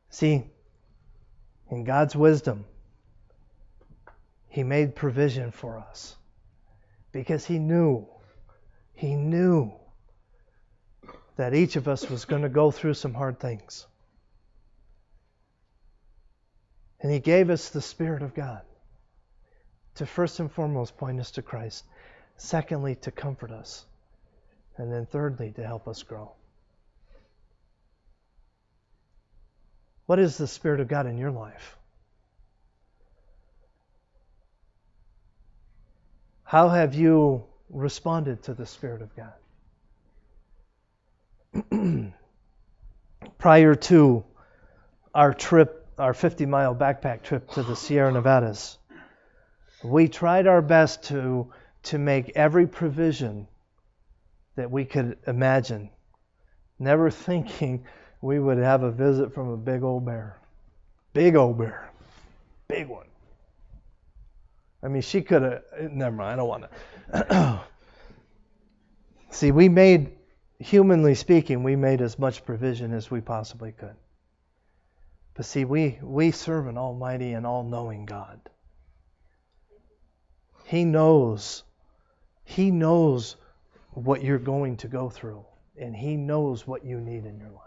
See, 0.09 0.45
in 1.70 1.84
God's 1.84 2.16
wisdom, 2.16 2.63
He 4.47 4.63
made 4.63 4.95
provision 4.95 5.51
for 5.51 5.78
us 5.78 6.16
because 7.11 7.45
He 7.45 7.59
knew, 7.59 8.07
He 8.93 9.16
knew 9.16 9.74
that 11.36 11.53
each 11.53 11.76
of 11.76 11.89
us 11.89 12.09
was 12.09 12.24
going 12.24 12.43
to 12.43 12.49
go 12.49 12.72
through 12.72 12.93
some 12.93 13.13
hard 13.13 13.41
things. 13.41 13.88
And 17.06 17.14
He 17.14 17.20
gave 17.20 17.51
us 17.51 17.70
the 17.70 17.84
Spirit 17.84 18.24
of 18.24 18.34
God 18.34 18.62
to 19.93 20.08
first 20.08 20.39
and 20.39 20.51
foremost 20.51 20.97
point 20.97 21.20
us 21.20 21.30
to 21.34 21.43
Christ. 21.43 21.86
Secondly, 22.36 22.95
to 22.95 23.12
comfort 23.12 23.51
us. 23.51 23.86
And 24.78 24.91
then 24.91 25.06
thirdly, 25.06 25.51
to 25.51 25.64
help 25.64 25.88
us 25.88 26.01
grow. 26.01 26.32
What 30.08 30.18
is 30.18 30.39
the 30.39 30.47
Spirit 30.47 30.80
of 30.80 30.88
God 30.88 31.06
in 31.06 31.20
your 31.20 31.30
life? 31.30 31.78
How 36.43 36.70
have 36.70 36.95
you 36.95 37.43
responded 37.70 38.41
to 38.45 38.56
the 38.56 38.66
Spirit 38.66 39.03
of 39.03 39.12
God? 41.72 42.14
Prior 43.38 43.76
to 43.76 44.24
our 45.14 45.36
trip, 45.36 45.85
our 45.98 46.14
50 46.14 46.46
mile 46.46 46.76
backpack 46.76 47.24
trip 47.24 47.50
to 47.52 47.64
the 47.64 47.76
Sierra 47.76 48.12
Nevadas, 48.12 48.78
we 49.84 50.08
tried 50.08 50.48
our 50.48 50.62
best 50.62 51.04
to 51.04 51.52
to 51.84 51.98
make 52.00 52.32
every 52.36 52.66
provision 52.68 53.48
that 54.56 54.72
we 54.72 54.86
could 54.86 55.18
imagine, 55.28 55.89
never 56.80 57.10
thinking 57.30 57.86
we 58.22 58.39
would 58.39 58.58
have 58.58 58.84
a 58.84 58.91
visit 58.91 59.34
from 59.34 59.50
a 59.50 59.58
big 59.58 59.84
old 59.84 60.06
bear. 60.06 60.39
Big 61.14 61.36
old 61.36 61.58
bear. 61.58 61.89
Big 62.68 62.88
one. 62.88 63.06
I 64.82 64.88
mean, 64.88 65.02
she 65.02 65.22
could 65.22 65.41
have. 65.41 65.64
Never 65.91 66.16
mind, 66.16 66.34
I 66.34 66.36
don't 66.36 66.48
want 66.48 66.66
to. 67.14 67.62
See, 69.30 69.52
we 69.52 69.70
made, 69.70 70.12
humanly 70.60 71.16
speaking, 71.16 71.64
we 71.64 71.76
made 71.76 72.02
as 72.02 72.18
much 72.18 72.46
provision 72.46 72.93
as 72.93 73.12
we 73.12 73.22
possibly 73.22 73.72
could. 73.72 73.96
But 75.36 75.46
see, 75.46 75.66
we, 75.66 76.00
we 76.02 76.32
serve 76.32 76.68
an 76.68 76.78
almighty 76.78 77.34
and 77.34 77.46
all 77.46 77.64
knowing 77.64 78.06
God. 78.06 78.40
He 80.66 80.86
knows 80.86 81.64
he 82.46 82.70
knows 82.70 83.36
what 83.92 84.24
you're 84.24 84.38
going 84.38 84.78
to 84.78 84.88
go 84.88 85.10
through, 85.10 85.46
and 85.78 85.96
He 85.96 86.16
knows 86.16 86.66
what 86.68 86.86
you 86.86 87.02
need 87.02 87.26
in 87.26 87.40
your 87.40 87.50
life. 87.50 87.62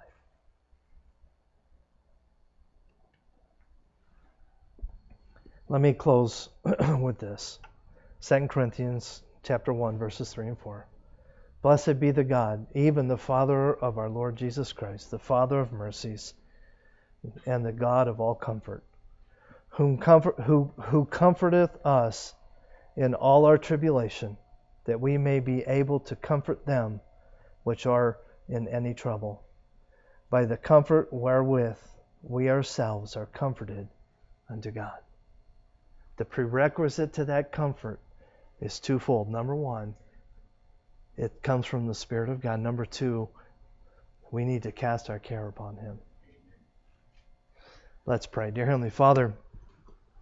Let 5.69 5.81
me 5.83 5.93
close 5.93 6.49
with 7.01 7.19
this. 7.19 7.59
2 8.23 8.47
Corinthians 8.47 9.23
chapter 9.43 9.73
1 9.73 9.99
verses 9.99 10.33
3 10.33 10.49
and 10.49 10.59
4. 10.59 10.87
Blessed 11.61 11.99
be 11.99 12.13
the 12.13 12.25
God, 12.25 12.67
even 12.75 13.09
the 13.09 13.19
Father 13.19 13.75
of 13.75 13.99
our 13.99 14.09
Lord 14.09 14.37
Jesus 14.37 14.73
Christ, 14.73 15.11
the 15.11 15.19
Father 15.19 15.59
of 15.59 15.73
mercies, 15.73 16.35
and 17.47 17.65
the 17.65 17.73
God 17.73 18.09
of 18.09 18.21
all 18.21 18.35
comfort, 18.35 18.85
whom 19.71 19.99
comfort, 19.99 20.41
who, 20.41 20.73
who 20.81 21.05
comforteth 21.05 21.75
us 21.85 22.35
in 22.97 23.15
all 23.15 23.45
our 23.45 23.59
tribulation 23.59 24.37
that 24.85 25.01
we 25.01 25.19
may 25.19 25.41
be 25.41 25.63
able 25.65 26.01
to 26.01 26.17
comfort 26.17 26.65
them 26.65 27.01
which 27.63 27.87
are 27.87 28.19
in 28.49 28.67
any 28.69 28.95
trouble, 28.95 29.43
by 30.31 30.45
the 30.45 30.57
comfort 30.57 31.13
wherewith 31.13 31.77
we 32.23 32.49
ourselves 32.49 33.17
are 33.17 33.27
comforted 33.27 33.89
unto 34.49 34.71
God. 34.71 34.99
The 36.17 36.25
prerequisite 36.25 37.13
to 37.15 37.27
that 37.27 37.53
comfort 37.53 38.01
is 38.61 38.81
twofold. 38.81 39.29
Number 39.29 39.55
one, 39.55 39.95
it 41.17 41.43
comes 41.43 41.67
from 41.67 41.87
the 41.87 41.95
Spirit 41.95 42.29
of 42.31 42.41
God. 42.41 42.61
Number 42.61 42.87
two, 42.87 43.29
we 44.31 44.45
need 44.45 44.63
to 44.65 44.73
cast 44.73 45.11
our 45.11 45.19
care 45.19 45.49
upon 45.49 45.77
Him. 45.77 45.99
Let's 48.09 48.25
pray. 48.27 48.51
Dear 48.51 48.65
Heavenly 48.65 48.89
Father, 48.89 49.35